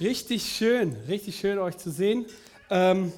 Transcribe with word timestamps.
Richtig 0.00 0.56
schön, 0.56 0.96
richtig 1.06 1.38
schön 1.38 1.58
euch 1.58 1.76
zu 1.76 1.90
sehen. 1.90 2.24
Ähm, 2.70 3.12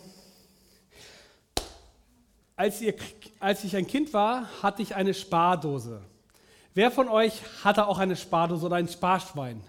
als, 2.57 2.81
ihr, 2.81 2.95
als 3.39 3.63
ich 3.63 3.77
ein 3.77 3.87
Kind 3.87 4.13
war, 4.13 4.49
hatte 4.61 4.83
ich 4.83 4.97
eine 4.97 5.15
Spardose. 5.15 6.03
Wer 6.75 6.91
von 6.91 7.09
euch 7.09 7.43
hatte 7.63 7.87
auch 7.87 7.99
eine 7.99 8.17
Spardose 8.17 8.67
oder 8.67 8.77
ein 8.77 8.89
Sparschwein? 8.89 9.63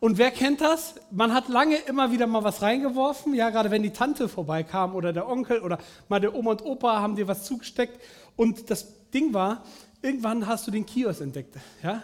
Und 0.00 0.18
wer 0.18 0.32
kennt 0.32 0.60
das? 0.60 0.96
Man 1.12 1.32
hat 1.32 1.48
lange 1.48 1.76
immer 1.76 2.10
wieder 2.10 2.26
mal 2.26 2.42
was 2.42 2.60
reingeworfen, 2.60 3.32
ja, 3.32 3.50
gerade 3.50 3.70
wenn 3.70 3.84
die 3.84 3.92
Tante 3.92 4.28
vorbeikam 4.28 4.96
oder 4.96 5.12
der 5.12 5.28
Onkel 5.28 5.60
oder 5.60 5.78
mal 6.08 6.20
der 6.20 6.34
Oma 6.34 6.50
und 6.50 6.64
Opa 6.64 7.00
haben 7.00 7.14
dir 7.14 7.28
was 7.28 7.44
zugesteckt. 7.44 8.00
Und 8.34 8.68
das 8.68 9.10
Ding 9.10 9.32
war, 9.32 9.62
irgendwann 10.02 10.48
hast 10.48 10.66
du 10.66 10.72
den 10.72 10.84
Kiosk 10.84 11.20
entdeckt, 11.20 11.56
ja. 11.84 12.02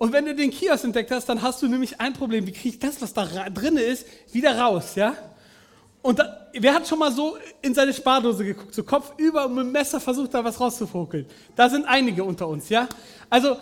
Und 0.00 0.14
wenn 0.14 0.24
du 0.24 0.34
den 0.34 0.50
Kiosk 0.50 0.84
entdeckt 0.84 1.10
hast, 1.10 1.28
dann 1.28 1.42
hast 1.42 1.60
du 1.60 1.68
nämlich 1.68 2.00
ein 2.00 2.14
Problem. 2.14 2.46
Wie 2.46 2.52
kriege 2.52 2.70
ich 2.70 2.78
das, 2.78 3.02
was 3.02 3.12
da 3.12 3.26
drin 3.50 3.76
ist, 3.76 4.06
wieder 4.32 4.58
raus, 4.58 4.94
ja? 4.94 5.14
Und 6.00 6.18
da, 6.18 6.48
wer 6.54 6.72
hat 6.72 6.88
schon 6.88 6.98
mal 6.98 7.12
so 7.12 7.36
in 7.60 7.74
seine 7.74 7.92
Spardose 7.92 8.42
geguckt, 8.42 8.74
so 8.74 8.82
Kopf 8.82 9.12
über 9.18 9.44
und 9.44 9.56
mit 9.56 9.64
dem 9.66 9.72
Messer 9.72 10.00
versucht, 10.00 10.32
da 10.32 10.42
was 10.42 10.58
rauszufokeln? 10.58 11.26
Da 11.54 11.68
sind 11.68 11.84
einige 11.84 12.24
unter 12.24 12.48
uns, 12.48 12.70
ja? 12.70 12.88
Also, 13.28 13.58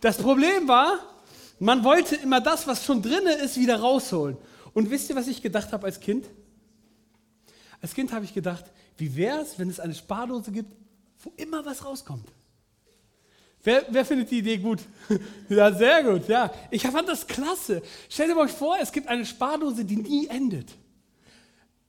das 0.00 0.16
Problem 0.16 0.66
war, 0.66 0.98
man 1.58 1.84
wollte 1.84 2.16
immer 2.16 2.40
das, 2.40 2.66
was 2.66 2.86
schon 2.86 3.02
drin 3.02 3.26
ist, 3.44 3.58
wieder 3.58 3.78
rausholen. 3.78 4.38
Und 4.72 4.90
wisst 4.90 5.10
ihr, 5.10 5.16
was 5.16 5.28
ich 5.28 5.42
gedacht 5.42 5.74
habe 5.74 5.84
als 5.84 6.00
Kind? 6.00 6.24
Als 7.82 7.92
Kind 7.92 8.14
habe 8.14 8.24
ich 8.24 8.32
gedacht, 8.32 8.64
wie 8.96 9.14
wäre 9.14 9.42
es, 9.42 9.58
wenn 9.58 9.68
es 9.68 9.78
eine 9.78 9.94
Spardose 9.94 10.52
gibt, 10.52 10.72
wo 11.22 11.34
immer 11.36 11.66
was 11.66 11.84
rauskommt? 11.84 12.30
Wer, 13.64 13.84
wer, 13.90 14.04
findet 14.04 14.30
die 14.30 14.38
Idee 14.38 14.56
gut? 14.58 14.80
ja, 15.48 15.72
sehr 15.72 16.02
gut, 16.02 16.26
ja. 16.28 16.52
Ich 16.70 16.82
fand 16.82 17.08
das 17.08 17.26
klasse. 17.26 17.82
Stellt 18.08 18.36
euch 18.36 18.50
vor, 18.50 18.76
es 18.80 18.90
gibt 18.90 19.06
eine 19.06 19.24
Spardose, 19.24 19.84
die 19.84 19.96
nie 19.96 20.26
endet. 20.26 20.70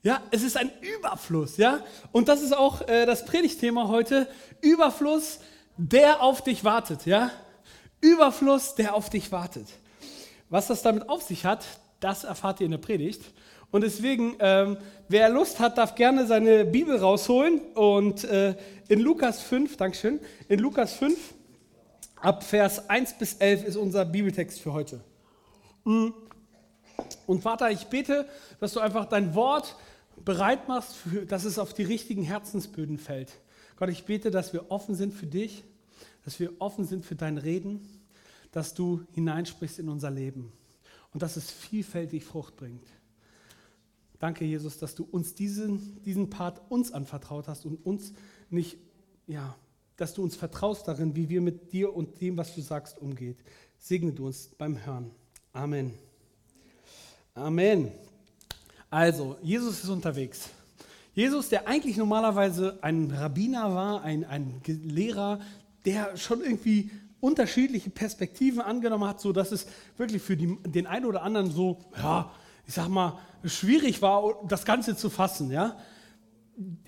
Ja, 0.04 0.22
es 0.32 0.44
ist 0.44 0.56
ein 0.58 0.70
Überfluss, 0.82 1.58
ja. 1.58 1.80
Und 2.12 2.28
das 2.28 2.42
ist 2.42 2.56
auch 2.56 2.88
äh, 2.88 3.06
das 3.06 3.26
Predigtthema 3.26 3.88
heute. 3.88 4.28
Überfluss, 4.62 5.40
der 5.78 6.22
auf 6.22 6.44
dich 6.44 6.64
wartet, 6.64 7.06
ja. 7.06 7.32
Überfluss, 8.02 8.76
der 8.76 8.94
auf 8.94 9.10
dich 9.10 9.32
wartet. 9.32 9.68
Was 10.50 10.68
das 10.68 10.84
damit 10.84 11.10
auf 11.10 11.24
sich 11.24 11.46
hat, 11.46 11.66
das 12.00 12.24
erfahrt 12.24 12.60
ihr 12.60 12.66
in 12.66 12.72
der 12.72 12.78
Predigt. 12.78 13.22
Und 13.72 13.82
deswegen, 13.82 14.36
ähm, 14.40 14.78
wer 15.08 15.30
Lust 15.30 15.60
hat, 15.60 15.80
darf 15.80 15.96
gerne 15.96 16.28
seine 16.28 16.66
Bibel 16.66 16.98
rausholen. 16.98 17.60
Und 17.74 18.24
äh, 18.26 18.56
in 18.90 19.00
Lukas 19.00 19.42
5, 19.42 19.78
Dankeschön, 19.78 20.20
in 20.48 20.60
Lukas 20.60 20.94
5, 20.94 21.33
Ab 22.24 22.42
Vers 22.42 22.90
1 22.90 23.18
bis 23.18 23.34
11 23.34 23.66
ist 23.66 23.76
unser 23.76 24.06
Bibeltext 24.06 24.62
für 24.62 24.72
heute. 24.72 25.04
Mm. 25.84 26.12
Und 27.28 27.42
Vater, 27.42 27.70
ich 27.70 27.88
bete, 27.88 28.26
dass 28.62 28.72
du 28.72 28.80
einfach 28.80 29.10
dein 29.10 29.36
Wort 29.36 29.76
bereit 30.24 30.70
machst, 30.70 30.96
dass 31.28 31.44
es 31.44 31.60
auf 31.60 31.74
die 31.74 31.84
richtigen 31.84 32.24
Herzensböden 32.24 32.98
fällt. 32.98 33.34
Gott, 33.76 33.90
ich 33.90 34.06
bete, 34.06 34.32
dass 34.32 34.54
wir 34.54 34.72
offen 34.72 34.96
sind 34.96 35.14
für 35.14 35.26
dich, 35.26 35.66
dass 36.24 36.40
wir 36.40 36.54
offen 36.60 36.86
sind 36.86 37.06
für 37.06 37.16
dein 37.16 37.38
Reden, 37.38 37.86
dass 38.54 38.74
du 38.74 39.02
hineinsprichst 39.12 39.80
in 39.80 39.90
unser 39.90 40.10
Leben 40.10 40.54
und 41.12 41.22
dass 41.22 41.36
es 41.36 41.52
vielfältig 41.52 42.24
Frucht 42.24 42.56
bringt. 42.56 42.88
Danke, 44.20 44.46
Jesus, 44.46 44.78
dass 44.78 44.96
du 44.96 45.04
uns 45.04 45.36
diesen, 45.36 46.02
diesen 46.04 46.30
Part 46.30 46.62
uns 46.70 46.94
anvertraut 46.94 47.50
hast 47.50 47.66
und 47.66 47.86
uns 47.86 48.14
nicht 48.50 48.78
ja, 49.28 49.58
dass 49.98 50.14
du 50.14 50.24
uns 50.24 50.36
vertraust 50.36 50.88
darin, 50.88 51.16
wie 51.16 51.30
wir 51.30 51.42
mit 51.42 51.72
dir 51.72 51.96
und 51.96 52.20
dem, 52.22 52.38
was 52.38 52.56
du 52.56 52.62
sagst, 52.62 53.00
umgeht. 53.00 53.38
Segne 53.78 54.12
du 54.12 54.28
uns 54.28 54.50
beim 54.58 54.86
Hören. 54.86 55.12
Amen. 55.52 55.94
Amen. 57.36 57.92
Also, 58.90 59.38
Jesus 59.42 59.84
ist 59.84 59.90
unterwegs. 59.90 60.50
Jesus, 61.14 61.50
der 61.50 61.68
eigentlich 61.68 61.98
normalerweise 61.98 62.80
ein 62.82 63.12
Rabbiner 63.12 63.74
war, 63.74 64.04
ein, 64.04 64.24
ein 64.26 64.62
Lehrer, 64.66 65.40
der 65.86 66.18
schon 66.18 66.42
irgendwie 66.42 66.90
unterschiedliche 67.20 67.90
Perspektiven 67.90 68.62
angenommen 68.62 69.08
hat, 69.08 69.22
sodass 69.22 69.52
es 69.52 69.68
wirklich 69.98 70.22
für 70.22 70.36
die, 70.36 70.58
den 70.66 70.88
einen 70.88 71.06
oder 71.06 71.22
anderen 71.24 71.52
so, 71.52 71.78
ja, 71.98 72.32
ich 72.68 72.74
sag 72.74 72.90
mal, 72.90 73.20
schwierig 73.44 74.02
war, 74.02 74.42
das 74.48 74.66
Ganze 74.66 74.96
zu 74.96 75.10
fassen. 75.10 75.52
Ja? 75.52 75.78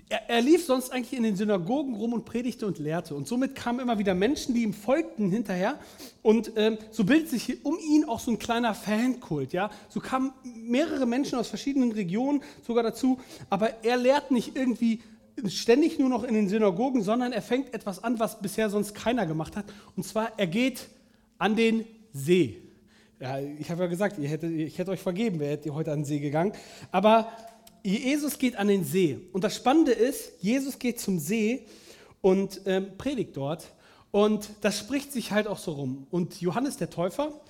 Er, 0.08 0.30
er, 0.30 0.40
lief 0.40 0.64
sonst 0.64 0.90
eigentlich 0.92 1.16
in 1.16 1.24
den 1.24 1.36
Synagogen 1.36 1.94
rum 1.94 2.12
und 2.12 2.24
predigte 2.24 2.66
und 2.66 2.78
lehrte. 2.78 3.14
Und 3.14 3.26
somit 3.26 3.54
kamen 3.54 3.80
immer 3.80 3.98
wieder 3.98 4.14
Menschen, 4.14 4.54
die 4.54 4.62
ihm 4.62 4.72
folgten 4.72 5.30
hinterher. 5.30 5.78
Und 6.22 6.52
ähm, 6.56 6.78
so 6.90 7.04
bildet 7.04 7.28
sich 7.28 7.64
um 7.64 7.76
ihn 7.78 8.04
auch 8.04 8.20
so 8.20 8.30
ein 8.30 8.38
kleiner 8.38 8.74
Fankult. 8.74 9.52
Ja? 9.52 9.70
So 9.88 10.00
kamen 10.00 10.32
mehrere 10.44 11.06
Menschen 11.06 11.38
aus 11.38 11.48
verschiedenen 11.48 11.92
Regionen 11.92 12.42
sogar 12.64 12.84
dazu. 12.84 13.18
Aber 13.50 13.84
er 13.84 13.96
lehrt 13.96 14.30
nicht 14.30 14.56
irgendwie 14.56 15.02
ständig 15.46 15.98
nur 15.98 16.08
noch 16.08 16.24
in 16.24 16.34
den 16.34 16.48
Synagogen, 16.48 17.02
sondern 17.02 17.32
er 17.32 17.42
fängt 17.42 17.74
etwas 17.74 18.02
an, 18.02 18.18
was 18.18 18.40
bisher 18.40 18.70
sonst 18.70 18.94
keiner 18.94 19.26
gemacht 19.26 19.56
hat. 19.56 19.66
Und 19.96 20.04
zwar, 20.04 20.32
er 20.38 20.46
geht 20.46 20.86
an 21.38 21.56
den 21.56 21.84
See. 22.12 22.62
Ja, 23.20 23.38
ich 23.38 23.70
habe 23.70 23.82
ja 23.82 23.88
gesagt, 23.88 24.18
hättet, 24.18 24.50
ich 24.52 24.78
hätte 24.78 24.90
euch 24.90 25.00
vergeben, 25.00 25.40
wer 25.40 25.50
hätte 25.50 25.74
heute 25.74 25.92
an 25.92 26.00
den 26.00 26.04
See 26.04 26.20
gegangen. 26.20 26.52
Aber 26.92 27.28
Jesus 27.86 28.38
geht 28.38 28.56
an 28.56 28.68
den 28.68 28.84
See. 28.84 29.20
Und 29.32 29.44
das 29.44 29.54
Spannende 29.54 29.92
ist, 29.92 30.32
Jesus 30.40 30.78
geht 30.78 30.98
zum 31.00 31.18
See 31.18 31.66
und 32.20 32.60
ähm, 32.66 32.98
predigt 32.98 33.36
dort. 33.36 33.72
Und 34.10 34.50
das 34.62 34.78
spricht 34.78 35.12
sich 35.12 35.30
halt 35.30 35.46
auch 35.46 35.58
so 35.58 35.72
rum. 35.72 36.06
Und 36.10 36.40
Johannes 36.40 36.76
der 36.76 36.90
Täufer, 36.90 37.40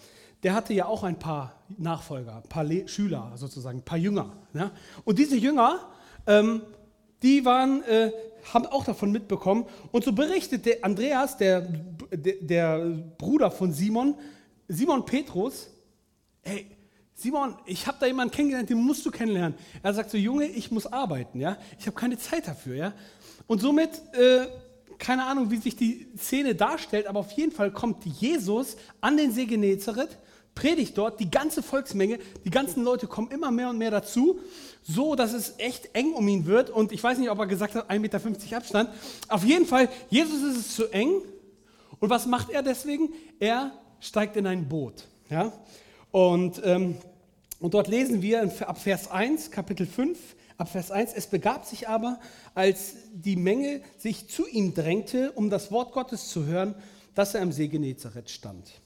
der 0.42 0.54
hatte 0.54 0.74
ja 0.74 0.86
auch 0.86 1.04
ein 1.04 1.18
paar 1.18 1.62
Nachfolger, 1.78 2.36
ein 2.36 2.48
paar 2.48 2.64
Le 2.64 2.86
Schüler 2.86 3.32
sozusagen, 3.36 3.78
ein 3.78 3.84
paar 3.84 3.98
Jünger. 3.98 4.36
Ja? 4.52 4.72
Und 5.04 5.18
diese 5.18 5.36
Jünger, 5.36 5.88
ähm, 6.26 6.62
die 7.22 7.44
waren, 7.44 7.82
äh, 7.84 8.12
haben 8.52 8.66
auch 8.66 8.84
davon 8.84 9.12
mitbekommen. 9.12 9.64
Und 9.90 10.04
so 10.04 10.12
berichtet 10.12 10.66
der 10.66 10.84
Andreas, 10.84 11.38
der, 11.38 11.62
der, 12.12 12.34
der 12.40 12.78
Bruder 13.16 13.50
von 13.50 13.72
Simon, 13.72 14.14
Simon 14.68 15.04
Petrus, 15.06 15.70
hey, 16.42 16.66
Simon, 17.18 17.56
ich 17.64 17.86
habe 17.86 17.96
da 17.98 18.06
jemanden 18.06 18.34
kennengelernt, 18.34 18.68
den 18.68 18.76
musst 18.76 19.04
du 19.06 19.10
kennenlernen. 19.10 19.56
Er 19.82 19.94
sagt 19.94 20.10
so, 20.10 20.18
Junge, 20.18 20.44
ich 20.44 20.70
muss 20.70 20.86
arbeiten, 20.86 21.40
ja, 21.40 21.56
ich 21.78 21.86
habe 21.86 21.96
keine 21.96 22.18
Zeit 22.18 22.46
dafür, 22.46 22.76
ja. 22.76 22.92
Und 23.46 23.62
somit, 23.62 23.88
äh, 24.12 24.46
keine 24.98 25.24
Ahnung, 25.24 25.50
wie 25.50 25.56
sich 25.56 25.76
die 25.76 26.08
Szene 26.18 26.54
darstellt, 26.54 27.06
aber 27.06 27.20
auf 27.20 27.32
jeden 27.32 27.52
Fall 27.52 27.70
kommt 27.70 28.04
Jesus 28.04 28.76
an 29.00 29.16
den 29.16 29.32
See 29.32 29.46
Genezareth, 29.46 30.18
predigt 30.54 30.98
dort, 30.98 31.18
die 31.18 31.30
ganze 31.30 31.62
Volksmenge, 31.62 32.18
die 32.44 32.50
ganzen 32.50 32.84
Leute 32.84 33.06
kommen 33.06 33.30
immer 33.30 33.50
mehr 33.50 33.70
und 33.70 33.78
mehr 33.78 33.90
dazu, 33.90 34.38
so 34.82 35.14
dass 35.14 35.32
es 35.32 35.54
echt 35.56 35.88
eng 35.94 36.12
um 36.12 36.28
ihn 36.28 36.44
wird. 36.44 36.68
Und 36.68 36.92
ich 36.92 37.02
weiß 37.02 37.16
nicht, 37.16 37.30
ob 37.30 37.38
er 37.38 37.46
gesagt 37.46 37.76
hat, 37.76 37.90
1,50 37.90 37.98
Meter 37.98 38.56
Abstand. 38.58 38.90
Auf 39.28 39.42
jeden 39.42 39.64
Fall, 39.64 39.88
Jesus 40.10 40.42
ist 40.42 40.56
es 40.58 40.74
zu 40.74 40.88
eng. 40.92 41.22
Und 41.98 42.10
was 42.10 42.26
macht 42.26 42.50
er 42.50 42.62
deswegen? 42.62 43.08
Er 43.38 43.72
steigt 44.00 44.36
in 44.36 44.46
ein 44.46 44.68
Boot. 44.68 45.04
Ja? 45.30 45.52
Und, 46.16 46.62
ähm, 46.64 46.96
und 47.60 47.74
dort 47.74 47.88
lesen 47.88 48.22
wir 48.22 48.40
ab 48.66 48.80
Vers 48.80 49.10
1, 49.10 49.50
Kapitel 49.50 49.86
5, 49.86 50.18
ab 50.56 50.70
Vers 50.70 50.90
1, 50.90 51.12
es 51.12 51.26
begab 51.26 51.66
sich 51.66 51.90
aber, 51.90 52.18
als 52.54 52.94
die 53.12 53.36
Menge 53.36 53.82
sich 53.98 54.26
zu 54.26 54.48
ihm 54.48 54.72
drängte, 54.72 55.32
um 55.32 55.50
das 55.50 55.70
Wort 55.70 55.92
Gottes 55.92 56.30
zu 56.30 56.46
hören, 56.46 56.74
dass 57.14 57.34
er 57.34 57.42
am 57.42 57.52
See 57.52 57.68
Genezareth 57.68 58.30
stand. 58.30 58.80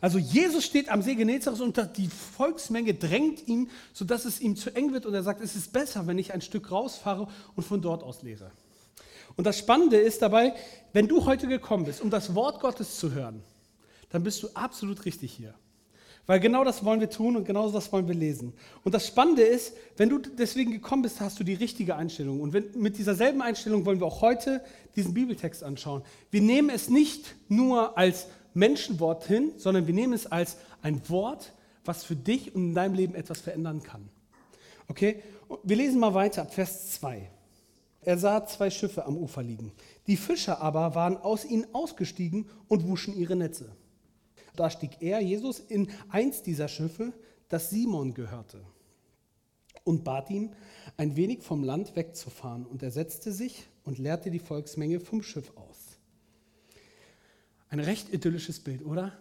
Also 0.00 0.18
Jesus 0.18 0.64
steht 0.64 0.90
am 0.90 1.02
See 1.02 1.16
Genezareth 1.16 1.60
und 1.60 1.76
die 1.96 2.06
Volksmenge 2.06 2.94
drängt 2.94 3.48
ihn, 3.48 3.68
sodass 3.92 4.24
es 4.24 4.40
ihm 4.40 4.54
zu 4.54 4.70
eng 4.70 4.92
wird 4.92 5.06
und 5.06 5.14
er 5.14 5.24
sagt, 5.24 5.40
es 5.40 5.56
ist 5.56 5.72
besser, 5.72 6.06
wenn 6.06 6.18
ich 6.18 6.32
ein 6.32 6.40
Stück 6.40 6.70
rausfahre 6.70 7.26
und 7.56 7.64
von 7.64 7.82
dort 7.82 8.04
aus 8.04 8.22
lehre. 8.22 8.52
Und 9.34 9.44
das 9.44 9.58
Spannende 9.58 9.96
ist 9.96 10.22
dabei, 10.22 10.54
wenn 10.92 11.08
du 11.08 11.26
heute 11.26 11.48
gekommen 11.48 11.86
bist, 11.86 12.00
um 12.00 12.10
das 12.10 12.36
Wort 12.36 12.60
Gottes 12.60 12.96
zu 12.96 13.10
hören, 13.10 13.42
dann 14.10 14.22
bist 14.22 14.40
du 14.44 14.50
absolut 14.54 15.04
richtig 15.04 15.32
hier. 15.32 15.56
Weil 16.30 16.38
genau 16.38 16.62
das 16.62 16.84
wollen 16.84 17.00
wir 17.00 17.10
tun 17.10 17.34
und 17.34 17.44
genau 17.44 17.68
das 17.72 17.90
wollen 17.90 18.06
wir 18.06 18.14
lesen. 18.14 18.52
Und 18.84 18.94
das 18.94 19.04
Spannende 19.04 19.42
ist, 19.42 19.74
wenn 19.96 20.08
du 20.08 20.18
deswegen 20.18 20.70
gekommen 20.70 21.02
bist, 21.02 21.20
hast 21.20 21.40
du 21.40 21.42
die 21.42 21.54
richtige 21.54 21.96
Einstellung. 21.96 22.40
Und 22.40 22.52
wenn, 22.52 22.66
mit 22.76 22.98
dieser 22.98 23.16
selben 23.16 23.42
Einstellung 23.42 23.84
wollen 23.84 23.98
wir 23.98 24.06
auch 24.06 24.20
heute 24.20 24.62
diesen 24.94 25.12
Bibeltext 25.12 25.64
anschauen. 25.64 26.04
Wir 26.30 26.40
nehmen 26.40 26.70
es 26.70 26.88
nicht 26.88 27.34
nur 27.48 27.98
als 27.98 28.28
Menschenwort 28.54 29.24
hin, 29.26 29.50
sondern 29.56 29.88
wir 29.88 29.92
nehmen 29.92 30.12
es 30.12 30.28
als 30.28 30.56
ein 30.82 31.02
Wort, 31.08 31.52
was 31.84 32.04
für 32.04 32.14
dich 32.14 32.54
und 32.54 32.62
in 32.62 32.74
deinem 32.76 32.94
Leben 32.94 33.16
etwas 33.16 33.40
verändern 33.40 33.82
kann. 33.82 34.08
Okay? 34.86 35.24
Wir 35.64 35.74
lesen 35.74 35.98
mal 35.98 36.14
weiter 36.14 36.42
ab 36.42 36.54
Vers 36.54 36.92
2. 36.92 37.28
Er 38.02 38.18
sah 38.18 38.46
zwei 38.46 38.70
Schiffe 38.70 39.04
am 39.04 39.16
Ufer 39.16 39.42
liegen. 39.42 39.72
Die 40.06 40.16
Fischer 40.16 40.60
aber 40.60 40.94
waren 40.94 41.16
aus 41.16 41.44
ihnen 41.44 41.66
ausgestiegen 41.72 42.48
und 42.68 42.86
wuschen 42.86 43.16
ihre 43.16 43.34
Netze. 43.34 43.72
Da 44.56 44.70
stieg 44.70 45.00
er, 45.00 45.20
Jesus, 45.20 45.60
in 45.60 45.88
eins 46.08 46.42
dieser 46.42 46.68
Schiffe, 46.68 47.12
das 47.48 47.70
Simon 47.70 48.14
gehörte, 48.14 48.62
und 49.84 50.04
bat 50.04 50.30
ihn, 50.30 50.54
ein 50.96 51.16
wenig 51.16 51.42
vom 51.42 51.64
Land 51.64 51.96
wegzufahren. 51.96 52.66
Und 52.66 52.82
er 52.82 52.90
setzte 52.90 53.32
sich 53.32 53.64
und 53.84 53.98
leerte 53.98 54.30
die 54.30 54.38
Volksmenge 54.38 55.00
vom 55.00 55.22
Schiff 55.22 55.52
aus. 55.56 55.78
Ein 57.70 57.80
recht 57.80 58.12
idyllisches 58.12 58.60
Bild, 58.60 58.84
oder? 58.84 59.16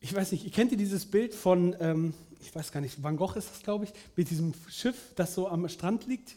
ich 0.00 0.14
weiß 0.14 0.32
nicht, 0.32 0.52
kennt 0.54 0.72
ihr 0.72 0.78
dieses 0.78 1.06
Bild 1.06 1.34
von, 1.34 1.74
ähm, 1.80 2.14
ich 2.40 2.54
weiß 2.54 2.70
gar 2.72 2.80
nicht, 2.80 3.02
Van 3.02 3.16
Gogh 3.16 3.34
ist 3.36 3.50
das, 3.50 3.62
glaube 3.62 3.84
ich, 3.84 3.92
mit 4.16 4.30
diesem 4.30 4.54
Schiff, 4.68 5.12
das 5.16 5.34
so 5.34 5.48
am 5.48 5.68
Strand 5.68 6.06
liegt? 6.06 6.36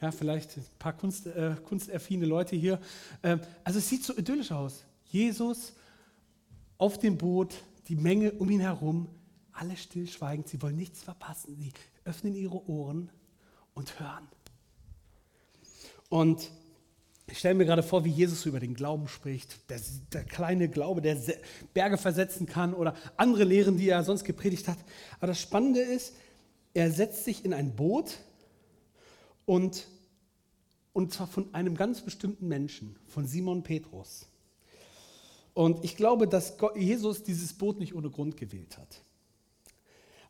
Ja, 0.00 0.10
vielleicht 0.10 0.56
ein 0.56 0.64
paar 0.78 0.92
Kunst, 0.92 1.26
äh, 1.26 1.54
kunstaffine 1.64 2.26
Leute 2.26 2.56
hier. 2.56 2.80
Ähm, 3.22 3.40
also 3.64 3.78
es 3.78 3.88
sieht 3.88 4.04
so 4.04 4.14
idyllisch 4.16 4.52
aus. 4.52 4.84
Jesus 5.06 5.72
auf 6.78 6.98
dem 6.98 7.18
Boot, 7.18 7.54
die 7.88 7.96
Menge 7.96 8.32
um 8.32 8.50
ihn 8.50 8.60
herum, 8.60 9.08
alle 9.52 9.76
stillschweigend, 9.76 10.48
sie 10.48 10.60
wollen 10.60 10.76
nichts 10.76 11.02
verpassen. 11.02 11.56
Sie 11.56 11.72
öffnen 12.04 12.34
ihre 12.34 12.68
Ohren 12.68 13.10
und 13.74 13.98
hören. 13.98 14.28
Und 16.08 16.50
ich 17.26 17.38
stelle 17.38 17.54
mir 17.54 17.64
gerade 17.64 17.82
vor, 17.82 18.04
wie 18.04 18.10
Jesus 18.10 18.46
über 18.46 18.60
den 18.60 18.74
Glauben 18.74 19.08
spricht. 19.08 19.68
Der, 19.68 19.80
der, 20.12 20.24
kleine 20.24 20.68
Glaube, 20.68 21.02
der 21.02 21.18
Berge 21.74 21.96
versetzen 21.96 22.46
kann 22.46 22.72
oder 22.72 22.94
andere 23.16 23.44
Lehren, 23.44 23.76
die 23.76 23.88
er 23.88 24.04
sonst 24.04 24.24
gepredigt 24.24 24.68
hat. 24.68 24.78
Aber 25.18 25.26
das 25.28 25.40
Spannende 25.40 25.80
ist, 25.80 26.14
er 26.74 26.92
setzt 26.92 27.24
sich 27.24 27.44
in 27.44 27.52
ein 27.52 27.74
Boot 27.74 28.18
und, 29.44 29.88
und 30.92 31.12
zwar 31.12 31.26
von 31.26 31.52
einem 31.54 31.74
ganz 31.76 32.02
bestimmten 32.02 32.46
Menschen, 32.46 32.96
von 33.06 33.26
Simon 33.26 33.62
Petrus. 33.62 34.28
Und 35.56 35.82
ich 35.86 35.96
glaube, 35.96 36.28
dass 36.28 36.58
Jesus 36.74 37.22
dieses 37.22 37.54
Boot 37.54 37.78
nicht 37.78 37.94
ohne 37.94 38.10
Grund 38.10 38.36
gewählt 38.36 38.76
hat. 38.76 39.00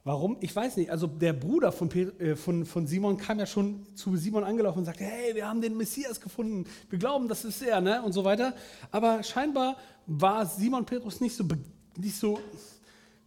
Warum? 0.04 0.36
Ich 0.40 0.54
weiß 0.54 0.76
nicht. 0.76 0.92
Also 0.92 1.08
der 1.08 1.32
Bruder 1.32 1.72
von, 1.72 1.90
äh, 1.90 2.36
von, 2.36 2.64
von 2.64 2.86
Simon 2.86 3.16
kam 3.16 3.40
ja 3.40 3.46
schon 3.46 3.84
zu 3.96 4.16
Simon 4.16 4.44
angelaufen 4.44 4.78
und 4.78 4.84
sagte, 4.84 5.02
hey, 5.02 5.34
wir 5.34 5.48
haben 5.48 5.60
den 5.60 5.76
Messias 5.76 6.20
gefunden. 6.20 6.64
Wir 6.90 7.00
glauben, 7.00 7.26
das 7.26 7.44
ist 7.44 7.60
er, 7.60 7.80
ne? 7.80 8.02
Und 8.02 8.12
so 8.12 8.22
weiter. 8.22 8.54
Aber 8.92 9.24
scheinbar 9.24 9.76
war 10.06 10.46
Simon 10.46 10.86
Petrus 10.86 11.20
nicht 11.20 11.34
so, 11.34 11.44
nicht 11.96 12.14
so 12.14 12.38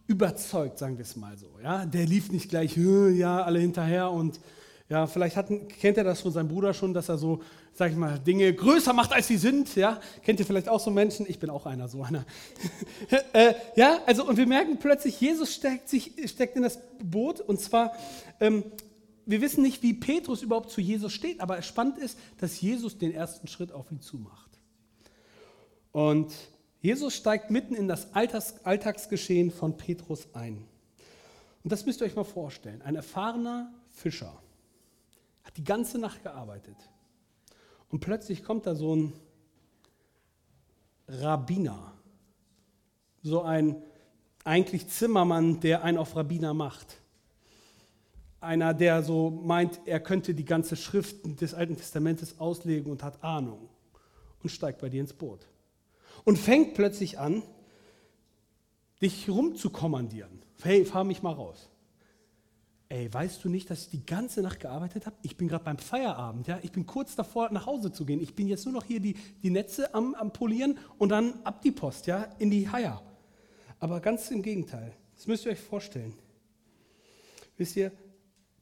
überzeugt, 0.06 0.78
sagen 0.78 0.96
wir 0.96 1.02
es 1.02 1.16
mal 1.16 1.36
so. 1.36 1.50
Ja? 1.62 1.84
Der 1.84 2.06
lief 2.06 2.32
nicht 2.32 2.48
gleich, 2.48 2.78
ja, 2.78 3.42
alle 3.42 3.58
hinterher 3.58 4.10
und 4.10 4.40
ja, 4.88 5.06
vielleicht 5.06 5.36
hatten, 5.36 5.68
kennt 5.68 5.98
er 5.98 6.04
das 6.04 6.22
von 6.22 6.32
seinem 6.32 6.48
Bruder 6.48 6.72
schon, 6.72 6.94
dass 6.94 7.10
er 7.10 7.18
so, 7.18 7.42
sag 7.80 7.92
ich 7.92 7.96
mal, 7.96 8.18
Dinge 8.18 8.52
größer 8.52 8.92
macht, 8.92 9.14
als 9.14 9.26
sie 9.26 9.38
sind. 9.38 9.74
Ja, 9.74 10.00
kennt 10.22 10.38
ihr 10.38 10.44
vielleicht 10.44 10.68
auch 10.68 10.80
so 10.80 10.90
Menschen? 10.90 11.24
Ich 11.26 11.38
bin 11.38 11.48
auch 11.48 11.64
einer, 11.64 11.88
so 11.88 12.02
einer. 12.02 12.26
äh, 13.32 13.54
ja, 13.74 14.02
also 14.04 14.28
und 14.28 14.36
wir 14.36 14.46
merken 14.46 14.76
plötzlich, 14.78 15.18
Jesus 15.18 15.54
steckt, 15.54 15.88
sich, 15.88 16.12
steckt 16.26 16.56
in 16.56 16.62
das 16.62 16.78
Boot 17.02 17.40
und 17.40 17.58
zwar, 17.58 17.94
ähm, 18.38 18.64
wir 19.24 19.40
wissen 19.40 19.62
nicht, 19.62 19.82
wie 19.82 19.94
Petrus 19.94 20.42
überhaupt 20.42 20.70
zu 20.70 20.82
Jesus 20.82 21.14
steht, 21.14 21.40
aber 21.40 21.62
spannend 21.62 21.96
ist, 21.96 22.18
dass 22.36 22.60
Jesus 22.60 22.98
den 22.98 23.14
ersten 23.14 23.48
Schritt 23.48 23.72
auf 23.72 23.90
ihn 23.90 24.02
zumacht. 24.02 24.50
Und 25.90 26.34
Jesus 26.82 27.14
steigt 27.14 27.50
mitten 27.50 27.74
in 27.74 27.88
das 27.88 28.12
Alltags 28.12 28.56
Alltagsgeschehen 28.62 29.50
von 29.50 29.78
Petrus 29.78 30.28
ein. 30.34 30.66
Und 31.64 31.72
das 31.72 31.86
müsst 31.86 32.02
ihr 32.02 32.04
euch 32.04 32.14
mal 32.14 32.24
vorstellen. 32.24 32.82
Ein 32.82 32.96
erfahrener 32.96 33.72
Fischer 33.88 34.38
hat 35.44 35.56
die 35.56 35.64
ganze 35.64 35.98
Nacht 35.98 36.22
gearbeitet. 36.22 36.76
Und 37.90 38.00
plötzlich 38.00 38.42
kommt 38.42 38.66
da 38.66 38.74
so 38.74 38.94
ein 38.94 39.12
Rabbiner, 41.08 41.92
so 43.22 43.42
ein 43.42 43.82
eigentlich 44.44 44.88
Zimmermann, 44.88 45.60
der 45.60 45.84
einen 45.84 45.98
auf 45.98 46.16
Rabbiner 46.16 46.54
macht. 46.54 46.96
Einer, 48.40 48.72
der 48.72 49.02
so 49.02 49.30
meint, 49.30 49.80
er 49.84 50.00
könnte 50.00 50.34
die 50.34 50.44
ganze 50.46 50.76
Schrift 50.76 51.40
des 51.40 51.52
Alten 51.52 51.76
Testamentes 51.76 52.38
auslegen 52.38 52.90
und 52.90 53.02
hat 53.02 53.22
Ahnung 53.22 53.68
und 54.42 54.50
steigt 54.50 54.80
bei 54.80 54.88
dir 54.88 55.00
ins 55.00 55.12
Boot. 55.12 55.46
Und 56.24 56.38
fängt 56.38 56.74
plötzlich 56.74 57.18
an, 57.18 57.42
dich 59.02 59.28
rumzukommandieren. 59.28 60.42
Hey, 60.62 60.84
fahr 60.84 61.04
mich 61.04 61.22
mal 61.22 61.32
raus 61.32 61.69
ey, 62.90 63.12
weißt 63.12 63.42
du 63.44 63.48
nicht, 63.48 63.70
dass 63.70 63.82
ich 63.82 63.88
die 63.88 64.04
ganze 64.04 64.42
Nacht 64.42 64.60
gearbeitet 64.60 65.06
habe? 65.06 65.16
Ich 65.22 65.36
bin 65.36 65.48
gerade 65.48 65.64
beim 65.64 65.78
Feierabend, 65.78 66.48
ja, 66.48 66.58
ich 66.62 66.72
bin 66.72 66.86
kurz 66.86 67.14
davor, 67.14 67.50
nach 67.52 67.64
Hause 67.64 67.92
zu 67.92 68.04
gehen. 68.04 68.20
Ich 68.20 68.34
bin 68.34 68.48
jetzt 68.48 68.66
nur 68.66 68.74
noch 68.74 68.84
hier 68.84 69.00
die, 69.00 69.14
die 69.42 69.50
Netze 69.50 69.94
am, 69.94 70.14
am 70.16 70.32
Polieren 70.32 70.76
und 70.98 71.10
dann 71.10 71.34
ab 71.44 71.62
die 71.62 71.70
Post, 71.70 72.08
ja, 72.08 72.24
in 72.38 72.50
die 72.50 72.68
Haier. 72.68 73.00
Aber 73.78 74.00
ganz 74.00 74.30
im 74.30 74.42
Gegenteil, 74.42 74.92
das 75.14 75.26
müsst 75.28 75.46
ihr 75.46 75.52
euch 75.52 75.60
vorstellen. 75.60 76.14
Wisst 77.56 77.76
ihr, 77.76 77.92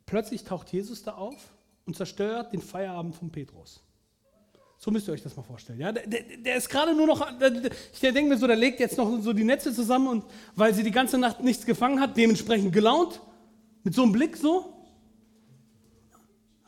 plötzlich 0.04 0.44
taucht 0.44 0.70
Jesus 0.72 1.02
da 1.02 1.14
auf 1.14 1.54
und 1.86 1.96
zerstört 1.96 2.52
den 2.52 2.60
Feierabend 2.60 3.16
von 3.16 3.30
Petrus. 3.30 3.82
So 4.76 4.90
müsst 4.90 5.08
ihr 5.08 5.14
euch 5.14 5.22
das 5.22 5.34
mal 5.36 5.42
vorstellen. 5.42 5.80
Ja? 5.80 5.90
Der, 5.90 6.06
der, 6.06 6.22
der 6.36 6.56
ist 6.56 6.68
gerade 6.68 6.94
nur 6.94 7.06
noch, 7.06 7.38
der, 7.38 7.72
ich 7.92 7.98
denke 7.98 8.24
mir 8.24 8.36
so, 8.36 8.46
der 8.46 8.56
legt 8.56 8.78
jetzt 8.78 8.98
noch 8.98 9.20
so 9.22 9.32
die 9.32 9.42
Netze 9.42 9.72
zusammen 9.72 10.06
und 10.08 10.24
weil 10.54 10.74
sie 10.74 10.82
die 10.82 10.90
ganze 10.90 11.16
Nacht 11.16 11.42
nichts 11.42 11.64
gefangen 11.64 11.98
hat, 11.98 12.16
dementsprechend 12.16 12.74
gelaunt 12.74 13.22
mit 13.88 13.94
so 13.94 14.02
einem 14.02 14.12
Blick 14.12 14.36
so? 14.36 14.74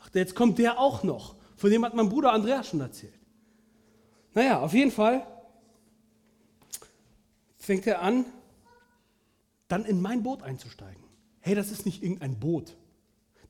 Ach, 0.01 0.09
jetzt 0.15 0.33
kommt 0.33 0.57
der 0.57 0.79
auch 0.79 1.03
noch. 1.03 1.35
Von 1.55 1.69
dem 1.69 1.85
hat 1.85 1.93
mein 1.93 2.09
Bruder 2.09 2.33
Andreas 2.33 2.67
schon 2.67 2.81
erzählt. 2.81 3.13
Naja, 4.33 4.59
auf 4.59 4.73
jeden 4.73 4.89
Fall 4.89 5.27
fängt 7.57 7.85
er 7.85 8.01
an, 8.01 8.25
dann 9.67 9.85
in 9.85 10.01
mein 10.01 10.23
Boot 10.23 10.41
einzusteigen. 10.41 11.03
Hey, 11.41 11.53
das 11.53 11.69
ist 11.69 11.85
nicht 11.85 12.01
irgendein 12.01 12.39
Boot. 12.39 12.75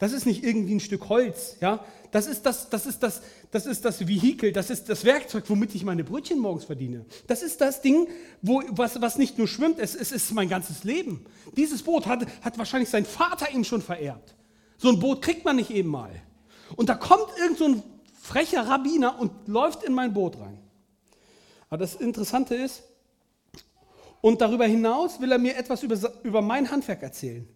Das 0.01 0.13
ist 0.13 0.25
nicht 0.25 0.43
irgendwie 0.43 0.73
ein 0.73 0.79
Stück 0.79 1.09
Holz, 1.09 1.57
ja. 1.61 1.85
Das 2.09 2.25
ist 2.25 2.47
das, 2.47 2.71
das 2.71 2.87
ist 2.87 3.03
das, 3.03 3.21
das 3.51 3.67
ist 3.67 3.85
das 3.85 4.07
Vehikel, 4.07 4.51
das 4.51 4.71
ist 4.71 4.89
das 4.89 5.05
Werkzeug, 5.05 5.43
womit 5.47 5.75
ich 5.75 5.83
meine 5.83 6.03
Brötchen 6.03 6.39
morgens 6.39 6.63
verdiene. 6.63 7.05
Das 7.27 7.43
ist 7.43 7.61
das 7.61 7.81
Ding, 7.83 8.07
wo, 8.41 8.63
was, 8.69 8.99
was 8.99 9.19
nicht 9.19 9.37
nur 9.37 9.47
schwimmt, 9.47 9.77
es, 9.77 9.93
es 9.93 10.11
ist 10.11 10.33
mein 10.33 10.49
ganzes 10.49 10.83
Leben. 10.83 11.23
Dieses 11.55 11.83
Boot 11.83 12.07
hat, 12.07 12.25
hat 12.41 12.57
wahrscheinlich 12.57 12.89
sein 12.89 13.05
Vater 13.05 13.51
ihm 13.51 13.63
schon 13.63 13.83
vererbt. 13.83 14.33
So 14.79 14.89
ein 14.89 14.99
Boot 14.99 15.21
kriegt 15.21 15.45
man 15.45 15.57
nicht 15.57 15.69
eben 15.69 15.89
mal. 15.89 16.09
Und 16.75 16.89
da 16.89 16.95
kommt 16.95 17.27
irgend 17.37 17.59
so 17.59 17.65
ein 17.65 17.83
frecher 18.19 18.67
Rabbiner 18.67 19.19
und 19.19 19.47
läuft 19.47 19.83
in 19.83 19.93
mein 19.93 20.15
Boot 20.15 20.39
rein. 20.39 20.57
Aber 21.69 21.77
das 21.77 21.93
Interessante 21.93 22.55
ist, 22.55 22.81
und 24.19 24.41
darüber 24.41 24.65
hinaus 24.65 25.21
will 25.21 25.31
er 25.31 25.37
mir 25.37 25.55
etwas 25.55 25.83
über, 25.83 25.95
über 26.23 26.41
mein 26.41 26.71
Handwerk 26.71 27.03
erzählen. 27.03 27.47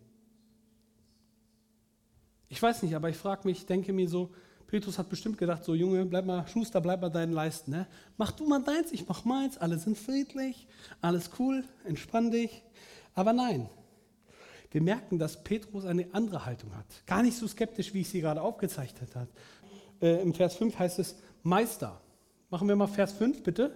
Ich 2.50 2.62
weiß 2.62 2.84
nicht, 2.84 2.96
aber 2.96 3.10
ich 3.10 3.18
frage 3.18 3.48
mich, 3.48 3.66
denke 3.66 3.94
mir 3.94 4.08
so, 4.08 4.32
Petrus 4.68 4.98
hat 4.98 5.10
bestimmt 5.10 5.38
gedacht, 5.38 5.64
so 5.64 5.76
Junge, 5.76 6.06
bleib 6.06 6.26
mal, 6.26 6.48
Schuster, 6.48 6.82
bleib 6.82 7.02
mal 7.02 7.10
deinen 7.10 7.34
Leisten. 7.34 7.72
Ne? 7.72 7.88
Mach 8.18 8.32
du 8.32 8.48
mal 8.48 8.64
deins, 8.64 8.92
ich 8.92 9.08
mach 9.08 9.26
meins, 9.26 9.58
alle 9.58 9.78
sind 9.78 9.98
friedlich, 9.98 10.68
alles 11.02 11.30
cool, 11.40 11.64
entspann 11.84 12.32
dich. 12.32 12.64
Aber 13.14 13.32
nein, 13.32 13.70
wir 14.72 14.82
merken, 14.82 15.20
dass 15.20 15.44
Petrus 15.44 15.86
eine 15.86 16.08
andere 16.12 16.46
Haltung 16.46 16.76
hat. 16.76 16.86
Gar 17.06 17.24
nicht 17.24 17.38
so 17.38 17.48
skeptisch, 17.48 17.94
wie 17.94 18.02
ich 18.02 18.10
sie 18.10 18.22
gerade 18.22 18.42
aufgezeichnet 18.42 19.16
habe. 19.16 19.30
Äh, 20.02 20.22
Im 20.22 20.34
Vers 20.34 20.56
5 20.56 20.78
heißt 20.78 21.00
es 21.00 21.16
Meister. 21.44 22.02
Machen 22.50 22.68
wir 22.68 22.76
mal 22.76 22.88
Vers 22.88 23.14
5, 23.14 23.44
bitte. 23.44 23.72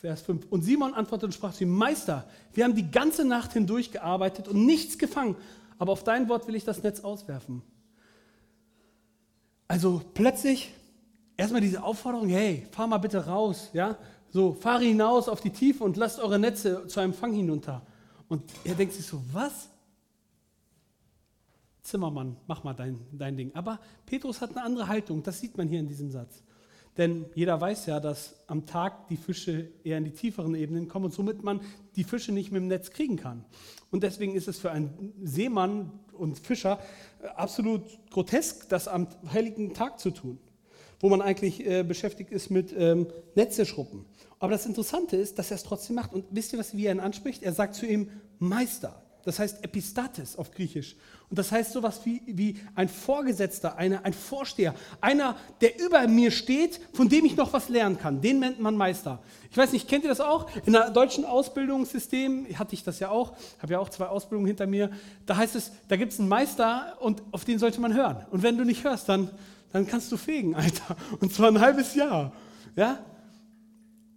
Vers 0.00 0.22
5. 0.22 0.46
Und 0.50 0.62
Simon 0.62 0.94
antwortete 0.94 1.26
und 1.26 1.32
sprach 1.32 1.52
zu 1.52 1.64
ihm, 1.64 1.70
Meister, 1.70 2.28
wir 2.54 2.64
haben 2.64 2.74
die 2.74 2.90
ganze 2.90 3.24
Nacht 3.24 3.52
hindurch 3.52 3.90
gearbeitet 3.90 4.48
und 4.48 4.64
nichts 4.64 4.96
gefangen, 4.96 5.36
aber 5.78 5.92
auf 5.92 6.04
dein 6.04 6.28
Wort 6.28 6.46
will 6.46 6.54
ich 6.54 6.64
das 6.64 6.82
Netz 6.82 7.00
auswerfen. 7.00 7.62
Also 9.66 10.02
plötzlich 10.14 10.72
erstmal 11.36 11.60
diese 11.60 11.82
Aufforderung, 11.82 12.28
hey, 12.28 12.66
fahr 12.70 12.86
mal 12.86 12.98
bitte 12.98 13.26
raus, 13.26 13.70
ja, 13.72 13.96
so, 14.30 14.52
fahre 14.52 14.84
hinaus 14.84 15.28
auf 15.28 15.40
die 15.40 15.50
Tiefe 15.50 15.84
und 15.84 15.96
lasst 15.96 16.18
eure 16.18 16.38
Netze 16.38 16.86
zu 16.86 17.00
einem 17.00 17.14
Fang 17.14 17.32
hinunter. 17.32 17.86
Und 18.28 18.42
er 18.64 18.74
denkt 18.74 18.92
sich 18.92 19.06
so, 19.06 19.22
was? 19.32 19.70
Zimmermann, 21.82 22.36
mach 22.46 22.62
mal 22.62 22.74
dein, 22.74 23.00
dein 23.12 23.36
Ding. 23.36 23.54
Aber 23.54 23.80
Petrus 24.04 24.42
hat 24.42 24.50
eine 24.50 24.62
andere 24.62 24.86
Haltung, 24.88 25.22
das 25.22 25.40
sieht 25.40 25.56
man 25.56 25.68
hier 25.68 25.80
in 25.80 25.88
diesem 25.88 26.10
Satz. 26.10 26.42
Denn 26.98 27.26
jeder 27.36 27.60
weiß 27.60 27.86
ja, 27.86 28.00
dass 28.00 28.34
am 28.48 28.66
Tag 28.66 29.06
die 29.06 29.16
Fische 29.16 29.70
eher 29.84 29.98
in 29.98 30.04
die 30.04 30.10
tieferen 30.10 30.56
Ebenen 30.56 30.88
kommen 30.88 31.06
und 31.06 31.14
somit 31.14 31.44
man 31.44 31.60
die 31.94 32.02
Fische 32.02 32.32
nicht 32.32 32.50
mit 32.50 32.60
dem 32.60 32.66
Netz 32.66 32.90
kriegen 32.90 33.16
kann. 33.16 33.44
Und 33.92 34.02
deswegen 34.02 34.34
ist 34.34 34.48
es 34.48 34.58
für 34.58 34.72
einen 34.72 35.14
Seemann 35.22 35.92
und 36.12 36.38
Fischer 36.40 36.80
äh, 37.22 37.28
absolut 37.28 37.82
grotesk, 38.10 38.68
das 38.68 38.88
am 38.88 39.06
heiligen 39.32 39.74
Tag 39.74 40.00
zu 40.00 40.10
tun, 40.10 40.38
wo 40.98 41.08
man 41.08 41.22
eigentlich 41.22 41.64
äh, 41.64 41.84
beschäftigt 41.84 42.32
ist 42.32 42.50
mit 42.50 42.74
ähm, 42.76 43.06
Netze. 43.36 43.64
Aber 44.40 44.50
das 44.50 44.66
Interessante 44.66 45.16
ist, 45.16 45.38
dass 45.38 45.52
er 45.52 45.54
es 45.56 45.62
trotzdem 45.62 45.96
macht. 45.96 46.12
Und 46.12 46.24
wisst 46.32 46.52
ihr, 46.52 46.58
was, 46.58 46.76
wie 46.76 46.86
er 46.86 46.92
ihn 46.92 47.00
anspricht? 47.00 47.44
Er 47.44 47.52
sagt 47.52 47.76
zu 47.76 47.86
ihm 47.86 48.10
Meister. 48.40 49.00
Das 49.24 49.38
heißt 49.38 49.64
Epistates 49.64 50.36
auf 50.36 50.50
Griechisch. 50.52 50.96
Und 51.28 51.38
das 51.38 51.52
heißt 51.52 51.72
sowas 51.72 52.00
wie, 52.04 52.22
wie 52.26 52.56
ein 52.74 52.88
Vorgesetzter, 52.88 53.76
eine, 53.76 54.04
ein 54.04 54.14
Vorsteher, 54.14 54.74
einer, 55.00 55.36
der 55.60 55.78
über 55.78 56.06
mir 56.08 56.30
steht, 56.30 56.80
von 56.94 57.08
dem 57.08 57.24
ich 57.24 57.36
noch 57.36 57.52
was 57.52 57.68
lernen 57.68 57.98
kann. 57.98 58.20
Den 58.20 58.38
nennt 58.38 58.60
man 58.60 58.76
Meister. 58.76 59.22
Ich 59.50 59.56
weiß 59.56 59.72
nicht, 59.72 59.88
kennt 59.88 60.04
ihr 60.04 60.10
das 60.10 60.20
auch? 60.20 60.48
In 60.64 60.72
der 60.72 60.90
deutschen 60.90 61.24
Ausbildungssystem 61.24 62.46
hatte 62.58 62.74
ich 62.74 62.84
das 62.84 63.00
ja 63.00 63.10
auch, 63.10 63.36
habe 63.60 63.74
ja 63.74 63.78
auch 63.78 63.90
zwei 63.90 64.06
Ausbildungen 64.06 64.46
hinter 64.46 64.66
mir. 64.66 64.90
Da 65.26 65.36
heißt 65.36 65.56
es, 65.56 65.72
da 65.88 65.96
gibt 65.96 66.12
es 66.12 66.20
einen 66.20 66.28
Meister 66.28 66.96
und 67.00 67.22
auf 67.32 67.44
den 67.44 67.58
sollte 67.58 67.80
man 67.80 67.94
hören. 67.94 68.24
Und 68.30 68.42
wenn 68.42 68.56
du 68.56 68.64
nicht 68.64 68.84
hörst, 68.84 69.08
dann, 69.08 69.30
dann 69.72 69.86
kannst 69.86 70.10
du 70.10 70.16
fegen, 70.16 70.54
Alter. 70.54 70.96
Und 71.20 71.34
zwar 71.34 71.48
ein 71.48 71.60
halbes 71.60 71.94
Jahr. 71.94 72.32
Ja? 72.76 73.04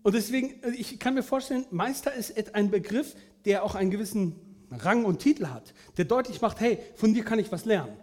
und 0.04 0.16
deswegen, 0.16 0.62
äh, 0.64 0.72
ich 0.72 1.00
kann 1.00 1.14
mir 1.14 1.24
vorstellen, 1.24 1.66
Meister 1.72 2.14
ist 2.14 2.56
ein 2.56 2.72
Begriff, 2.72 3.16
der 3.46 3.64
auch 3.64 3.76
einen 3.76 3.92
gewissen 3.92 4.36
Rang 4.72 5.06
und 5.06 5.20
Titel 5.20 5.48
hat, 5.48 5.74
der 5.98 6.06
deutlich 6.06 6.42
macht, 6.42 6.60
hey, 6.60 6.80
von 6.96 7.14
dir 7.14 7.24
kann 7.24 7.40
ich 7.40 7.52
was 7.52 7.66
lernen. 7.66 7.98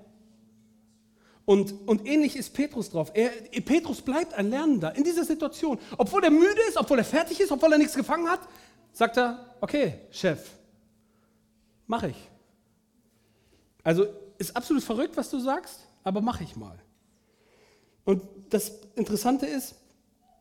Und, 1.44 1.72
und 1.88 2.06
ähnlich 2.06 2.36
ist 2.36 2.52
Petrus 2.52 2.90
drauf. 2.90 3.10
Er, 3.14 3.30
Petrus 3.62 4.02
bleibt 4.02 4.34
ein 4.34 4.50
Lernender 4.50 4.94
in 4.94 5.02
dieser 5.02 5.24
Situation. 5.24 5.78
Obwohl 5.96 6.22
er 6.22 6.30
müde 6.30 6.60
ist, 6.68 6.76
obwohl 6.76 6.98
er 6.98 7.04
fertig 7.04 7.40
ist, 7.40 7.50
obwohl 7.50 7.72
er 7.72 7.78
nichts 7.78 7.94
gefangen 7.94 8.28
hat, 8.28 8.40
sagt 8.92 9.16
er, 9.16 9.56
okay, 9.62 9.94
Chef, 10.10 10.46
mach 11.86 12.02
ich. 12.02 12.16
Also 13.82 14.06
ist 14.36 14.54
absolut 14.54 14.82
verrückt, 14.82 15.16
was 15.16 15.30
du 15.30 15.38
sagst, 15.38 15.80
aber 16.04 16.20
mach 16.20 16.42
ich 16.42 16.54
mal. 16.54 16.78
Und 18.04 18.22
das 18.50 18.72
Interessante 18.94 19.46
ist, 19.46 19.74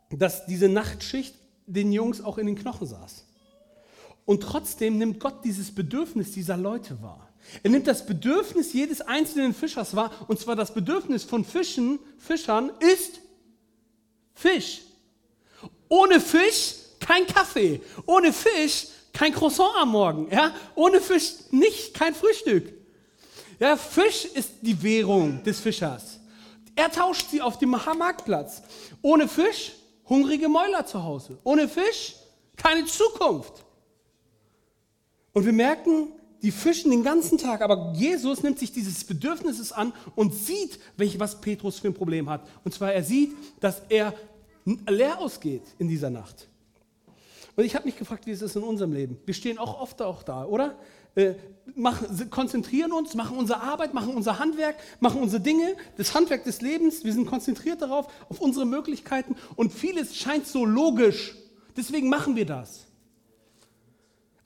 dass 0.10 0.46
diese 0.46 0.68
Nachtschicht 0.68 1.36
den 1.66 1.92
Jungs 1.94 2.20
auch 2.22 2.38
in 2.38 2.48
den 2.48 2.56
Knochen 2.56 2.88
saß. 2.88 3.27
Und 4.28 4.44
trotzdem 4.44 4.98
nimmt 4.98 5.22
Gott 5.22 5.46
dieses 5.46 5.74
Bedürfnis 5.74 6.34
dieser 6.34 6.58
Leute 6.58 7.02
wahr. 7.02 7.30
Er 7.64 7.70
nimmt 7.70 7.88
das 7.88 8.06
Bedürfnis 8.06 8.74
jedes 8.74 9.00
einzelnen 9.00 9.54
Fischers 9.54 9.96
wahr, 9.96 10.12
und 10.28 10.38
zwar 10.38 10.58
das 10.58 10.74
Bedürfnis 10.74 11.24
von 11.24 11.46
Fischen, 11.46 11.98
Fischern 12.18 12.70
ist 12.82 13.22
Fisch. 14.34 14.82
Ohne 15.88 16.20
Fisch 16.20 16.76
kein 17.00 17.26
Kaffee, 17.26 17.80
ohne 18.06 18.34
Fisch 18.34 18.88
kein 19.14 19.32
Croissant 19.32 19.72
am 19.78 19.92
Morgen, 19.92 20.28
ja? 20.30 20.54
ohne 20.76 21.00
Fisch 21.00 21.32
nicht 21.52 21.94
kein 21.94 22.14
Frühstück. 22.14 22.74
Ja, 23.62 23.78
Fisch 23.78 24.26
ist 24.26 24.56
die 24.62 24.84
Währung 24.84 25.42
des 25.42 25.62
Fischers. 25.62 26.20
Er 26.76 26.92
tauscht 26.92 27.30
sie 27.32 27.42
auf 27.42 27.58
dem 27.60 27.70
Marktplatz. 27.70 28.62
Ohne 29.02 29.30
Fisch 29.30 29.72
hungrige 30.10 30.50
Mäuler 30.50 30.86
zu 30.86 31.02
Hause. 31.02 31.38
Ohne 31.46 31.70
Fisch 31.70 32.16
keine 32.58 32.84
Zukunft. 32.84 33.64
Und 35.38 35.46
wir 35.46 35.54
merken, 35.54 36.08
die 36.42 36.50
fischen 36.50 36.90
den 36.90 37.04
ganzen 37.04 37.38
Tag, 37.38 37.62
aber 37.62 37.94
Jesus 37.96 38.42
nimmt 38.42 38.58
sich 38.58 38.72
dieses 38.72 39.04
Bedürfnisses 39.04 39.72
an 39.72 39.94
und 40.16 40.34
sieht, 40.34 40.80
welch, 40.98 41.20
was 41.20 41.42
Petrus 41.42 41.78
für 41.78 41.90
ein 41.90 41.94
Problem 41.94 42.28
hat. 42.28 42.50
Und 42.64 42.74
zwar 42.74 42.92
er 42.92 43.04
sieht, 43.04 43.36
dass 43.60 43.84
er 43.88 44.16
leer 44.90 45.20
ausgeht 45.20 45.62
in 45.78 45.90
dieser 45.90 46.10
Nacht. 46.10 46.48
Und 47.56 47.66
ich 47.66 47.76
habe 47.76 47.86
mich 47.86 47.98
gefragt, 47.98 48.26
wie 48.26 48.32
ist 48.32 48.42
es 48.42 48.56
in 48.56 48.64
unserem 48.64 48.94
Leben? 48.94 49.20
Wir 49.28 49.36
stehen 49.36 49.60
auch 49.60 49.80
oft 49.80 50.02
auch 50.02 50.24
da, 50.24 50.44
oder? 50.44 50.76
Äh, 51.14 51.36
machen, 51.76 52.32
konzentrieren 52.32 52.92
uns, 52.92 53.14
machen 53.14 53.38
unsere 53.38 53.62
Arbeit, 53.62 53.94
machen 53.94 54.16
unser 54.16 54.40
Handwerk, 54.40 54.78
machen 55.02 55.22
unsere 55.22 55.44
Dinge, 55.44 55.76
das 55.98 56.16
Handwerk 56.16 56.46
des 56.46 56.62
Lebens. 56.62 57.04
Wir 57.04 57.14
sind 57.14 57.28
konzentriert 57.28 57.84
darauf, 57.84 58.08
auf 58.28 58.42
unsere 58.42 58.66
Möglichkeiten 58.66 59.36
und 59.56 59.72
vieles 59.72 60.16
scheint 60.16 60.48
so 60.48 60.66
logisch. 60.66 61.36
Deswegen 61.76 62.10
machen 62.10 62.36
wir 62.36 62.48
das. 62.48 62.87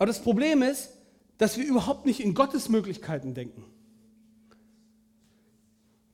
Aber 0.01 0.07
das 0.07 0.19
Problem 0.19 0.63
ist, 0.63 0.89
dass 1.37 1.59
wir 1.59 1.63
überhaupt 1.63 2.07
nicht 2.07 2.21
in 2.21 2.33
Gottes 2.33 2.69
Möglichkeiten 2.69 3.35
denken. 3.35 3.63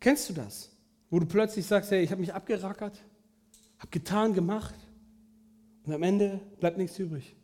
Kennst 0.01 0.27
du 0.27 0.33
das? 0.33 0.71
Wo 1.09 1.19
du 1.19 1.25
plötzlich 1.25 1.65
sagst, 1.65 1.91
hey, 1.91 2.03
ich 2.03 2.11
habe 2.11 2.19
mich 2.19 2.33
abgerackert, 2.33 3.01
habe 3.79 3.89
getan, 3.89 4.33
gemacht 4.33 4.75
und 5.85 5.93
am 5.93 6.03
Ende 6.03 6.41
bleibt 6.59 6.77
nichts 6.77 6.99
übrig. 6.99 7.37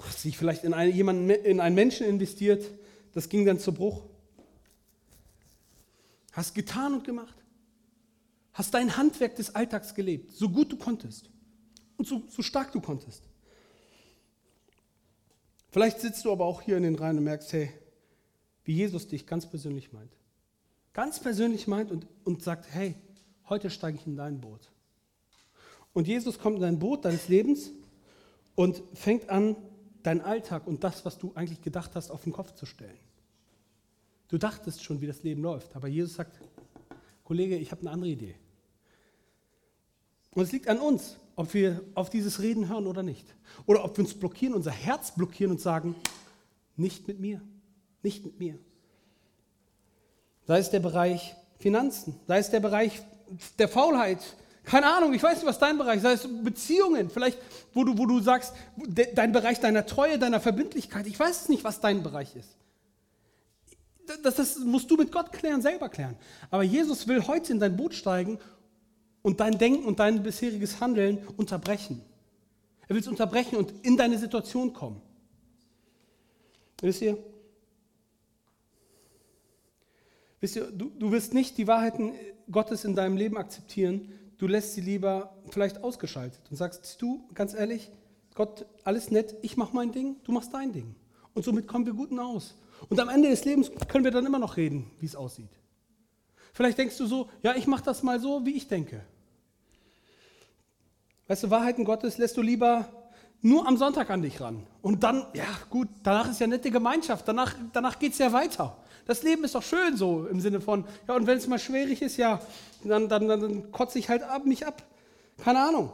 Hast 0.00 0.22
dich 0.22 0.36
vielleicht 0.36 0.64
in, 0.64 0.74
eine, 0.74 0.90
jemanden, 0.90 1.30
in 1.30 1.58
einen 1.58 1.74
Menschen 1.74 2.06
investiert, 2.06 2.62
das 3.14 3.30
ging 3.30 3.46
dann 3.46 3.58
zu 3.58 3.72
Bruch. 3.72 4.02
Hast 6.32 6.54
getan 6.54 6.92
und 6.92 7.04
gemacht. 7.04 7.38
Hast 8.52 8.74
dein 8.74 8.98
Handwerk 8.98 9.34
des 9.36 9.54
Alltags 9.54 9.94
gelebt, 9.94 10.30
so 10.36 10.50
gut 10.50 10.70
du 10.70 10.76
konntest 10.76 11.30
und 11.96 12.06
so, 12.06 12.22
so 12.28 12.42
stark 12.42 12.70
du 12.72 12.82
konntest. 12.82 13.22
Vielleicht 15.76 16.00
sitzt 16.00 16.24
du 16.24 16.32
aber 16.32 16.46
auch 16.46 16.62
hier 16.62 16.78
in 16.78 16.84
den 16.84 16.94
Reihen 16.94 17.18
und 17.18 17.24
merkst, 17.24 17.52
hey, 17.52 17.70
wie 18.64 18.72
Jesus 18.72 19.08
dich 19.08 19.26
ganz 19.26 19.44
persönlich 19.44 19.92
meint. 19.92 20.10
Ganz 20.94 21.20
persönlich 21.20 21.66
meint 21.66 21.90
und, 21.90 22.06
und 22.24 22.42
sagt, 22.42 22.64
hey, 22.72 22.94
heute 23.50 23.68
steige 23.68 23.98
ich 23.98 24.06
in 24.06 24.16
dein 24.16 24.40
Boot. 24.40 24.70
Und 25.92 26.08
Jesus 26.08 26.38
kommt 26.38 26.56
in 26.56 26.62
dein 26.62 26.78
Boot 26.78 27.04
deines 27.04 27.28
Lebens 27.28 27.72
und 28.54 28.82
fängt 28.94 29.28
an, 29.28 29.54
deinen 30.02 30.22
Alltag 30.22 30.66
und 30.66 30.82
das, 30.82 31.04
was 31.04 31.18
du 31.18 31.32
eigentlich 31.34 31.60
gedacht 31.60 31.90
hast, 31.94 32.10
auf 32.10 32.24
den 32.24 32.32
Kopf 32.32 32.54
zu 32.54 32.64
stellen. 32.64 32.98
Du 34.28 34.38
dachtest 34.38 34.82
schon, 34.82 35.02
wie 35.02 35.06
das 35.06 35.24
Leben 35.24 35.42
läuft, 35.42 35.76
aber 35.76 35.88
Jesus 35.88 36.14
sagt, 36.14 36.40
Kollege, 37.22 37.58
ich 37.58 37.70
habe 37.70 37.82
eine 37.82 37.90
andere 37.90 38.12
Idee. 38.12 38.34
Und 40.30 40.42
es 40.42 40.52
liegt 40.52 40.68
an 40.68 40.78
uns, 40.78 41.18
ob 41.36 41.52
wir 41.52 41.82
auf 41.94 42.10
dieses 42.10 42.40
Reden 42.40 42.68
hören 42.68 42.86
oder 42.86 43.02
nicht. 43.02 43.26
Oder 43.66 43.84
ob 43.84 43.96
wir 43.96 44.04
uns 44.04 44.14
blockieren, 44.14 44.54
unser 44.54 44.70
Herz 44.70 45.12
blockieren 45.14 45.52
und 45.52 45.60
sagen, 45.60 45.94
nicht 46.76 47.06
mit 47.06 47.20
mir, 47.20 47.40
nicht 48.02 48.24
mit 48.24 48.40
mir. 48.40 48.58
Sei 50.46 50.58
es 50.58 50.70
der 50.70 50.80
Bereich 50.80 51.36
Finanzen, 51.58 52.18
sei 52.26 52.38
es 52.38 52.50
der 52.50 52.60
Bereich 52.60 53.02
der 53.58 53.68
Faulheit, 53.68 54.18
keine 54.64 54.86
Ahnung, 54.86 55.14
ich 55.14 55.22
weiß 55.22 55.36
nicht, 55.36 55.46
was 55.46 55.58
dein 55.58 55.78
Bereich 55.78 55.96
ist, 55.96 56.02
sei 56.02 56.12
es 56.12 56.28
Beziehungen, 56.42 57.08
vielleicht, 57.08 57.38
wo 57.72 57.84
du, 57.84 57.96
wo 57.96 58.06
du 58.06 58.20
sagst, 58.20 58.52
dein 59.14 59.32
Bereich 59.32 59.60
deiner 59.60 59.86
Treue, 59.86 60.18
deiner 60.18 60.40
Verbindlichkeit, 60.40 61.06
ich 61.06 61.18
weiß 61.18 61.48
nicht, 61.50 61.62
was 61.62 61.80
dein 61.80 62.02
Bereich 62.02 62.34
ist. 62.34 62.56
Das, 64.22 64.34
das 64.34 64.58
musst 64.58 64.90
du 64.90 64.96
mit 64.96 65.12
Gott 65.12 65.32
klären, 65.32 65.62
selber 65.62 65.88
klären. 65.88 66.16
Aber 66.50 66.62
Jesus 66.62 67.06
will 67.08 67.26
heute 67.26 67.52
in 67.52 67.60
dein 67.60 67.76
Boot 67.76 67.94
steigen 67.94 68.38
und 69.26 69.40
dein 69.40 69.58
Denken 69.58 69.86
und 69.86 69.98
dein 69.98 70.22
bisheriges 70.22 70.80
Handeln 70.80 71.18
unterbrechen. 71.36 72.00
Er 72.86 72.90
will 72.90 73.02
es 73.02 73.08
unterbrechen 73.08 73.56
und 73.56 73.74
in 73.84 73.96
deine 73.96 74.18
Situation 74.18 74.72
kommen. 74.72 75.02
Wisst 76.80 77.02
ihr? 77.02 77.18
Wisst 80.38 80.54
ihr, 80.54 80.70
du, 80.70 80.92
du 80.96 81.10
wirst 81.10 81.34
nicht 81.34 81.58
die 81.58 81.66
Wahrheiten 81.66 82.12
Gottes 82.52 82.84
in 82.84 82.94
deinem 82.94 83.16
Leben 83.16 83.36
akzeptieren, 83.36 84.12
du 84.38 84.46
lässt 84.46 84.74
sie 84.74 84.80
lieber 84.80 85.34
vielleicht 85.50 85.82
ausgeschaltet 85.82 86.42
und 86.48 86.56
sagst, 86.56 87.02
du, 87.02 87.28
ganz 87.34 87.52
ehrlich, 87.52 87.90
Gott, 88.36 88.64
alles 88.84 89.10
nett, 89.10 89.34
ich 89.42 89.56
mache 89.56 89.74
mein 89.74 89.90
Ding, 89.90 90.22
du 90.22 90.30
machst 90.30 90.54
dein 90.54 90.72
Ding. 90.72 90.94
Und 91.34 91.44
somit 91.44 91.66
kommen 91.66 91.84
wir 91.84 91.94
guten 91.94 92.20
aus. 92.20 92.54
Und 92.88 93.00
am 93.00 93.08
Ende 93.08 93.28
des 93.28 93.44
Lebens 93.44 93.72
können 93.88 94.04
wir 94.04 94.12
dann 94.12 94.24
immer 94.24 94.38
noch 94.38 94.56
reden, 94.56 94.88
wie 95.00 95.06
es 95.06 95.16
aussieht. 95.16 95.50
Vielleicht 96.52 96.78
denkst 96.78 96.96
du 96.96 97.06
so, 97.06 97.28
ja, 97.42 97.56
ich 97.56 97.66
mache 97.66 97.82
das 97.82 98.04
mal 98.04 98.20
so, 98.20 98.46
wie 98.46 98.52
ich 98.52 98.68
denke. 98.68 99.04
Weißt 101.28 101.42
du, 101.42 101.50
Wahrheiten 101.50 101.84
Gottes 101.84 102.18
lässt 102.18 102.36
du 102.36 102.42
lieber 102.42 102.88
nur 103.42 103.66
am 103.66 103.76
Sonntag 103.76 104.10
an 104.10 104.22
dich 104.22 104.40
ran. 104.40 104.66
Und 104.82 105.02
dann, 105.02 105.26
ja 105.34 105.44
gut, 105.70 105.88
danach 106.02 106.30
ist 106.30 106.40
ja 106.40 106.46
nette 106.46 106.70
Gemeinschaft, 106.70 107.26
danach, 107.28 107.54
danach 107.72 107.98
geht 107.98 108.12
es 108.12 108.18
ja 108.18 108.32
weiter. 108.32 108.76
Das 109.06 109.22
Leben 109.22 109.44
ist 109.44 109.54
doch 109.54 109.62
schön 109.62 109.96
so 109.96 110.26
im 110.26 110.40
Sinne 110.40 110.60
von, 110.60 110.84
ja, 111.06 111.14
und 111.14 111.26
wenn 111.26 111.38
es 111.38 111.46
mal 111.46 111.58
schwierig 111.58 112.02
ist, 112.02 112.16
ja, 112.16 112.40
dann, 112.82 113.08
dann, 113.08 113.28
dann, 113.28 113.40
dann 113.40 113.72
kotze 113.72 113.98
ich 113.98 114.08
halt 114.08 114.22
ab, 114.22 114.46
mich 114.46 114.66
ab. 114.66 114.82
Keine 115.38 115.60
Ahnung. 115.60 115.92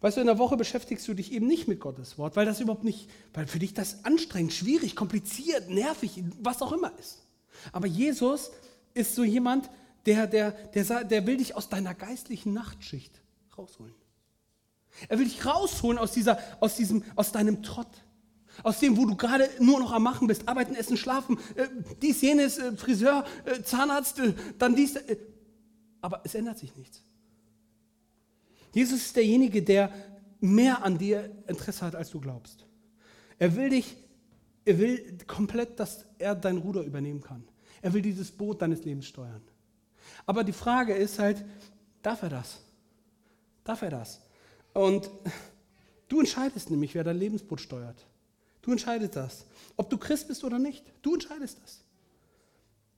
Weißt 0.00 0.18
du, 0.18 0.20
in 0.20 0.26
der 0.26 0.38
Woche 0.38 0.56
beschäftigst 0.56 1.08
du 1.08 1.14
dich 1.14 1.32
eben 1.32 1.46
nicht 1.46 1.66
mit 1.66 1.80
Gottes 1.80 2.18
Wort, 2.18 2.36
weil 2.36 2.44
das 2.44 2.60
überhaupt 2.60 2.84
nicht, 2.84 3.08
weil 3.32 3.46
für 3.46 3.58
dich 3.58 3.72
das 3.72 4.04
anstrengend, 4.04 4.52
schwierig, 4.52 4.94
kompliziert, 4.94 5.70
nervig, 5.70 6.22
was 6.42 6.60
auch 6.60 6.72
immer 6.72 6.92
ist. 6.98 7.22
Aber 7.72 7.86
Jesus 7.86 8.50
ist 8.92 9.14
so 9.14 9.24
jemand, 9.24 9.70
der, 10.04 10.26
der, 10.26 10.50
der, 10.50 11.04
der 11.04 11.26
will 11.26 11.38
dich 11.38 11.56
aus 11.56 11.70
deiner 11.70 11.94
geistlichen 11.94 12.52
Nachtschicht 12.52 13.20
rausholen. 13.56 13.94
Er 15.08 15.18
will 15.18 15.26
dich 15.26 15.44
rausholen 15.44 15.98
aus, 15.98 16.12
dieser, 16.12 16.38
aus, 16.60 16.76
diesem, 16.76 17.04
aus 17.14 17.32
deinem 17.32 17.62
Trott. 17.62 17.88
Aus 18.62 18.80
dem, 18.80 18.96
wo 18.96 19.04
du 19.04 19.16
gerade 19.16 19.48
nur 19.60 19.78
noch 19.78 19.92
am 19.92 20.02
Machen 20.02 20.26
bist. 20.28 20.48
Arbeiten, 20.48 20.74
essen, 20.74 20.96
schlafen, 20.96 21.38
äh, 21.56 21.68
dies, 22.00 22.22
jenes, 22.22 22.58
äh, 22.58 22.74
Friseur, 22.76 23.24
äh, 23.44 23.62
Zahnarzt, 23.62 24.18
äh, 24.18 24.32
dann 24.58 24.74
dies. 24.74 24.96
Äh, 24.96 25.18
aber 26.00 26.22
es 26.24 26.34
ändert 26.34 26.58
sich 26.58 26.74
nichts. 26.76 27.02
Jesus 28.72 29.06
ist 29.06 29.16
derjenige, 29.16 29.62
der 29.62 29.92
mehr 30.40 30.84
an 30.84 30.98
dir 30.98 31.30
Interesse 31.46 31.84
hat, 31.84 31.94
als 31.94 32.10
du 32.10 32.20
glaubst. 32.20 32.66
Er 33.38 33.56
will 33.56 33.70
dich, 33.70 33.96
er 34.64 34.78
will 34.78 35.18
komplett, 35.26 35.78
dass 35.80 36.06
er 36.18 36.34
dein 36.34 36.58
Ruder 36.58 36.82
übernehmen 36.82 37.20
kann. 37.20 37.44
Er 37.82 37.92
will 37.92 38.02
dieses 38.02 38.30
Boot 38.30 38.62
deines 38.62 38.84
Lebens 38.84 39.06
steuern. 39.06 39.42
Aber 40.24 40.44
die 40.44 40.52
Frage 40.52 40.94
ist 40.94 41.18
halt, 41.18 41.44
darf 42.02 42.22
er 42.22 42.30
das? 42.30 42.60
Darf 43.64 43.82
er 43.82 43.90
das? 43.90 44.20
Und 44.76 45.08
du 46.08 46.20
entscheidest 46.20 46.70
nämlich, 46.70 46.94
wer 46.94 47.02
dein 47.02 47.16
Lebensboot 47.16 47.62
steuert. 47.62 47.96
Du 48.60 48.72
entscheidest 48.72 49.16
das. 49.16 49.46
Ob 49.78 49.88
du 49.88 49.96
Christ 49.96 50.28
bist 50.28 50.44
oder 50.44 50.58
nicht, 50.58 50.84
du 51.00 51.14
entscheidest 51.14 51.58
das. 51.62 51.80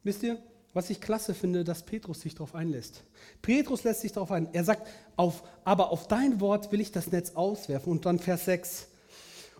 Wisst 0.02 0.24
ihr, 0.24 0.42
was 0.74 0.90
ich 0.90 1.00
klasse 1.00 1.34
finde, 1.34 1.62
dass 1.62 1.84
Petrus 1.84 2.20
sich 2.20 2.34
darauf 2.34 2.56
einlässt. 2.56 3.04
Petrus 3.42 3.84
lässt 3.84 4.00
sich 4.00 4.10
darauf 4.10 4.32
ein. 4.32 4.48
Er 4.52 4.64
sagt, 4.64 4.88
auf, 5.14 5.44
aber 5.64 5.92
auf 5.92 6.08
dein 6.08 6.40
Wort 6.40 6.72
will 6.72 6.80
ich 6.80 6.90
das 6.90 7.12
Netz 7.12 7.36
auswerfen. 7.36 7.92
Und 7.92 8.06
dann 8.06 8.18
Vers 8.18 8.46
6. 8.46 8.88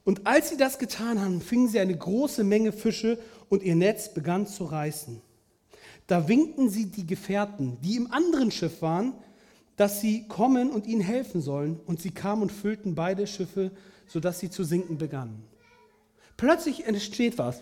Und 0.02 0.26
als 0.26 0.48
sie 0.48 0.56
das 0.56 0.80
getan 0.80 1.20
haben, 1.20 1.40
fingen 1.40 1.68
sie 1.68 1.78
eine 1.78 1.96
große 1.96 2.42
Menge 2.42 2.72
Fische 2.72 3.20
und 3.48 3.62
ihr 3.62 3.76
Netz 3.76 4.12
begann 4.12 4.48
zu 4.48 4.64
reißen. 4.64 5.20
Da 6.08 6.26
winkten 6.26 6.68
sie 6.68 6.87
die 6.87 7.06
Gefährten, 7.06 7.80
die 7.80 7.94
im 7.94 8.10
anderen 8.10 8.50
Schiff 8.50 8.82
waren, 8.82 9.14
dass 9.78 10.00
sie 10.00 10.26
kommen 10.26 10.70
und 10.70 10.87
ihnen 10.87 11.00
helfen 11.00 11.40
sollen. 11.40 11.80
Und 11.87 12.02
sie 12.02 12.11
kamen 12.11 12.42
und 12.42 12.52
füllten 12.52 12.94
beide 12.94 13.26
Schiffe, 13.26 13.70
sodass 14.06 14.40
sie 14.40 14.50
zu 14.50 14.64
sinken 14.64 14.99
begannen. 14.99 15.44
Plötzlich 16.37 16.85
entsteht 16.87 17.38
was. 17.38 17.61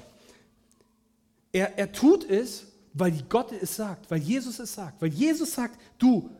Er, 1.52 1.78
er 1.78 1.92
tut 1.92 2.28
es, 2.28 2.66
weil 2.94 3.12
Gott 3.28 3.52
es 3.52 3.76
sagt, 3.76 4.11
weil 4.11 4.18
Jesus 4.18 4.58
es 4.58 4.75
sagt, 4.75 5.00
weil 5.02 5.11
Jesus 5.11 5.52
sagt, 5.52 5.78
du, 5.99 6.30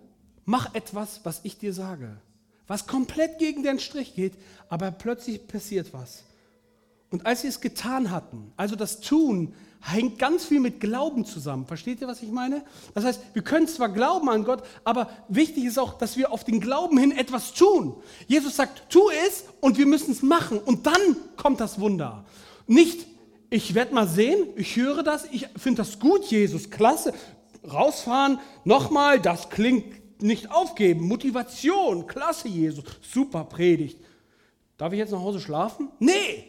mach 0.47 0.75
etwas, 0.75 1.21
was 1.25 1.40
ich 1.42 1.59
dir 1.59 1.75
sage, 1.75 2.16
was 2.66 2.87
komplett 2.87 3.38
gegen 3.38 3.62
den 3.62 3.78
Strich 3.78 4.14
geht, 4.14 4.33
aber 4.71 4.90
plötzlich 4.90 5.47
passiert 5.47 5.92
was. 5.92 6.25
Und 7.11 7.26
als 7.26 7.42
sie 7.42 7.49
es 7.49 7.61
getan 7.61 8.11
hatten, 8.11 8.52
also 8.56 8.76
das 8.76 9.00
Tun 9.00 9.54
hängt 9.80 10.18
ganz 10.18 10.45
viel 10.45 10.61
mit 10.61 10.80
Glauben 10.80 11.25
zusammen. 11.25 11.66
Versteht 11.66 12.00
ihr, 12.00 12.09
was 12.09 12.23
ich 12.23 12.30
meine? 12.30 12.62
Das 12.95 13.04
heißt, 13.04 13.21
wir 13.33 13.42
können 13.42 13.68
zwar 13.68 13.88
glauben 13.88 14.28
an 14.28 14.45
Gott, 14.45 14.62
aber 14.85 15.11
wichtig 15.28 15.64
ist 15.64 15.78
auch, 15.78 15.95
dass 15.99 16.16
wir 16.16 16.33
auf 16.33 16.45
den 16.45 16.61
Glauben 16.61 16.99
hin 16.99 17.12
etwas 17.12 17.52
tun. 17.52 17.95
Jesus 18.26 18.56
sagt, 18.56 18.90
tu 18.90 19.11
es 19.26 19.45
und 19.61 19.78
wir 19.78 19.87
müssen 19.87 20.12
es 20.12 20.23
machen 20.23 20.59
und 20.59 20.87
dann 20.87 21.16
kommt 21.37 21.61
das 21.61 21.78
Wunder. 21.80 22.25
Nicht, 22.66 23.06
ich 23.50 23.75
werde 23.75 23.95
mal 23.95 24.09
sehen, 24.09 24.49
ich 24.56 24.76
höre 24.76 25.02
das, 25.02 25.26
ich 25.30 25.49
finde 25.56 25.83
das 25.83 25.99
gut, 25.99 26.25
Jesus, 26.26 26.71
klasse. 26.71 27.12
Rausfahren, 27.71 28.38
nochmal, 28.64 29.21
das 29.21 29.49
klingt 29.50 30.23
nicht 30.23 30.50
aufgeben. 30.50 31.06
Motivation, 31.06 32.06
klasse, 32.06 32.49
Jesus, 32.49 32.85
super 33.02 33.45
Predigt. 33.45 33.99
Darf 34.78 34.92
ich 34.92 34.99
jetzt 34.99 35.12
nach 35.12 35.21
Hause 35.21 35.40
schlafen? 35.40 35.88
Nee, 35.99 36.45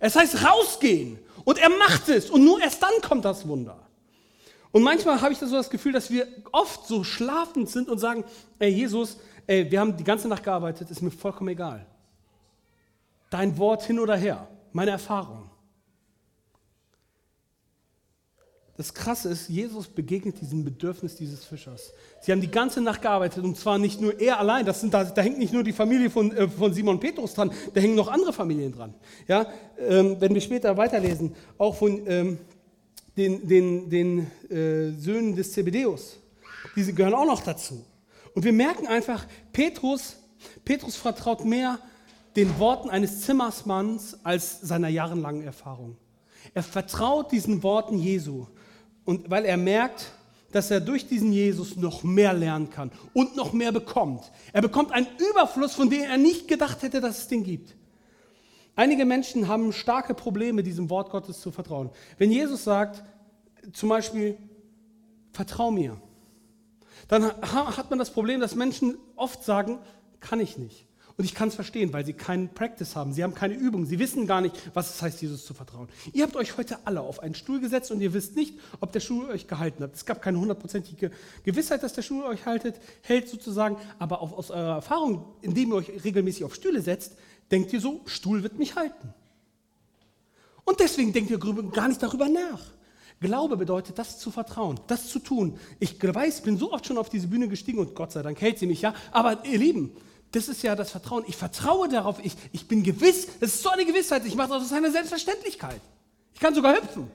es 0.00 0.16
heißt 0.16 0.44
rausgehen 0.44 1.18
und 1.44 1.58
er 1.58 1.70
macht 1.70 2.08
es 2.08 2.30
und 2.30 2.44
nur 2.44 2.60
erst 2.60 2.82
dann 2.82 3.00
kommt 3.02 3.24
das 3.24 3.46
Wunder. 3.46 3.78
Und 4.72 4.82
manchmal 4.82 5.20
habe 5.20 5.32
ich 5.32 5.38
so 5.38 5.50
das 5.50 5.70
Gefühl, 5.70 5.92
dass 5.92 6.10
wir 6.10 6.28
oft 6.52 6.86
so 6.86 7.02
schlafend 7.02 7.68
sind 7.68 7.88
und 7.88 7.98
sagen, 7.98 8.24
ey 8.58 8.70
Jesus, 8.70 9.18
ey, 9.46 9.68
wir 9.70 9.80
haben 9.80 9.96
die 9.96 10.04
ganze 10.04 10.28
Nacht 10.28 10.44
gearbeitet, 10.44 10.90
ist 10.90 11.02
mir 11.02 11.10
vollkommen 11.10 11.50
egal. 11.50 11.84
Dein 13.30 13.56
Wort 13.58 13.84
hin 13.84 13.98
oder 13.98 14.16
her, 14.16 14.46
meine 14.72 14.92
Erfahrung. 14.92 15.49
Das 18.80 18.94
Krasse 18.94 19.28
ist, 19.28 19.50
Jesus 19.50 19.88
begegnet 19.88 20.40
diesem 20.40 20.64
Bedürfnis 20.64 21.14
dieses 21.14 21.44
Fischers. 21.44 21.92
Sie 22.22 22.32
haben 22.32 22.40
die 22.40 22.50
ganze 22.50 22.80
Nacht 22.80 23.02
gearbeitet 23.02 23.44
und 23.44 23.58
zwar 23.58 23.76
nicht 23.76 24.00
nur 24.00 24.18
er 24.18 24.38
allein, 24.38 24.64
das 24.64 24.80
sind, 24.80 24.94
da, 24.94 25.04
da 25.04 25.20
hängt 25.20 25.38
nicht 25.38 25.52
nur 25.52 25.62
die 25.62 25.74
Familie 25.74 26.08
von, 26.08 26.34
äh, 26.34 26.48
von 26.48 26.72
Simon 26.72 26.98
Petrus 26.98 27.34
dran, 27.34 27.52
da 27.74 27.80
hängen 27.82 27.94
noch 27.94 28.08
andere 28.08 28.32
Familien 28.32 28.72
dran. 28.72 28.94
Ja, 29.28 29.46
ähm, 29.78 30.16
wenn 30.18 30.32
wir 30.32 30.40
später 30.40 30.78
weiterlesen, 30.78 31.34
auch 31.58 31.74
von 31.74 32.00
ähm, 32.06 32.38
den, 33.18 33.46
den, 33.46 33.90
den 33.90 34.30
äh, 34.48 34.92
Söhnen 34.98 35.36
des 35.36 35.52
Zebedeus, 35.52 36.18
diese 36.74 36.94
gehören 36.94 37.12
auch 37.12 37.26
noch 37.26 37.42
dazu. 37.42 37.84
Und 38.34 38.46
wir 38.46 38.54
merken 38.54 38.86
einfach, 38.86 39.26
Petrus, 39.52 40.16
Petrus 40.64 40.96
vertraut 40.96 41.44
mehr 41.44 41.78
den 42.34 42.58
Worten 42.58 42.88
eines 42.88 43.20
Zimmersmanns 43.20 44.16
als 44.24 44.62
seiner 44.62 44.88
jahrelangen 44.88 45.42
Erfahrung. 45.42 45.98
Er 46.54 46.62
vertraut 46.62 47.30
diesen 47.30 47.62
Worten 47.62 47.98
Jesu. 47.98 48.46
Und 49.10 49.28
weil 49.28 49.44
er 49.44 49.56
merkt, 49.56 50.12
dass 50.52 50.70
er 50.70 50.80
durch 50.80 51.08
diesen 51.08 51.32
Jesus 51.32 51.74
noch 51.74 52.04
mehr 52.04 52.32
lernen 52.32 52.70
kann 52.70 52.92
und 53.12 53.34
noch 53.34 53.52
mehr 53.52 53.72
bekommt. 53.72 54.30
Er 54.52 54.62
bekommt 54.62 54.92
einen 54.92 55.08
Überfluss, 55.32 55.74
von 55.74 55.90
dem 55.90 56.02
er 56.02 56.16
nicht 56.16 56.46
gedacht 56.46 56.80
hätte, 56.84 57.00
dass 57.00 57.18
es 57.18 57.26
den 57.26 57.42
gibt. 57.42 57.74
Einige 58.76 59.04
Menschen 59.04 59.48
haben 59.48 59.72
starke 59.72 60.14
Probleme, 60.14 60.62
diesem 60.62 60.90
Wort 60.90 61.10
Gottes 61.10 61.40
zu 61.40 61.50
vertrauen. 61.50 61.90
Wenn 62.18 62.30
Jesus 62.30 62.62
sagt, 62.62 63.02
zum 63.72 63.88
Beispiel, 63.88 64.38
vertrau 65.32 65.72
mir, 65.72 66.00
dann 67.08 67.32
hat 67.42 67.90
man 67.90 67.98
das 67.98 68.12
Problem, 68.12 68.38
dass 68.38 68.54
Menschen 68.54 68.96
oft 69.16 69.42
sagen, 69.42 69.80
kann 70.20 70.38
ich 70.38 70.56
nicht. 70.56 70.86
Und 71.20 71.26
ich 71.26 71.34
kann 71.34 71.48
es 71.48 71.54
verstehen, 71.54 71.92
weil 71.92 72.06
sie 72.06 72.14
keinen 72.14 72.48
Practice 72.48 72.96
haben. 72.96 73.12
Sie 73.12 73.22
haben 73.22 73.34
keine 73.34 73.52
Übung. 73.52 73.84
Sie 73.84 73.98
wissen 73.98 74.26
gar 74.26 74.40
nicht, 74.40 74.56
was 74.72 74.94
es 74.94 75.02
heißt, 75.02 75.20
Jesus 75.20 75.44
zu 75.44 75.52
vertrauen. 75.52 75.86
Ihr 76.14 76.24
habt 76.24 76.34
euch 76.34 76.56
heute 76.56 76.78
alle 76.86 77.02
auf 77.02 77.20
einen 77.20 77.34
Stuhl 77.34 77.60
gesetzt 77.60 77.90
und 77.90 78.00
ihr 78.00 78.14
wisst 78.14 78.36
nicht, 78.36 78.58
ob 78.80 78.90
der 78.92 79.00
Stuhl 79.00 79.28
euch 79.28 79.46
gehalten 79.46 79.82
hat. 79.82 79.94
Es 79.94 80.06
gab 80.06 80.22
keine 80.22 80.40
hundertprozentige 80.40 81.10
Gewissheit, 81.44 81.82
dass 81.82 81.92
der 81.92 82.00
Stuhl 82.00 82.24
euch 82.24 82.46
haltet, 82.46 82.76
hält 83.02 83.28
sozusagen. 83.28 83.76
Aber 83.98 84.22
auf, 84.22 84.32
aus 84.32 84.50
eurer 84.50 84.76
Erfahrung, 84.76 85.26
indem 85.42 85.72
ihr 85.72 85.74
euch 85.74 85.92
regelmäßig 86.04 86.44
auf 86.44 86.54
Stühle 86.54 86.80
setzt, 86.80 87.12
denkt 87.50 87.70
ihr 87.74 87.82
so, 87.82 88.00
Stuhl 88.06 88.42
wird 88.42 88.58
mich 88.58 88.76
halten. 88.76 89.12
Und 90.64 90.80
deswegen 90.80 91.12
denkt 91.12 91.30
ihr 91.30 91.38
gar 91.38 91.88
nicht 91.88 92.02
darüber 92.02 92.30
nach. 92.30 92.62
Glaube 93.20 93.58
bedeutet, 93.58 93.98
das 93.98 94.18
zu 94.18 94.30
vertrauen, 94.30 94.80
das 94.86 95.08
zu 95.08 95.18
tun. 95.18 95.58
Ich 95.80 96.02
weiß, 96.02 96.40
bin 96.40 96.56
so 96.56 96.72
oft 96.72 96.86
schon 96.86 96.96
auf 96.96 97.10
diese 97.10 97.28
Bühne 97.28 97.46
gestiegen 97.46 97.78
und 97.78 97.94
Gott 97.94 98.12
sei 98.12 98.22
Dank 98.22 98.40
hält 98.40 98.58
sie 98.58 98.66
mich, 98.66 98.80
ja. 98.80 98.94
Aber 99.12 99.44
ihr 99.44 99.58
Lieben, 99.58 99.94
das 100.32 100.48
ist 100.48 100.62
ja 100.62 100.76
das 100.76 100.90
Vertrauen. 100.90 101.24
Ich 101.26 101.36
vertraue 101.36 101.88
darauf, 101.88 102.24
ich, 102.24 102.34
ich 102.52 102.68
bin 102.68 102.82
gewiss. 102.82 103.26
Das 103.40 103.54
ist 103.54 103.62
so 103.62 103.70
eine 103.70 103.84
Gewissheit. 103.84 104.24
Ich 104.26 104.34
mache 104.36 104.50
das 104.50 104.62
aus 104.64 104.72
einer 104.72 104.90
Selbstverständlichkeit. 104.90 105.80
Ich 106.34 106.40
kann 106.40 106.54
sogar 106.54 106.76
hüpfen, 106.76 107.10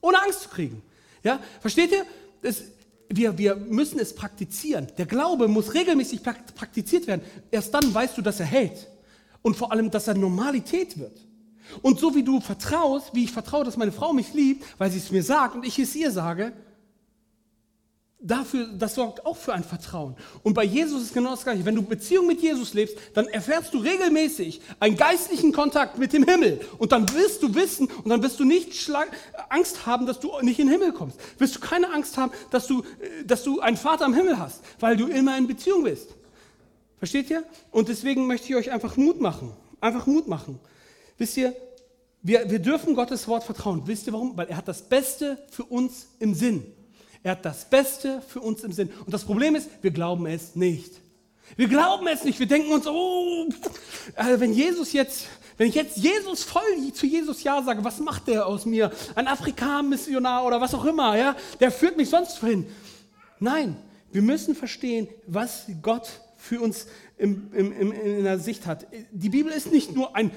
ohne 0.00 0.22
Angst 0.22 0.42
zu 0.42 0.48
kriegen. 0.48 0.82
Ja, 1.22 1.40
versteht 1.60 1.90
ihr? 1.90 2.06
Das, 2.42 2.62
wir, 3.08 3.36
wir 3.36 3.56
müssen 3.56 3.98
es 3.98 4.14
praktizieren. 4.14 4.88
Der 4.98 5.06
Glaube 5.06 5.48
muss 5.48 5.74
regelmäßig 5.74 6.22
praktiziert 6.22 7.06
werden. 7.06 7.22
Erst 7.50 7.74
dann 7.74 7.92
weißt 7.92 8.16
du, 8.16 8.22
dass 8.22 8.40
er 8.40 8.46
hält. 8.46 8.88
Und 9.42 9.56
vor 9.56 9.72
allem, 9.72 9.90
dass 9.90 10.08
er 10.08 10.14
Normalität 10.14 10.98
wird. 10.98 11.20
Und 11.82 11.98
so 11.98 12.14
wie 12.14 12.22
du 12.22 12.40
vertraust, 12.40 13.10
wie 13.14 13.24
ich 13.24 13.32
vertraue, 13.32 13.64
dass 13.64 13.76
meine 13.76 13.92
Frau 13.92 14.12
mich 14.12 14.32
liebt, 14.32 14.64
weil 14.78 14.90
sie 14.90 14.98
es 14.98 15.10
mir 15.10 15.22
sagt 15.22 15.54
und 15.54 15.66
ich 15.66 15.78
es 15.78 15.94
ihr 15.94 16.10
sage, 16.10 16.52
dafür, 18.24 18.66
das 18.66 18.94
sorgt 18.94 19.24
auch 19.26 19.36
für 19.36 19.52
ein 19.52 19.62
Vertrauen. 19.62 20.16
Und 20.42 20.54
bei 20.54 20.64
Jesus 20.64 21.02
ist 21.02 21.14
genau 21.14 21.30
das 21.32 21.44
Gleiche. 21.44 21.64
Wenn 21.64 21.74
du 21.74 21.82
Beziehung 21.82 22.26
mit 22.26 22.40
Jesus 22.40 22.72
lebst, 22.74 22.96
dann 23.12 23.26
erfährst 23.28 23.74
du 23.74 23.78
regelmäßig 23.78 24.62
einen 24.80 24.96
geistlichen 24.96 25.52
Kontakt 25.52 25.98
mit 25.98 26.12
dem 26.12 26.24
Himmel. 26.24 26.60
Und 26.78 26.92
dann 26.92 27.12
wirst 27.12 27.42
du 27.42 27.54
wissen 27.54 27.86
und 27.86 28.08
dann 28.08 28.22
wirst 28.22 28.40
du 28.40 28.44
nicht 28.44 28.90
Angst 29.50 29.86
haben, 29.86 30.06
dass 30.06 30.20
du 30.20 30.32
nicht 30.40 30.58
in 30.58 30.66
den 30.66 30.80
Himmel 30.80 30.92
kommst. 30.92 31.18
Wirst 31.38 31.56
du 31.56 31.60
keine 31.60 31.92
Angst 31.92 32.16
haben, 32.16 32.32
dass 32.50 32.66
du, 32.66 32.80
äh, 32.80 33.24
dass 33.24 33.44
du 33.44 33.60
einen 33.60 33.76
Vater 33.76 34.06
im 34.06 34.14
Himmel 34.14 34.38
hast, 34.38 34.62
weil 34.80 34.96
du 34.96 35.06
immer 35.06 35.36
in 35.36 35.46
Beziehung 35.46 35.84
bist. 35.84 36.08
Versteht 36.98 37.28
ihr? 37.28 37.44
Und 37.70 37.88
deswegen 37.88 38.26
möchte 38.26 38.48
ich 38.48 38.56
euch 38.56 38.70
einfach 38.72 38.96
Mut 38.96 39.20
machen. 39.20 39.52
Einfach 39.80 40.06
Mut 40.06 40.26
machen. 40.26 40.58
Wisst 41.18 41.36
ihr, 41.36 41.54
wir, 42.22 42.50
wir 42.50 42.58
dürfen 42.58 42.94
Gottes 42.94 43.28
Wort 43.28 43.44
vertrauen. 43.44 43.82
Wisst 43.84 44.06
ihr 44.06 44.14
warum? 44.14 44.34
Weil 44.34 44.46
er 44.46 44.56
hat 44.56 44.66
das 44.66 44.80
Beste 44.80 45.38
für 45.50 45.64
uns 45.64 46.06
im 46.18 46.34
Sinn. 46.34 46.64
Er 47.24 47.32
hat 47.32 47.44
das 47.44 47.64
Beste 47.64 48.20
für 48.28 48.40
uns 48.40 48.62
im 48.64 48.72
Sinn. 48.72 48.90
Und 49.04 49.12
das 49.12 49.24
Problem 49.24 49.56
ist, 49.56 49.70
wir 49.80 49.90
glauben 49.90 50.26
es 50.26 50.54
nicht. 50.54 50.92
Wir 51.56 51.68
glauben 51.68 52.06
es 52.06 52.22
nicht. 52.22 52.38
Wir 52.38 52.46
denken 52.46 52.70
uns, 52.70 52.86
oh, 52.86 53.48
also 54.14 54.40
wenn 54.40 54.52
Jesus 54.52 54.92
jetzt, 54.92 55.26
wenn 55.56 55.68
ich 55.68 55.74
jetzt 55.74 55.96
Jesus 55.96 56.44
voll 56.44 56.62
zu 56.92 57.06
Jesus 57.06 57.42
Ja 57.42 57.62
sage, 57.62 57.82
was 57.82 57.98
macht 57.98 58.28
der 58.28 58.46
aus 58.46 58.66
mir? 58.66 58.92
Ein 59.14 59.26
Afrikaner-Missionar 59.26 60.44
oder 60.44 60.60
was 60.60 60.74
auch 60.74 60.84
immer, 60.84 61.16
ja? 61.16 61.34
Der 61.60 61.72
führt 61.72 61.96
mich 61.96 62.10
sonst 62.10 62.42
wohin. 62.42 62.66
Nein, 63.40 63.74
wir 64.12 64.20
müssen 64.20 64.54
verstehen, 64.54 65.08
was 65.26 65.64
Gott 65.80 66.08
für 66.36 66.60
uns 66.60 66.86
im, 67.16 67.52
im, 67.52 67.92
in 67.92 68.24
der 68.24 68.38
Sicht 68.38 68.66
hat. 68.66 68.86
Die 69.12 69.28
Bibel 69.28 69.52
ist 69.52 69.70
nicht 69.70 69.94
nur 69.94 70.16
ein, 70.16 70.32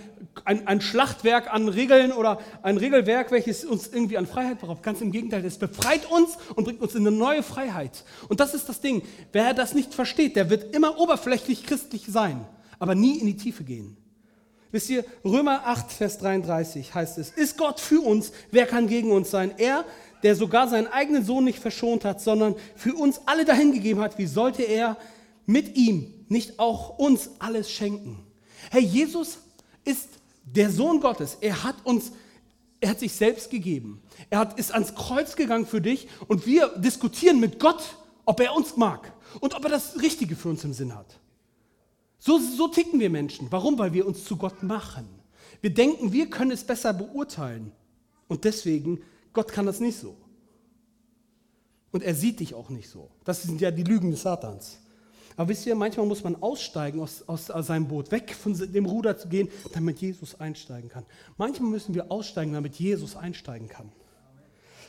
ein, 0.45 0.67
ein, 0.67 0.79
Schlachtwerk 0.79 1.51
an 1.51 1.69
Regeln 1.69 2.11
oder 2.11 2.39
ein 2.61 2.77
Regelwerk, 2.77 3.31
welches 3.31 3.65
uns 3.65 3.87
irgendwie 3.87 4.17
an 4.17 4.27
Freiheit 4.27 4.59
beraubt. 4.59 4.83
Ganz 4.83 5.01
im 5.01 5.11
Gegenteil, 5.11 5.43
es 5.43 5.57
befreit 5.57 6.09
uns 6.11 6.37
und 6.55 6.65
bringt 6.65 6.81
uns 6.81 6.93
in 6.93 7.07
eine 7.07 7.15
neue 7.15 7.41
Freiheit. 7.41 8.03
Und 8.29 8.39
das 8.39 8.53
ist 8.53 8.69
das 8.69 8.79
Ding. 8.79 9.01
Wer 9.31 9.55
das 9.55 9.73
nicht 9.73 9.93
versteht, 9.93 10.35
der 10.35 10.51
wird 10.51 10.75
immer 10.75 10.99
oberflächlich 10.99 11.65
christlich 11.65 12.05
sein, 12.07 12.45
aber 12.77 12.93
nie 12.93 13.17
in 13.17 13.25
die 13.25 13.37
Tiefe 13.37 13.63
gehen. 13.63 13.97
Wisst 14.71 14.89
ihr, 14.91 15.03
Römer 15.25 15.65
8, 15.65 15.91
Vers 15.91 16.19
33 16.19 16.93
heißt 16.93 17.17
es, 17.17 17.31
ist 17.31 17.57
Gott 17.57 17.79
für 17.79 18.01
uns, 18.01 18.31
wer 18.51 18.67
kann 18.67 18.87
gegen 18.87 19.11
uns 19.11 19.31
sein? 19.31 19.51
Er, 19.57 19.85
der 20.21 20.35
sogar 20.35 20.67
seinen 20.67 20.87
eigenen 20.87 21.25
Sohn 21.25 21.45
nicht 21.45 21.59
verschont 21.59 22.05
hat, 22.05 22.21
sondern 22.21 22.53
für 22.75 22.93
uns 22.93 23.21
alle 23.25 23.45
dahingegeben 23.45 24.03
hat, 24.03 24.19
wie 24.19 24.27
sollte 24.27 24.61
er 24.61 24.97
mit 25.45 25.75
ihm 25.75 26.13
nicht 26.31 26.59
auch 26.59 26.97
uns 26.97 27.29
alles 27.39 27.71
schenken? 27.71 28.25
Hey, 28.71 28.83
Jesus 28.83 29.39
ist 29.85 30.09
der 30.43 30.71
Sohn 30.71 30.99
Gottes. 30.99 31.37
Er 31.41 31.63
hat 31.63 31.75
uns, 31.83 32.11
er 32.79 32.91
hat 32.91 32.99
sich 32.99 33.13
selbst 33.13 33.49
gegeben. 33.49 34.01
Er 34.29 34.39
hat, 34.39 34.59
ist 34.59 34.71
ans 34.71 34.95
Kreuz 34.95 35.35
gegangen 35.35 35.65
für 35.65 35.81
dich 35.81 36.07
und 36.27 36.45
wir 36.45 36.69
diskutieren 36.77 37.39
mit 37.39 37.59
Gott, 37.59 37.97
ob 38.25 38.39
er 38.39 38.55
uns 38.55 38.75
mag 38.77 39.13
und 39.39 39.55
ob 39.55 39.63
er 39.63 39.69
das 39.69 40.01
Richtige 40.01 40.35
für 40.35 40.49
uns 40.49 40.63
im 40.63 40.73
Sinn 40.73 40.95
hat. 40.95 41.19
So, 42.19 42.39
so 42.39 42.67
ticken 42.67 42.99
wir 42.99 43.09
Menschen. 43.09 43.47
Warum? 43.51 43.77
Weil 43.77 43.93
wir 43.93 44.05
uns 44.05 44.23
zu 44.25 44.37
Gott 44.37 44.63
machen. 44.63 45.07
Wir 45.61 45.73
denken, 45.73 46.11
wir 46.11 46.29
können 46.29 46.51
es 46.51 46.63
besser 46.63 46.93
beurteilen. 46.93 47.71
Und 48.27 48.43
deswegen, 48.43 49.01
Gott 49.33 49.51
kann 49.51 49.65
das 49.65 49.79
nicht 49.79 49.97
so. 49.97 50.17
Und 51.91 52.03
er 52.03 52.15
sieht 52.15 52.39
dich 52.39 52.53
auch 52.53 52.69
nicht 52.69 52.89
so. 52.89 53.09
Das 53.23 53.43
sind 53.43 53.61
ja 53.61 53.71
die 53.71 53.83
Lügen 53.83 54.11
des 54.11 54.23
Satans. 54.23 54.79
Aber 55.38 55.50
wisst 55.50 55.67
ihr, 55.67 55.76
manchmal 55.76 56.08
muss 56.08 56.23
man 56.23 56.36
aussteigen 56.41 57.00
aus, 57.00 57.23
aus, 57.28 57.52
aus 57.52 57.67
seinem 57.67 57.88
Boot, 57.88 58.12
weg 58.12 58.36
von 58.36 58.58
dem 58.58 58.86
Ruder 58.86 59.17
zu 59.17 59.30
gehen, 59.30 59.47
damit 59.71 60.00
Jesus 60.00 60.39
einsteigen 60.39 60.89
kann. 60.89 61.06
Manchmal 61.38 61.69
müssen 61.69 61.93
wir 61.93 62.12
aussteigen, 62.12 62.54
damit 62.54 62.76
Jesus 62.76 63.15
einsteigen 63.15 63.69
kann. 63.69 63.91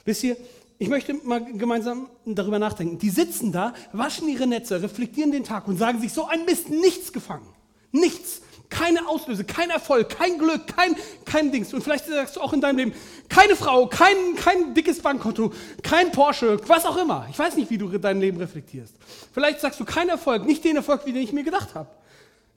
Wisst 0.07 0.25
ihr, 0.25 0.39
ich 0.79 0.89
möchte 0.89 1.13
mal 1.13 1.45
gemeinsam 1.53 2.09
darüber 2.25 2.59
nachdenken. 2.59 2.99
Die 2.99 3.11
sitzen 3.11 3.53
da, 3.53 3.75
waschen 3.93 4.27
ihre 4.29 4.47
Netze, 4.47 4.83
reflektieren 4.83 5.33
den 5.33 5.45
Tag 5.45 5.69
und 5.69 5.77
sagen 5.77 6.01
sich, 6.01 6.13
so 6.15 6.27
ein 6.27 6.47
Mist, 6.47 6.71
nichts 6.71 7.13
gefangen. 7.13 7.49
Nichts. 7.93 8.41
Keine 8.71 9.09
Auslöse, 9.09 9.45
kein 9.45 9.71
Erfolg, 9.71 10.11
kein 10.11 10.39
Glück, 10.39 10.67
kein, 10.67 10.95
kein 11.25 11.51
Dings. 11.51 11.73
Und 11.73 11.83
vielleicht 11.83 12.07
sagst 12.07 12.37
du 12.37 12.41
auch 12.41 12.53
in 12.53 12.61
deinem 12.61 12.77
Leben, 12.77 12.93
keine 13.29 13.57
Frau, 13.57 13.87
kein, 13.87 14.35
kein 14.37 14.75
dickes 14.75 15.01
Bankkonto, 15.01 15.53
kein 15.83 16.13
Porsche, 16.13 16.61
was 16.67 16.85
auch 16.85 16.97
immer. 16.99 17.27
Ich 17.31 17.39
weiß 17.39 17.57
nicht, 17.57 17.71
wie 17.71 17.79
du 17.79 17.89
dein 17.99 18.21
Leben 18.21 18.37
reflektierst. 18.39 18.95
Vielleicht 19.33 19.61
sagst 19.61 19.81
du 19.81 19.85
kein 19.85 20.09
Erfolg, 20.09 20.45
nicht 20.45 20.65
den 20.65 20.77
Erfolg, 20.77 21.07
wie 21.07 21.13
den 21.13 21.23
ich 21.23 21.33
mir 21.33 21.45
gedacht 21.45 21.75
habe. 21.75 21.89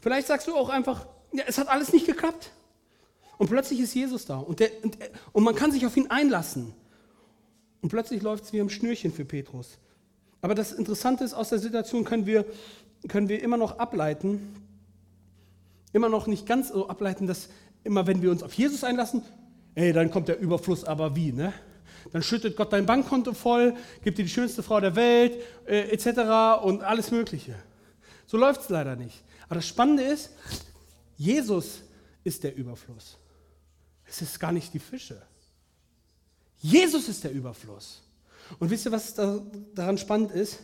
Vielleicht 0.02 0.28
sagst 0.28 0.48
du 0.48 0.56
auch 0.56 0.70
einfach, 0.70 1.06
ja, 1.32 1.44
es 1.48 1.58
hat 1.58 1.70
alles 1.70 1.94
nicht 1.94 2.06
geklappt. 2.06 2.52
Und 3.38 3.48
plötzlich 3.48 3.80
ist 3.80 3.94
Jesus 3.94 4.26
da 4.26 4.38
und, 4.38 4.60
der, 4.60 4.70
und, 4.84 4.98
und 5.32 5.44
man 5.44 5.56
kann 5.56 5.72
sich 5.72 5.86
auf 5.86 5.96
ihn 5.98 6.12
einlassen. 6.12 6.74
Und 7.82 7.90
plötzlich 7.90 8.22
läuft 8.22 8.44
es 8.44 8.54
wie 8.54 8.62
am 8.62 8.70
Schnürchen 8.70 9.12
für 9.12 9.26
Petrus. 9.26 9.80
Aber 10.42 10.56
das 10.56 10.72
Interessante 10.72 11.24
ist, 11.24 11.34
aus 11.34 11.50
der 11.50 11.60
Situation 11.60 12.04
können 12.04 12.26
wir, 12.26 12.46
können 13.08 13.30
wir 13.30 13.42
immer 13.42 13.58
noch 13.58 13.80
ableiten, 13.80 14.56
immer 15.94 16.10
noch 16.10 16.28
nicht 16.28 16.46
ganz 16.46 16.70
so 16.70 16.88
ableiten, 16.88 17.28
dass 17.28 17.50
immer 17.84 18.08
wenn 18.08 18.22
wir 18.22 18.32
uns 18.32 18.44
auf 18.44 18.54
Jesus 18.54 18.84
einlassen, 18.84 19.24
ey, 19.76 19.94
dann 19.94 20.12
kommt 20.12 20.28
der 20.28 20.40
Überfluss, 20.40 20.84
aber 20.84 21.16
wie, 21.16 21.32
ne? 21.32 21.54
Dann 22.12 22.24
schüttet 22.24 22.58
Gott 22.58 22.74
dein 22.74 22.86
Bankkonto 22.86 23.34
voll, 23.34 23.76
gibt 24.04 24.18
dir 24.18 24.24
die 24.24 24.30
schönste 24.30 24.64
Frau 24.64 24.80
der 24.80 24.96
Welt, 24.96 25.42
äh, 25.68 25.92
etc. 25.92 26.64
und 26.64 26.84
alles 26.84 27.12
Mögliche. 27.12 27.56
So 28.26 28.38
läuft 28.38 28.62
es 28.62 28.70
leider 28.70 28.96
nicht. 28.96 29.24
Aber 29.46 29.56
das 29.56 29.68
Spannende 29.68 30.04
ist, 30.04 30.32
Jesus 31.18 31.82
ist 32.24 32.44
der 32.44 32.56
Überfluss. 32.56 33.18
Es 34.06 34.22
ist 34.22 34.40
gar 34.40 34.52
nicht 34.52 34.74
die 34.74 34.80
Fische. 34.80 35.22
Jesus 36.60 37.08
ist 37.08 37.24
der 37.24 37.32
Überfluss. 37.32 38.02
Und 38.60 38.70
wisst 38.70 38.86
ihr, 38.86 38.92
was 38.92 39.14
da, 39.14 39.40
daran 39.74 39.98
spannend 39.98 40.32
ist? 40.32 40.60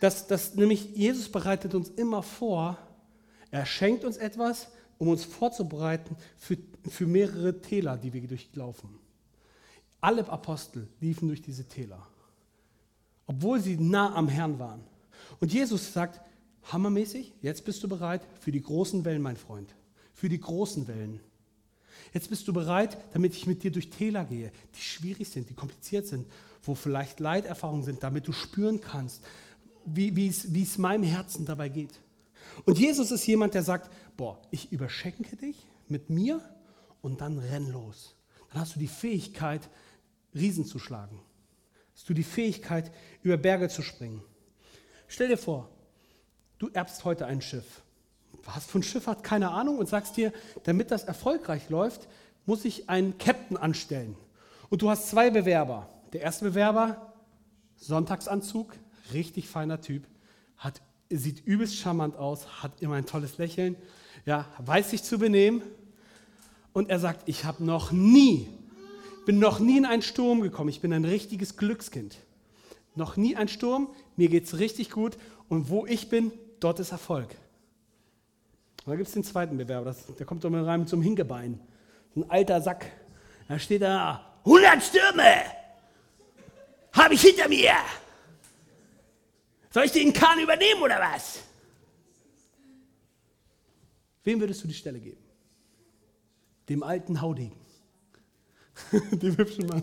Dass, 0.00 0.26
dass 0.26 0.54
nämlich 0.54 0.94
Jesus 0.94 1.30
bereitet 1.30 1.74
uns 1.74 1.88
immer 1.90 2.22
vor, 2.22 2.78
er 3.54 3.66
schenkt 3.66 4.04
uns 4.04 4.16
etwas, 4.16 4.66
um 4.98 5.06
uns 5.06 5.24
vorzubereiten 5.24 6.16
für, 6.36 6.58
für 6.88 7.06
mehrere 7.06 7.60
Täler, 7.60 7.96
die 7.96 8.12
wir 8.12 8.26
durchlaufen. 8.26 8.90
Alle 10.00 10.28
Apostel 10.28 10.88
liefen 11.00 11.28
durch 11.28 11.40
diese 11.40 11.64
Täler, 11.64 12.04
obwohl 13.28 13.60
sie 13.60 13.76
nah 13.76 14.12
am 14.16 14.28
Herrn 14.28 14.58
waren. 14.58 14.80
Und 15.38 15.52
Jesus 15.52 15.92
sagt, 15.92 16.20
hammermäßig, 16.64 17.32
jetzt 17.42 17.64
bist 17.64 17.80
du 17.84 17.88
bereit 17.88 18.22
für 18.40 18.50
die 18.50 18.60
großen 18.60 19.04
Wellen, 19.04 19.22
mein 19.22 19.36
Freund, 19.36 19.72
für 20.12 20.28
die 20.28 20.40
großen 20.40 20.88
Wellen. 20.88 21.20
Jetzt 22.12 22.30
bist 22.30 22.48
du 22.48 22.52
bereit, 22.52 22.98
damit 23.12 23.34
ich 23.34 23.46
mit 23.46 23.62
dir 23.62 23.70
durch 23.70 23.90
Täler 23.90 24.24
gehe, 24.24 24.50
die 24.74 24.82
schwierig 24.82 25.28
sind, 25.28 25.48
die 25.48 25.54
kompliziert 25.54 26.08
sind, 26.08 26.26
wo 26.64 26.74
vielleicht 26.74 27.20
Leiterfahrungen 27.20 27.84
sind, 27.84 28.02
damit 28.02 28.26
du 28.26 28.32
spüren 28.32 28.80
kannst, 28.80 29.22
wie, 29.84 30.26
es 30.26 30.76
meinem 30.76 31.04
Herzen 31.04 31.46
dabei 31.46 31.68
geht. 31.68 32.00
Und 32.64 32.78
Jesus 32.78 33.10
ist 33.10 33.26
jemand, 33.26 33.54
der 33.54 33.62
sagt, 33.62 33.90
boah, 34.16 34.40
ich 34.50 34.72
überschenke 34.72 35.36
dich 35.36 35.56
mit 35.88 36.10
mir 36.10 36.40
und 37.02 37.20
dann 37.20 37.38
renn 37.38 37.70
los. 37.70 38.16
Dann 38.50 38.60
hast 38.60 38.76
du 38.76 38.78
die 38.78 38.88
Fähigkeit, 38.88 39.68
Riesen 40.34 40.64
zu 40.64 40.78
schlagen. 40.78 41.20
Hast 41.94 42.08
du 42.08 42.14
die 42.14 42.24
Fähigkeit, 42.24 42.90
über 43.22 43.36
Berge 43.36 43.68
zu 43.68 43.82
springen. 43.82 44.22
Stell 45.06 45.28
dir 45.28 45.38
vor, 45.38 45.68
du 46.58 46.68
erbst 46.72 47.04
heute 47.04 47.26
ein 47.26 47.40
Schiff. 47.40 47.82
Was 48.44 48.64
von 48.64 48.82
Schiff 48.82 49.06
hat 49.06 49.22
keine 49.22 49.50
Ahnung 49.50 49.78
und 49.78 49.88
sagst 49.88 50.16
dir, 50.16 50.32
damit 50.64 50.90
das 50.90 51.04
erfolgreich 51.04 51.68
läuft, 51.70 52.08
muss 52.46 52.64
ich 52.64 52.90
einen 52.90 53.16
Captain 53.18 53.56
anstellen. 53.56 54.16
Und 54.70 54.82
du 54.82 54.90
hast 54.90 55.08
zwei 55.08 55.30
Bewerber. 55.30 55.88
Der 56.12 56.22
erste 56.22 56.44
Bewerber, 56.44 57.12
Sonntagsanzug, 57.76 58.72
richtig 59.12 59.48
feiner 59.48 59.80
Typ, 59.80 60.06
hat, 60.56 60.82
sieht 61.18 61.46
übelst 61.46 61.76
charmant 61.76 62.16
aus, 62.16 62.62
hat 62.62 62.80
immer 62.80 62.94
ein 62.94 63.06
tolles 63.06 63.38
Lächeln, 63.38 63.76
ja, 64.26 64.46
weiß 64.58 64.90
sich 64.90 65.02
zu 65.02 65.18
benehmen. 65.18 65.62
Und 66.72 66.90
er 66.90 66.98
sagt, 66.98 67.28
ich 67.28 67.44
habe 67.44 67.64
noch 67.64 67.92
nie, 67.92 68.48
bin 69.26 69.38
noch 69.38 69.60
nie 69.60 69.78
in 69.78 69.86
einen 69.86 70.02
Sturm 70.02 70.40
gekommen. 70.40 70.70
Ich 70.70 70.80
bin 70.80 70.92
ein 70.92 71.04
richtiges 71.04 71.56
Glückskind. 71.56 72.16
Noch 72.96 73.16
nie 73.16 73.36
ein 73.36 73.48
Sturm, 73.48 73.88
mir 74.16 74.28
geht 74.28 74.44
es 74.44 74.58
richtig 74.58 74.90
gut. 74.90 75.16
Und 75.48 75.68
wo 75.68 75.86
ich 75.86 76.08
bin, 76.08 76.32
dort 76.60 76.80
ist 76.80 76.92
Erfolg. 76.92 77.28
Und 78.84 78.90
da 78.90 78.96
gibt 78.96 79.08
es 79.08 79.14
den 79.14 79.24
zweiten 79.24 79.56
Bewerber, 79.56 79.86
das, 79.86 80.06
der 80.06 80.26
kommt 80.26 80.44
doch 80.44 80.50
mal 80.50 80.64
rein 80.64 80.80
mit 80.80 80.88
so 80.88 80.96
einem 80.96 81.02
Hinkebein. 81.02 81.60
Ein 82.16 82.30
alter 82.30 82.60
Sack. 82.60 82.86
Da 83.48 83.58
steht 83.58 83.82
da, 83.82 84.38
100 84.44 84.82
Stürme 84.82 85.24
habe 86.92 87.14
ich 87.14 87.22
hinter 87.22 87.48
mir. 87.48 87.72
Soll 89.74 89.86
ich 89.86 89.90
den 89.90 90.12
Kahn 90.12 90.38
übernehmen 90.38 90.82
oder 90.82 91.00
was? 91.00 91.40
Wem 94.22 94.38
würdest 94.38 94.62
du 94.62 94.68
die 94.68 94.74
Stelle 94.74 95.00
geben? 95.00 95.20
Dem 96.68 96.84
alten 96.84 97.20
Haudegen. 97.20 97.58
Dem 99.10 99.36
hübschen 99.36 99.66
Mann. 99.66 99.82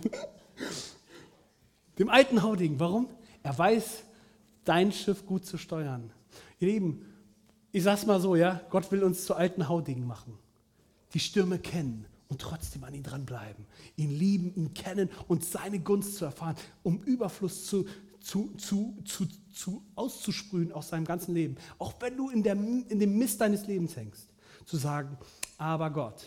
Dem 2.00 2.08
alten 2.08 2.42
Haudegen. 2.42 2.80
Warum? 2.80 3.10
Er 3.44 3.58
weiß, 3.58 4.04
dein 4.64 4.94
Schiff 4.94 5.26
gut 5.26 5.46
zu 5.46 5.58
steuern. 5.58 6.14
Ihr 6.62 6.70
Lieben, 6.70 7.06
ich 7.74 7.84
sag's 7.84 8.06
mal 8.06 8.22
so, 8.22 8.38
ja, 8.38 8.62
Gott 8.70 8.90
will 8.94 9.04
uns 9.04 9.26
zu 9.26 9.36
alten 9.36 9.68
Haudingen 9.68 10.08
machen. 10.08 10.40
Die 11.14 11.20
Stürme 11.20 11.60
kennen 11.60 12.06
und 12.30 12.40
trotzdem 12.40 12.86
an 12.86 12.94
ihn 12.94 13.04
dranbleiben. 13.04 13.66
Ihn 13.98 14.12
lieben, 14.12 14.56
ihn 14.56 14.74
kennen 14.74 15.10
und 15.28 15.44
seine 15.44 15.82
Gunst 15.82 16.16
zu 16.16 16.24
erfahren, 16.24 16.56
um 16.82 17.04
Überfluss 17.04 17.66
zu, 17.66 17.86
zu, 18.22 18.54
zu, 18.56 18.98
zu, 19.06 19.28
zu 19.54 19.84
auszusprühen 19.96 20.72
aus 20.72 20.90
seinem 20.90 21.06
ganzen 21.06 21.34
Leben. 21.34 21.56
Auch 21.78 21.94
wenn 22.00 22.16
du 22.16 22.30
in, 22.30 22.44
der, 22.44 22.54
in 22.54 23.00
dem 23.00 23.18
Mist 23.18 23.42
deines 23.42 23.68
Lebens 23.68 23.96
hängst, 23.96 24.30
zu 24.66 24.78
sagen, 24.78 25.18
aber 25.58 25.90
Gott, 25.90 26.24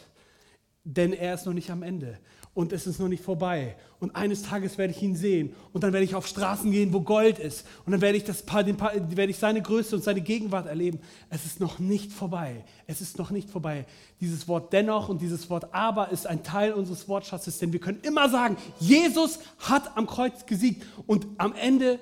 denn 0.85 1.13
er 1.13 1.35
ist 1.35 1.47
noch 1.47 1.55
nicht 1.55 1.71
am 1.71 1.83
Ende 1.83 2.19
und 2.55 2.73
es 2.73 2.87
ist 2.87 3.01
noch 3.01 3.09
nicht 3.09 3.23
vorbei. 3.23 3.77
Und 3.99 4.15
eines 4.15 4.43
Tages 4.43 4.79
werde 4.79 4.93
ich 4.93 5.03
ihn 5.03 5.17
sehen 5.17 5.55
und 5.73 5.83
dann 5.83 5.93
werde 5.93 6.05
ich 6.05 6.15
auf 6.15 6.27
Straßen 6.27 6.71
gehen, 6.71 6.93
wo 6.93 7.01
Gold 7.01 7.41
ist 7.41 7.67
und 7.85 7.93
dann 7.93 8.01
werde 8.01 8.17
ich, 8.17 8.25
das, 8.25 8.45
werde 8.47 9.27
ich 9.27 9.39
seine 9.39 9.61
Größe 9.61 9.97
und 9.97 10.05
seine 10.05 10.21
Gegenwart 10.21 10.67
erleben. 10.67 11.01
Es 11.31 11.45
ist 11.45 11.59
noch 11.59 11.81
nicht 11.81 12.13
vorbei. 12.13 12.65
Es 12.87 13.01
ist 13.01 13.19
noch 13.19 13.31
nicht 13.31 13.51
vorbei. 13.51 13.87
Dieses 14.21 14.47
Wort 14.47 14.73
dennoch 14.73 15.09
und 15.09 15.21
dieses 15.21 15.51
Wort 15.51 15.75
aber 15.75 16.11
ist 16.11 16.27
ein 16.27 16.45
Teil 16.45 16.73
unseres 16.73 17.09
Wortschatzes, 17.09 17.59
denn 17.59 17.73
wir 17.73 17.81
können 17.81 17.99
immer 18.03 18.29
sagen, 18.29 18.57
Jesus 18.79 19.41
hat 19.59 19.97
am 19.97 20.07
Kreuz 20.07 20.47
gesiegt 20.47 20.87
und 21.07 21.27
am 21.39 21.55
Ende, 21.55 21.99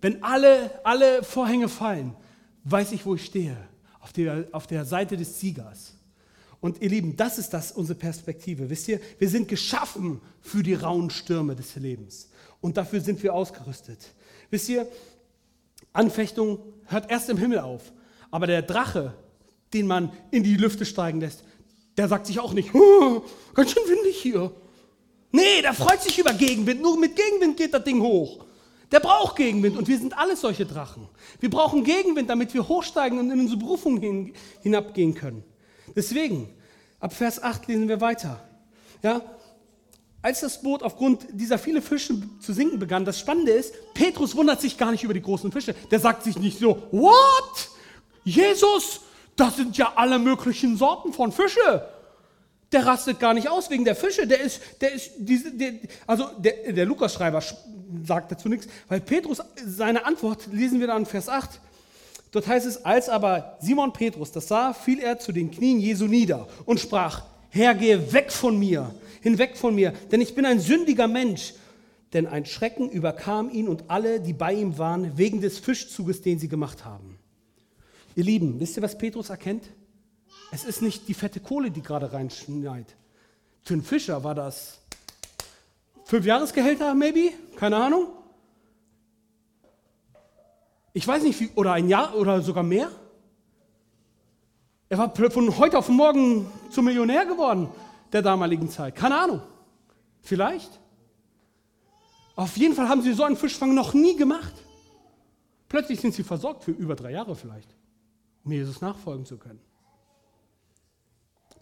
wenn 0.00 0.22
alle, 0.24 0.80
alle 0.84 1.22
Vorhänge 1.22 1.68
fallen, 1.68 2.14
weiß 2.64 2.92
ich, 2.92 3.06
wo 3.06 3.14
ich 3.14 3.24
stehe. 3.24 3.56
Auf 4.00 4.12
der, 4.12 4.48
auf 4.50 4.66
der 4.66 4.84
Seite 4.84 5.16
des 5.16 5.38
Siegers. 5.38 5.94
Und 6.62 6.80
ihr 6.80 6.90
Lieben, 6.90 7.16
das 7.16 7.38
ist 7.38 7.50
das 7.50 7.72
unsere 7.72 7.98
Perspektive. 7.98 8.70
Wisst 8.70 8.86
ihr, 8.86 9.00
wir 9.18 9.28
sind 9.28 9.48
geschaffen 9.48 10.20
für 10.40 10.62
die 10.62 10.74
rauen 10.74 11.10
Stürme 11.10 11.56
des 11.56 11.74
Lebens. 11.74 12.28
Und 12.60 12.76
dafür 12.76 13.00
sind 13.00 13.20
wir 13.24 13.34
ausgerüstet. 13.34 13.98
Wisst 14.48 14.68
ihr, 14.68 14.86
Anfechtung 15.92 16.60
hört 16.84 17.10
erst 17.10 17.28
im 17.30 17.36
Himmel 17.36 17.58
auf. 17.58 17.92
Aber 18.30 18.46
der 18.46 18.62
Drache, 18.62 19.12
den 19.74 19.88
man 19.88 20.12
in 20.30 20.44
die 20.44 20.54
Lüfte 20.54 20.86
steigen 20.86 21.20
lässt, 21.20 21.42
der 21.96 22.06
sagt 22.06 22.28
sich 22.28 22.38
auch 22.38 22.52
nicht, 22.52 22.72
oh, 22.72 23.24
ganz 23.54 23.72
schön 23.72 23.82
windig 23.88 24.22
hier. 24.22 24.52
Nee, 25.32 25.62
der 25.62 25.74
freut 25.74 26.00
sich 26.00 26.16
über 26.16 26.32
Gegenwind. 26.32 26.80
Nur 26.80 26.96
mit 26.96 27.16
Gegenwind 27.16 27.56
geht 27.56 27.74
das 27.74 27.82
Ding 27.82 28.00
hoch. 28.00 28.44
Der 28.92 29.00
braucht 29.00 29.34
Gegenwind 29.34 29.76
und 29.76 29.88
wir 29.88 29.98
sind 29.98 30.16
alle 30.16 30.36
solche 30.36 30.64
Drachen. 30.64 31.08
Wir 31.40 31.50
brauchen 31.50 31.82
Gegenwind, 31.82 32.30
damit 32.30 32.54
wir 32.54 32.68
hochsteigen 32.68 33.18
und 33.18 33.32
in 33.32 33.40
unsere 33.40 33.58
Berufung 33.58 33.98
hin, 33.98 34.32
hinabgehen 34.62 35.12
können. 35.12 35.42
Deswegen, 35.94 36.48
ab 37.00 37.12
Vers 37.12 37.42
8 37.42 37.66
lesen 37.68 37.88
wir 37.88 38.00
weiter. 38.00 38.42
Ja, 39.02 39.20
als 40.22 40.40
das 40.40 40.62
Boot 40.62 40.84
aufgrund 40.84 41.26
dieser 41.32 41.58
vielen 41.58 41.82
Fische 41.82 42.14
zu 42.40 42.52
sinken 42.52 42.78
begann, 42.78 43.04
das 43.04 43.18
Spannende 43.18 43.50
ist, 43.50 43.74
Petrus 43.92 44.36
wundert 44.36 44.60
sich 44.60 44.78
gar 44.78 44.92
nicht 44.92 45.02
über 45.02 45.14
die 45.14 45.20
großen 45.20 45.50
Fische. 45.50 45.74
Der 45.90 45.98
sagt 45.98 46.22
sich 46.22 46.38
nicht 46.38 46.60
so, 46.60 46.80
what? 46.92 47.70
Jesus, 48.24 49.00
das 49.34 49.56
sind 49.56 49.76
ja 49.76 49.92
alle 49.96 50.20
möglichen 50.20 50.76
Sorten 50.76 51.12
von 51.12 51.32
Fische. 51.32 51.88
Der 52.70 52.86
rastet 52.86 53.18
gar 53.18 53.34
nicht 53.34 53.48
aus 53.48 53.68
wegen 53.68 53.84
der 53.84 53.96
Fische. 53.96 54.28
Der 54.28 54.40
ist, 54.40 54.62
der 54.80 54.92
ist, 54.92 55.10
diese, 55.18 55.50
der, 55.50 55.72
also 56.06 56.30
der, 56.38 56.72
der 56.72 56.86
Lukas-Schreiber 56.86 57.42
sagt 58.06 58.30
dazu 58.30 58.48
nichts, 58.48 58.68
weil 58.88 59.00
Petrus, 59.00 59.42
seine 59.66 60.06
Antwort 60.06 60.46
lesen 60.52 60.78
wir 60.78 60.86
dann 60.86 60.98
in 60.98 61.06
Vers 61.06 61.28
8. 61.28 61.60
Dort 62.32 62.46
heißt 62.46 62.66
es, 62.66 62.84
als 62.84 63.08
aber 63.08 63.58
Simon 63.60 63.92
Petrus 63.92 64.32
das 64.32 64.48
sah, 64.48 64.72
fiel 64.72 64.98
er 64.98 65.18
zu 65.18 65.32
den 65.32 65.50
Knien 65.50 65.78
Jesu 65.78 66.06
nieder 66.06 66.48
und 66.64 66.80
sprach, 66.80 67.24
Herr, 67.50 67.74
gehe 67.74 68.12
weg 68.12 68.32
von 68.32 68.58
mir, 68.58 68.94
hinweg 69.20 69.56
von 69.56 69.74
mir, 69.74 69.92
denn 70.10 70.20
ich 70.20 70.34
bin 70.34 70.46
ein 70.46 70.58
sündiger 70.58 71.06
Mensch. 71.06 71.54
Denn 72.14 72.26
ein 72.26 72.44
Schrecken 72.44 72.90
überkam 72.90 73.50
ihn 73.50 73.68
und 73.68 73.84
alle, 73.88 74.20
die 74.20 74.34
bei 74.34 74.52
ihm 74.52 74.76
waren, 74.76 75.16
wegen 75.16 75.40
des 75.40 75.58
Fischzuges, 75.58 76.20
den 76.20 76.38
sie 76.38 76.48
gemacht 76.48 76.84
haben. 76.84 77.18
Ihr 78.16 78.24
Lieben, 78.24 78.60
wisst 78.60 78.76
ihr, 78.76 78.82
was 78.82 78.98
Petrus 78.98 79.30
erkennt? 79.30 79.64
Es 80.50 80.64
ist 80.64 80.82
nicht 80.82 81.08
die 81.08 81.14
fette 81.14 81.40
Kohle, 81.40 81.70
die 81.70 81.80
gerade 81.80 82.12
reinschneit. 82.12 82.96
Für 83.62 83.74
einen 83.74 83.82
Fischer 83.82 84.24
war 84.24 84.34
das 84.34 84.82
Fünf 86.04 86.26
Jahresgehälter, 86.26 86.94
maybe? 86.94 87.30
Keine 87.56 87.76
Ahnung. 87.76 88.08
Ich 90.92 91.06
weiß 91.06 91.22
nicht, 91.22 91.40
wie, 91.40 91.50
oder 91.54 91.72
ein 91.72 91.88
Jahr 91.88 92.14
oder 92.16 92.42
sogar 92.42 92.62
mehr. 92.62 92.90
Er 94.88 94.98
war 94.98 95.14
von 95.14 95.58
heute 95.58 95.78
auf 95.78 95.88
morgen 95.88 96.46
zum 96.70 96.84
Millionär 96.84 97.24
geworden 97.24 97.68
der 98.12 98.20
damaligen 98.20 98.68
Zeit. 98.68 98.94
Keine 98.94 99.18
Ahnung. 99.18 99.40
Vielleicht. 100.20 100.80
Auf 102.36 102.56
jeden 102.56 102.74
Fall 102.74 102.88
haben 102.88 103.02
sie 103.02 103.12
so 103.12 103.24
einen 103.24 103.36
Fischfang 103.36 103.74
noch 103.74 103.94
nie 103.94 104.16
gemacht. 104.16 104.52
Plötzlich 105.68 106.00
sind 106.00 106.14
sie 106.14 106.22
versorgt 106.22 106.64
für 106.64 106.72
über 106.72 106.94
drei 106.94 107.12
Jahre 107.12 107.34
vielleicht, 107.34 107.74
um 108.44 108.52
Jesus 108.52 108.82
nachfolgen 108.82 109.24
zu 109.24 109.38
können. 109.38 109.60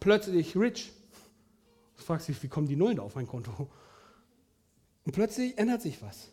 Plötzlich 0.01 0.57
rich. 0.57 0.93
Du 1.97 2.03
fragst 2.03 2.27
dich, 2.27 2.43
wie 2.43 2.49
kommen 2.49 2.67
die 2.67 2.77
Nullen 2.77 2.97
da 2.97 3.03
auf 3.03 3.15
mein 3.15 3.27
Konto? 3.27 3.71
Und 5.05 5.13
plötzlich 5.13 5.57
ändert 5.59 5.83
sich 5.83 6.03
was. 6.03 6.31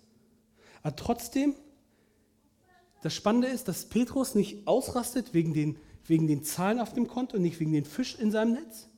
Aber 0.82 0.96
trotzdem, 0.96 1.54
das 3.02 3.14
Spannende 3.14 3.48
ist, 3.48 3.68
dass 3.68 3.90
Petrus 3.90 4.36
nicht 4.36 4.68
ausrastet 4.68 5.34
wegen 5.34 5.54
den, 5.54 5.78
wegen 6.06 6.28
den 6.28 6.44
Zahlen 6.44 6.80
auf 6.80 6.94
dem 6.94 7.08
Konto, 7.08 7.38
nicht 7.38 7.60
wegen 7.60 7.72
den 7.72 7.86
Fisch 7.86 8.16
in 8.16 8.32
seinem 8.32 8.54
Netz, 8.54 8.90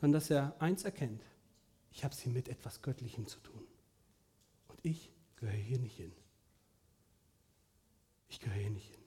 sondern 0.00 0.20
dass 0.20 0.30
er 0.30 0.60
eins 0.60 0.84
erkennt. 0.84 1.22
Ich 1.92 2.04
habe 2.04 2.14
es 2.14 2.20
hier 2.20 2.32
mit 2.32 2.48
etwas 2.48 2.82
Göttlichem 2.82 3.26
zu 3.26 3.40
tun. 3.40 3.62
Und 4.68 4.78
ich 4.82 5.10
gehöre 5.36 5.54
hier 5.54 5.78
nicht 5.78 5.96
hin. 5.96 6.12
Ich 8.28 8.40
gehöre 8.40 8.60
hier 8.60 8.70
nicht 8.70 8.88
hin. 8.88 9.00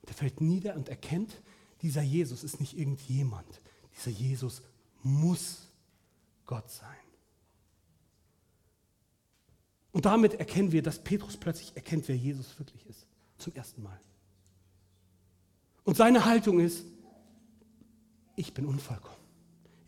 Und 0.00 0.10
er 0.10 0.14
fällt 0.14 0.40
nieder 0.40 0.74
und 0.74 0.88
erkennt, 0.88 1.40
dieser 1.80 2.02
Jesus 2.02 2.44
ist 2.44 2.60
nicht 2.60 2.76
irgendjemand. 2.76 3.60
Dieser 3.96 4.10
Jesus 4.10 4.62
muss 5.02 5.68
Gott 6.44 6.70
sein. 6.70 6.88
Und 9.92 10.06
damit 10.06 10.34
erkennen 10.34 10.72
wir, 10.72 10.82
dass 10.82 11.02
Petrus 11.02 11.36
plötzlich 11.36 11.76
erkennt, 11.76 12.08
wer 12.08 12.16
Jesus 12.16 12.58
wirklich 12.58 12.86
ist. 12.86 13.06
Zum 13.42 13.54
ersten 13.54 13.82
Mal. 13.82 13.98
Und 15.84 15.96
seine 15.96 16.24
Haltung 16.24 16.60
ist, 16.60 16.84
ich 18.36 18.54
bin 18.54 18.66
unvollkommen. 18.66 19.16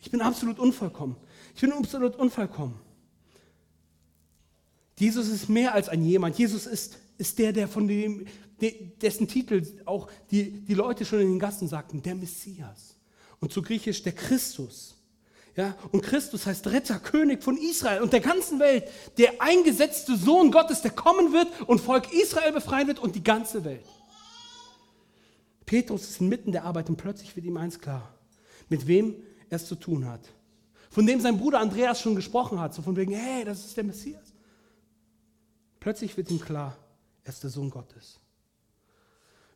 Ich 0.00 0.10
bin 0.10 0.20
absolut 0.20 0.58
unvollkommen. 0.58 1.16
Ich 1.54 1.60
bin 1.60 1.72
absolut 1.72 2.16
unvollkommen. 2.16 2.80
Jesus 4.98 5.28
ist 5.28 5.48
mehr 5.48 5.72
als 5.72 5.88
ein 5.88 6.02
jemand. 6.02 6.36
Jesus 6.36 6.66
ist, 6.66 6.98
ist 7.16 7.38
der, 7.38 7.52
der 7.52 7.68
von 7.68 7.86
dem, 7.86 8.26
dessen 9.00 9.28
Titel 9.28 9.64
auch 9.84 10.10
die, 10.32 10.50
die 10.50 10.74
Leute 10.74 11.04
schon 11.04 11.20
in 11.20 11.28
den 11.28 11.38
Gassen 11.38 11.68
sagten, 11.68 12.02
der 12.02 12.16
Messias. 12.16 12.96
Und 13.38 13.52
zu 13.52 13.62
Griechisch 13.62 14.02
der 14.02 14.14
Christus. 14.14 14.96
Ja, 15.56 15.76
und 15.92 16.02
Christus 16.02 16.46
heißt 16.46 16.66
Retter, 16.66 16.98
König 16.98 17.44
von 17.44 17.56
Israel 17.56 18.02
und 18.02 18.12
der 18.12 18.20
ganzen 18.20 18.58
Welt, 18.58 18.90
der 19.18 19.40
eingesetzte 19.40 20.16
Sohn 20.16 20.50
Gottes, 20.50 20.82
der 20.82 20.90
kommen 20.90 21.32
wird 21.32 21.48
und 21.68 21.80
Volk 21.80 22.12
Israel 22.12 22.52
befreien 22.52 22.88
wird 22.88 22.98
und 22.98 23.14
die 23.14 23.22
ganze 23.22 23.64
Welt. 23.64 23.86
Petrus 25.64 26.10
ist 26.10 26.20
inmitten 26.20 26.50
der 26.50 26.64
Arbeit 26.64 26.88
und 26.88 26.96
plötzlich 26.96 27.34
wird 27.36 27.46
ihm 27.46 27.56
eins 27.56 27.78
klar, 27.78 28.12
mit 28.68 28.86
wem 28.88 29.14
er 29.48 29.56
es 29.56 29.66
zu 29.66 29.76
tun 29.76 30.06
hat. 30.06 30.20
Von 30.90 31.06
dem 31.06 31.20
sein 31.20 31.38
Bruder 31.38 31.60
Andreas 31.60 32.00
schon 32.00 32.16
gesprochen 32.16 32.60
hat, 32.60 32.74
so 32.74 32.82
von 32.82 32.96
wegen, 32.96 33.12
hey, 33.12 33.44
das 33.44 33.64
ist 33.64 33.76
der 33.76 33.84
Messias. 33.84 34.34
Plötzlich 35.78 36.16
wird 36.16 36.30
ihm 36.30 36.40
klar, 36.40 36.76
er 37.22 37.32
ist 37.32 37.42
der 37.42 37.50
Sohn 37.50 37.70
Gottes. 37.70 38.18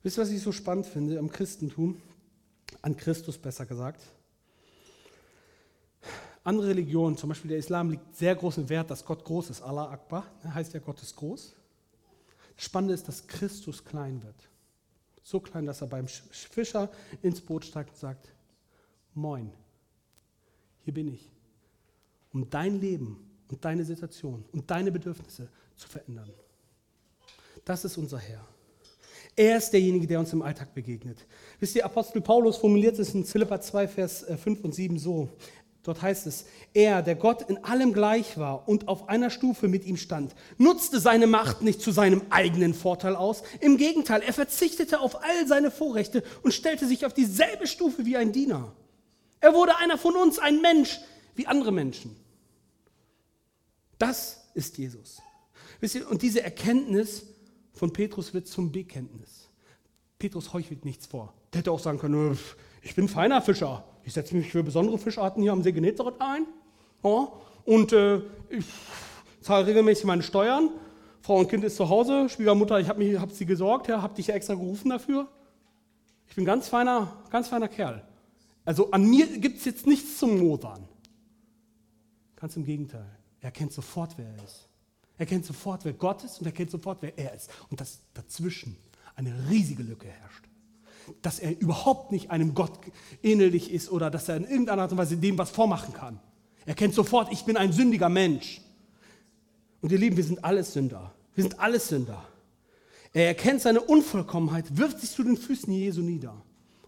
Wisst 0.02 0.18
ihr, 0.18 0.22
was 0.22 0.30
ich 0.30 0.42
so 0.42 0.52
spannend 0.52 0.86
finde 0.86 1.18
am 1.18 1.30
Christentum, 1.30 2.00
an 2.82 2.96
Christus 2.96 3.36
besser 3.36 3.66
gesagt? 3.66 4.02
Andere 6.48 6.68
Religionen, 6.68 7.14
zum 7.14 7.28
Beispiel 7.28 7.50
der 7.50 7.58
Islam, 7.58 7.90
legt 7.90 8.16
sehr 8.16 8.34
großen 8.34 8.70
Wert, 8.70 8.90
dass 8.90 9.04
Gott 9.04 9.22
groß 9.22 9.50
ist. 9.50 9.60
Allah 9.60 9.90
Akbar, 9.90 10.24
ne, 10.42 10.54
heißt 10.54 10.72
ja, 10.72 10.80
Gott 10.80 11.02
ist 11.02 11.14
groß. 11.14 11.54
Das 12.56 12.64
Spannende 12.64 12.94
ist, 12.94 13.06
dass 13.06 13.26
Christus 13.26 13.84
klein 13.84 14.22
wird. 14.22 14.48
So 15.22 15.40
klein, 15.40 15.66
dass 15.66 15.82
er 15.82 15.88
beim 15.88 16.08
Fischer 16.08 16.90
ins 17.20 17.42
Boot 17.42 17.66
steigt 17.66 17.90
und 17.90 17.98
sagt, 17.98 18.32
Moin, 19.12 19.52
hier 20.84 20.94
bin 20.94 21.08
ich, 21.08 21.30
um 22.32 22.48
dein 22.48 22.80
Leben 22.80 23.30
und 23.50 23.62
deine 23.62 23.84
Situation 23.84 24.42
und 24.50 24.70
deine 24.70 24.90
Bedürfnisse 24.90 25.50
zu 25.76 25.86
verändern. 25.86 26.32
Das 27.62 27.84
ist 27.84 27.98
unser 27.98 28.20
Herr. 28.20 28.48
Er 29.38 29.56
ist 29.56 29.70
derjenige, 29.70 30.04
der 30.04 30.18
uns 30.18 30.32
im 30.32 30.42
Alltag 30.42 30.74
begegnet. 30.74 31.24
Wisst 31.60 31.76
ihr, 31.76 31.84
Apostel 31.84 32.20
Paulus 32.20 32.56
formuliert 32.56 32.98
es 32.98 33.14
in 33.14 33.24
Philippa 33.24 33.60
2, 33.60 33.86
Vers 33.86 34.26
5 34.36 34.46
äh, 34.46 34.62
und 34.64 34.74
7 34.74 34.98
so. 34.98 35.28
Dort 35.88 36.02
heißt 36.02 36.26
es, 36.26 36.44
er, 36.74 37.00
der 37.00 37.14
Gott 37.14 37.48
in 37.48 37.64
allem 37.64 37.94
gleich 37.94 38.36
war 38.36 38.68
und 38.68 38.88
auf 38.88 39.08
einer 39.08 39.30
Stufe 39.30 39.68
mit 39.68 39.86
ihm 39.86 39.96
stand, 39.96 40.34
nutzte 40.58 41.00
seine 41.00 41.26
Macht 41.26 41.62
nicht 41.62 41.80
zu 41.80 41.92
seinem 41.92 42.20
eigenen 42.28 42.74
Vorteil 42.74 43.16
aus. 43.16 43.42
Im 43.60 43.78
Gegenteil, 43.78 44.20
er 44.20 44.34
verzichtete 44.34 45.00
auf 45.00 45.24
all 45.24 45.46
seine 45.46 45.70
Vorrechte 45.70 46.22
und 46.42 46.52
stellte 46.52 46.86
sich 46.86 47.06
auf 47.06 47.14
dieselbe 47.14 47.66
Stufe 47.66 48.04
wie 48.04 48.18
ein 48.18 48.32
Diener. 48.32 48.70
Er 49.40 49.54
wurde 49.54 49.78
einer 49.78 49.96
von 49.96 50.14
uns, 50.14 50.38
ein 50.38 50.60
Mensch 50.60 51.00
wie 51.36 51.46
andere 51.46 51.72
Menschen. 51.72 52.14
Das 53.98 54.50
ist 54.52 54.76
Jesus. 54.76 55.22
Und 56.10 56.20
diese 56.20 56.42
Erkenntnis 56.42 57.22
von 57.72 57.94
Petrus 57.94 58.34
wird 58.34 58.46
zum 58.46 58.72
Bekenntnis. 58.72 59.48
Petrus 60.18 60.52
heuchelt 60.52 60.84
nichts 60.84 61.06
vor. 61.06 61.32
Der 61.54 61.60
hätte 61.60 61.72
auch 61.72 61.80
sagen 61.80 61.98
können, 61.98 62.38
ich 62.82 62.94
bin 62.94 63.08
feiner 63.08 63.40
Fischer. 63.40 63.84
Ich 64.08 64.14
setze 64.14 64.34
mich 64.34 64.50
für 64.50 64.62
besondere 64.62 64.96
Fischarten 64.96 65.42
hier 65.42 65.52
am 65.52 65.62
See 65.62 65.70
Genezareth 65.70 66.18
ein. 66.18 66.46
Ja, 67.04 67.30
und 67.66 67.92
äh, 67.92 68.22
ich 68.48 68.64
zahle 69.42 69.66
regelmäßig 69.66 70.06
meine 70.06 70.22
Steuern. 70.22 70.70
Frau 71.20 71.36
und 71.36 71.50
Kind 71.50 71.62
ist 71.62 71.76
zu 71.76 71.90
Hause. 71.90 72.30
Schwiegermutter, 72.30 72.80
ich 72.80 72.88
habe 72.88 73.20
hab 73.20 73.30
sie 73.32 73.44
gesorgt, 73.44 73.86
ja, 73.86 74.00
habe 74.00 74.14
dich 74.14 74.28
ja 74.28 74.34
extra 74.34 74.54
gerufen 74.54 74.88
dafür. 74.88 75.28
Ich 76.26 76.34
bin 76.34 76.46
ganz 76.46 76.68
feiner, 76.68 77.18
ganz 77.28 77.48
feiner 77.48 77.68
Kerl. 77.68 78.02
Also 78.64 78.90
an 78.92 79.04
mir 79.04 79.26
gibt 79.26 79.58
es 79.58 79.66
jetzt 79.66 79.86
nichts 79.86 80.16
zum 80.16 80.38
Modern. 80.38 80.88
Ganz 82.36 82.56
im 82.56 82.64
Gegenteil. 82.64 83.14
Er 83.42 83.50
kennt 83.50 83.74
sofort, 83.74 84.16
wer 84.16 84.24
er 84.24 84.42
ist. 84.42 84.70
Er 85.18 85.26
kennt 85.26 85.44
sofort, 85.44 85.84
wer 85.84 85.92
Gott 85.92 86.24
ist 86.24 86.40
und 86.40 86.46
er 86.46 86.52
kennt 86.52 86.70
sofort, 86.70 87.02
wer 87.02 87.18
er 87.18 87.34
ist. 87.34 87.50
Und 87.68 87.78
dass 87.82 87.98
dazwischen 88.14 88.74
eine 89.16 89.34
riesige 89.50 89.82
Lücke 89.82 90.08
herrscht 90.08 90.47
dass 91.22 91.38
er 91.38 91.60
überhaupt 91.60 92.12
nicht 92.12 92.30
einem 92.30 92.54
Gott 92.54 92.72
ähnlich 93.22 93.72
ist 93.72 93.90
oder 93.90 94.10
dass 94.10 94.28
er 94.28 94.36
in 94.36 94.44
irgendeiner 94.44 94.82
Art 94.82 94.92
und 94.92 94.98
Weise 94.98 95.16
dem 95.16 95.38
was 95.38 95.50
vormachen 95.50 95.94
kann. 95.94 96.20
Er 96.66 96.74
kennt 96.74 96.94
sofort, 96.94 97.32
ich 97.32 97.44
bin 97.44 97.56
ein 97.56 97.72
sündiger 97.72 98.08
Mensch. 98.08 98.60
Und 99.80 99.92
ihr 99.92 99.98
Lieben, 99.98 100.16
wir 100.16 100.24
sind 100.24 100.44
alles 100.44 100.72
Sünder. 100.72 101.12
Wir 101.34 101.44
sind 101.44 101.58
alles 101.60 101.88
Sünder. 101.88 102.24
Er 103.12 103.28
erkennt 103.28 103.62
seine 103.62 103.80
Unvollkommenheit, 103.80 104.76
wirft 104.76 105.00
sich 105.00 105.10
zu 105.10 105.22
den 105.22 105.36
Füßen 105.36 105.72
Jesu 105.72 106.02
nieder 106.02 106.34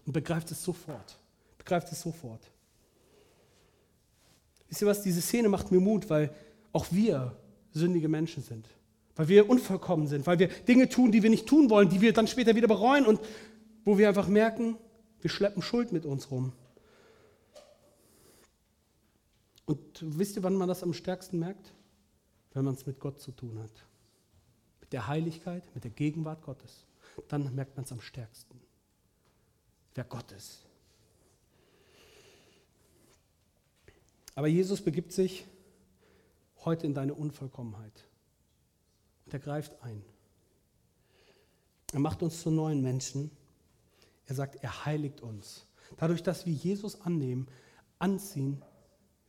und 0.05 0.13
begreift 0.13 0.51
es 0.51 0.63
sofort. 0.63 1.17
Begreift 1.57 1.91
es 1.91 2.01
sofort. 2.01 2.41
Wisst 4.69 4.81
ihr 4.81 4.87
was? 4.87 5.01
Diese 5.01 5.21
Szene 5.21 5.49
macht 5.49 5.71
mir 5.71 5.79
Mut, 5.79 6.09
weil 6.09 6.33
auch 6.71 6.85
wir 6.91 7.35
sündige 7.73 8.07
Menschen 8.07 8.43
sind. 8.43 8.67
Weil 9.15 9.27
wir 9.27 9.49
unvollkommen 9.49 10.07
sind, 10.07 10.25
weil 10.27 10.39
wir 10.39 10.47
Dinge 10.47 10.87
tun, 10.87 11.11
die 11.11 11.21
wir 11.23 11.29
nicht 11.29 11.45
tun 11.45 11.69
wollen, 11.69 11.89
die 11.89 12.01
wir 12.01 12.13
dann 12.13 12.27
später 12.27 12.55
wieder 12.55 12.67
bereuen 12.67 13.05
und 13.05 13.19
wo 13.83 13.97
wir 13.97 14.07
einfach 14.07 14.27
merken, 14.27 14.77
wir 15.21 15.29
schleppen 15.29 15.61
Schuld 15.61 15.91
mit 15.91 16.05
uns 16.05 16.31
rum. 16.31 16.53
Und 19.65 19.99
wisst 20.01 20.35
ihr, 20.35 20.43
wann 20.43 20.55
man 20.55 20.67
das 20.67 20.83
am 20.83 20.93
stärksten 20.93 21.39
merkt? 21.39 21.73
Wenn 22.53 22.65
man 22.65 22.73
es 22.73 22.85
mit 22.85 22.99
Gott 22.99 23.21
zu 23.21 23.31
tun 23.31 23.59
hat. 23.59 23.71
Mit 24.81 24.91
der 24.91 25.07
Heiligkeit, 25.07 25.63
mit 25.73 25.83
der 25.83 25.91
Gegenwart 25.91 26.41
Gottes. 26.41 26.85
Dann 27.27 27.53
merkt 27.55 27.75
man 27.75 27.85
es 27.85 27.91
am 27.91 28.01
stärksten, 28.01 28.59
wer 29.95 30.03
Gott 30.03 30.31
ist. 30.31 30.65
Aber 34.35 34.47
Jesus 34.47 34.81
begibt 34.81 35.11
sich 35.11 35.45
heute 36.63 36.87
in 36.87 36.93
deine 36.93 37.13
Unvollkommenheit. 37.13 38.07
Und 39.25 39.33
er 39.33 39.39
greift 39.39 39.81
ein. 39.83 40.03
Er 41.93 41.99
macht 41.99 42.23
uns 42.23 42.41
zu 42.41 42.49
neuen 42.49 42.81
Menschen 42.81 43.31
er 44.31 44.35
sagt, 44.35 44.63
er 44.63 44.85
heiligt 44.85 45.19
uns. 45.19 45.65
Dadurch, 45.97 46.23
dass 46.23 46.45
wir 46.45 46.53
Jesus 46.53 47.01
annehmen, 47.01 47.47
anziehen, 47.99 48.63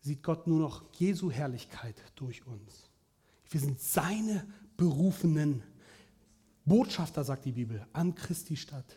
sieht 0.00 0.22
Gott 0.22 0.46
nur 0.46 0.60
noch 0.60 0.84
Jesu 0.94 1.28
Herrlichkeit 1.28 1.96
durch 2.14 2.46
uns. 2.46 2.88
Wir 3.50 3.60
sind 3.60 3.80
seine 3.80 4.46
berufenen 4.76 5.64
Botschafter, 6.64 7.24
sagt 7.24 7.44
die 7.46 7.52
Bibel, 7.52 7.84
an 7.92 8.14
Christi 8.14 8.56
Stadt. 8.56 8.96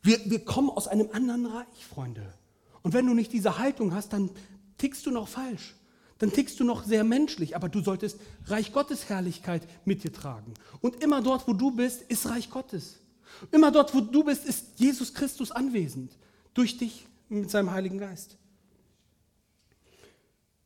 Wir, 0.00 0.18
wir 0.30 0.42
kommen 0.46 0.70
aus 0.70 0.88
einem 0.88 1.10
anderen 1.12 1.44
Reich, 1.44 1.84
Freunde. 1.86 2.32
Und 2.80 2.94
wenn 2.94 3.06
du 3.06 3.12
nicht 3.12 3.32
diese 3.32 3.58
Haltung 3.58 3.94
hast, 3.94 4.14
dann 4.14 4.30
tickst 4.78 5.04
du 5.04 5.10
noch 5.10 5.28
falsch. 5.28 5.74
Dann 6.18 6.32
tickst 6.32 6.58
du 6.58 6.64
noch 6.64 6.84
sehr 6.84 7.04
menschlich, 7.04 7.54
aber 7.54 7.68
du 7.68 7.82
solltest 7.82 8.18
Reich 8.46 8.72
Gottes 8.72 9.10
Herrlichkeit 9.10 9.68
mit 9.84 10.04
dir 10.04 10.12
tragen. 10.12 10.54
Und 10.80 11.02
immer 11.02 11.20
dort, 11.20 11.46
wo 11.46 11.52
du 11.52 11.70
bist, 11.70 12.00
ist 12.00 12.30
Reich 12.30 12.48
Gottes. 12.48 13.03
Immer 13.50 13.70
dort, 13.70 13.94
wo 13.94 14.00
du 14.00 14.24
bist, 14.24 14.44
ist 14.44 14.78
Jesus 14.78 15.14
Christus 15.14 15.50
anwesend. 15.50 16.16
Durch 16.54 16.76
dich 16.78 17.06
mit 17.28 17.50
seinem 17.50 17.72
Heiligen 17.72 17.98
Geist. 17.98 18.36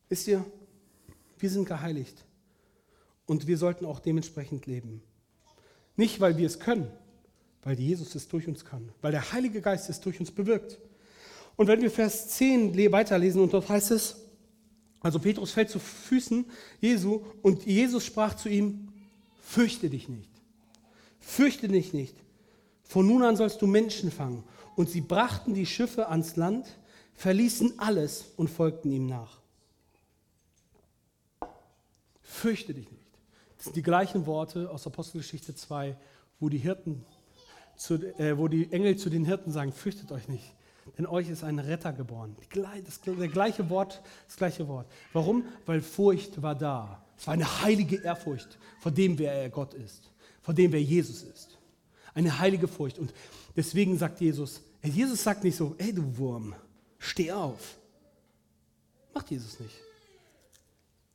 Wisst 0.07 0.27
ihr, 0.27 0.45
wir 1.37 1.49
sind 1.49 1.65
geheiligt 1.65 2.25
Und 3.25 3.47
wir 3.47 3.57
sollten 3.57 3.85
auch 3.85 3.99
dementsprechend 3.99 4.65
leben. 4.65 5.01
Nicht, 5.95 6.19
weil 6.19 6.37
wir 6.37 6.47
es 6.47 6.59
können, 6.59 6.91
weil 7.61 7.79
Jesus 7.79 8.15
es 8.15 8.27
durch 8.27 8.47
uns 8.47 8.65
kann, 8.65 8.89
weil 9.01 9.11
der 9.11 9.31
Heilige 9.31 9.61
Geist 9.61 9.89
es 9.89 9.99
durch 9.99 10.19
uns 10.19 10.31
bewirkt. 10.31 10.79
Und 11.55 11.67
wenn 11.67 11.81
wir 11.81 11.91
Vers 11.91 12.29
10 12.29 12.75
weiterlesen, 12.91 13.41
und 13.41 13.53
dort 13.53 13.69
heißt 13.69 13.91
es, 13.91 14.15
also 15.01 15.19
Petrus 15.19 15.51
fällt 15.51 15.69
zu 15.69 15.79
Füßen 15.79 16.45
Jesu 16.81 17.23
und 17.41 17.65
Jesus 17.65 18.05
sprach 18.05 18.35
zu 18.35 18.49
ihm, 18.49 18.89
fürchte 19.41 19.89
dich 19.89 20.09
nicht, 20.09 20.31
fürchte 21.19 21.67
dich 21.67 21.93
nicht, 21.93 22.15
von 22.89 23.05
nun 23.05 23.21
an 23.21 23.35
sollst 23.35 23.61
du 23.61 23.67
Menschen 23.67 24.09
fangen. 24.09 24.43
Und 24.75 24.89
sie 24.89 25.01
brachten 25.01 25.53
die 25.53 25.67
Schiffe 25.67 26.09
ans 26.09 26.37
Land, 26.37 26.65
verließen 27.13 27.77
alles 27.77 28.25
und 28.35 28.49
folgten 28.49 28.91
ihm 28.91 29.05
nach. 29.05 29.37
Fürchte 32.23 32.73
dich 32.73 32.89
nicht. 32.89 33.05
Das 33.57 33.65
sind 33.65 33.75
die 33.75 33.83
gleichen 33.83 34.25
Worte 34.25 34.71
aus 34.71 34.87
Apostelgeschichte 34.87 35.53
2, 35.53 35.95
wo 36.39 36.49
die 36.49 36.57
Hirten, 36.57 37.05
zu, 37.75 37.93
äh, 38.17 38.35
wo 38.35 38.47
die 38.47 38.71
Engel 38.71 38.97
zu 38.97 39.11
den 39.11 39.23
Hirten 39.23 39.51
sagen, 39.51 39.71
fürchtet 39.71 40.11
euch 40.11 40.27
nicht, 40.27 40.55
denn 40.97 41.05
euch 41.05 41.29
ist 41.29 41.43
ein 41.43 41.59
Retter 41.59 41.93
geboren. 41.93 42.35
Das, 42.85 43.01
der 43.01 43.27
gleiche 43.27 43.69
Wort, 43.69 44.01
das 44.25 44.35
gleiche 44.35 44.67
Wort. 44.67 44.87
Warum? 45.13 45.45
Weil 45.67 45.81
Furcht 45.81 46.41
war 46.41 46.55
da. 46.55 47.05
Es 47.15 47.27
war 47.27 47.35
eine 47.35 47.61
heilige 47.61 47.97
Ehrfurcht 47.97 48.57
vor 48.79 48.91
dem, 48.91 49.19
wer 49.19 49.33
er 49.33 49.49
Gott 49.51 49.75
ist, 49.75 50.09
vor 50.41 50.55
dem, 50.55 50.71
wer 50.71 50.81
Jesus 50.81 51.21
ist. 51.21 51.58
Eine 52.19 52.37
heilige 52.37 52.67
Furcht. 52.67 52.99
Und 52.99 53.13
deswegen 53.55 53.97
sagt 53.97 54.19
Jesus, 54.19 54.61
Jesus 54.83 55.23
sagt 55.23 55.45
nicht 55.45 55.55
so, 55.55 55.73
ey 55.77 55.93
du 55.93 56.17
Wurm, 56.17 56.53
steh 56.97 57.31
auf. 57.31 57.77
Macht 59.13 59.31
Jesus 59.31 59.57
nicht. 59.61 59.73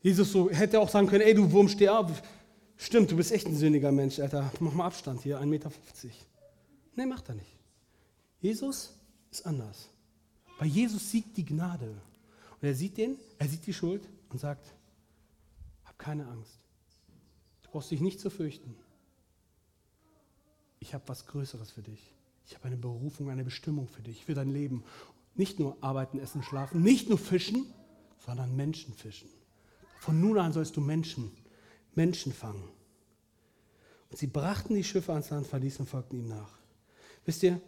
Jesus 0.01 0.33
so 0.33 0.49
hätte 0.49 0.81
auch 0.81 0.89
sagen 0.89 1.07
können, 1.07 1.21
ey 1.21 1.35
du 1.35 1.53
Wurm, 1.53 1.69
steh 1.69 1.91
auf. 1.91 2.23
Stimmt, 2.79 3.11
du 3.11 3.17
bist 3.17 3.33
echt 3.33 3.47
ein 3.47 3.55
sündiger 3.55 3.93
Mensch, 3.93 4.19
Alter. 4.19 4.51
Mach 4.61 4.73
mal 4.73 4.87
Abstand 4.87 5.21
hier, 5.21 5.39
1,50 5.39 5.47
Meter. 5.47 5.71
Nee, 6.97 7.05
macht 7.05 7.29
er 7.29 7.35
nicht. 7.35 7.59
Jesus 8.41 8.95
ist 9.31 9.45
anders. 9.45 9.91
Bei 10.59 10.65
Jesus 10.65 11.11
siegt 11.11 11.37
die 11.37 11.45
Gnade. 11.45 11.91
Und 12.63 12.67
er 12.67 12.75
sieht 12.75 12.97
den, 12.97 13.19
er 13.39 13.47
sieht 13.47 13.67
die 13.67 13.75
Schuld 13.75 14.09
und 14.31 14.39
sagt, 14.39 14.73
hab 15.85 15.99
keine 15.99 16.27
Angst. 16.29 16.61
Du 17.63 17.73
brauchst 17.73 17.91
dich 17.91 18.01
nicht 18.01 18.21
zu 18.21 18.31
fürchten. 18.31 18.75
Ich 20.85 20.93
habe 20.93 21.09
was 21.09 21.27
Größeres 21.27 21.71
für 21.71 21.81
dich. 21.81 22.13
Ich 22.47 22.55
habe 22.55 22.67
eine 22.67 22.77
Berufung, 22.77 23.31
eine 23.31 23.43
Bestimmung 23.43 23.89
für 23.89 24.03
dich, 24.03 24.27
für 24.27 24.35
dein 24.35 24.51
Leben. 24.51 24.85
Nicht 25.35 25.59
nur 25.59 25.79
arbeiten, 25.81 26.19
essen, 26.19 26.43
schlafen, 26.43 26.83
nicht 26.83 27.09
nur 27.09 27.17
fischen, 27.17 27.65
sondern 28.19 28.55
Menschen 28.55 28.93
fischen. 28.93 29.31
Von 29.99 30.21
nun 30.21 30.39
an 30.39 30.53
sollst 30.53 30.77
du 30.77 30.83
Menschen, 30.83 31.33
Menschen 31.95 32.35
fangen. 32.35 32.69
Und 34.11 34.19
sie 34.19 34.27
brachten 34.27 34.75
die 34.75 34.85
Schiffe 34.85 35.13
ans 35.13 35.31
Land, 35.31 35.47
verließen 35.47 35.81
und 35.81 35.89
folgten 35.89 36.19
ihm 36.19 36.29
nach. 36.29 36.59
Wisst 37.25 37.43
ihr, 37.45 37.63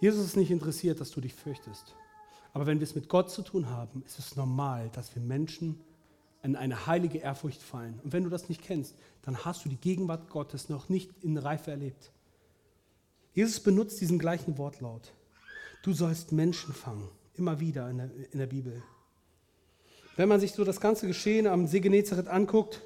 Jesus 0.00 0.24
ist 0.24 0.36
nicht 0.36 0.50
interessiert, 0.50 1.00
dass 1.00 1.10
du 1.10 1.20
dich 1.20 1.34
fürchtest. 1.34 1.94
Aber 2.54 2.64
wenn 2.64 2.80
wir 2.80 2.84
es 2.84 2.94
mit 2.94 3.10
Gott 3.10 3.30
zu 3.30 3.42
tun 3.42 3.68
haben, 3.68 4.02
ist 4.06 4.18
es 4.18 4.34
normal, 4.34 4.88
dass 4.94 5.14
wir 5.14 5.20
Menschen 5.20 5.78
in 6.44 6.56
eine 6.56 6.86
heilige 6.86 7.18
Ehrfurcht 7.18 7.62
fallen. 7.62 7.98
Und 8.04 8.12
wenn 8.12 8.24
du 8.24 8.30
das 8.30 8.48
nicht 8.48 8.62
kennst, 8.62 8.94
dann 9.22 9.44
hast 9.44 9.64
du 9.64 9.68
die 9.68 9.76
Gegenwart 9.76 10.28
Gottes 10.28 10.68
noch 10.68 10.88
nicht 10.88 11.10
in 11.22 11.38
Reife 11.38 11.70
erlebt. 11.70 12.12
Jesus 13.32 13.60
benutzt 13.60 14.00
diesen 14.00 14.18
gleichen 14.18 14.58
Wortlaut. 14.58 15.12
Du 15.82 15.92
sollst 15.92 16.32
Menschen 16.32 16.74
fangen, 16.74 17.08
immer 17.34 17.60
wieder 17.60 17.88
in 17.90 17.98
der, 17.98 18.10
in 18.30 18.38
der 18.38 18.46
Bibel. 18.46 18.82
Wenn 20.16 20.28
man 20.28 20.38
sich 20.38 20.52
so 20.52 20.64
das 20.64 20.80
ganze 20.80 21.06
Geschehen 21.06 21.46
am 21.46 21.66
See 21.66 21.80
Genezareth 21.80 22.28
anguckt, 22.28 22.82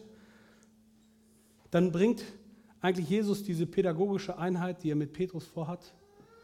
dann 1.71 1.93
bringt 1.93 2.23
eigentlich 2.81 3.09
Jesus 3.09 3.43
diese 3.43 3.67
pädagogische 3.67 4.39
Einheit, 4.39 4.83
die 4.83 4.91
er 4.91 4.97
mit 4.97 5.13
Petrus 5.13 5.45
vorhat, 5.45 5.93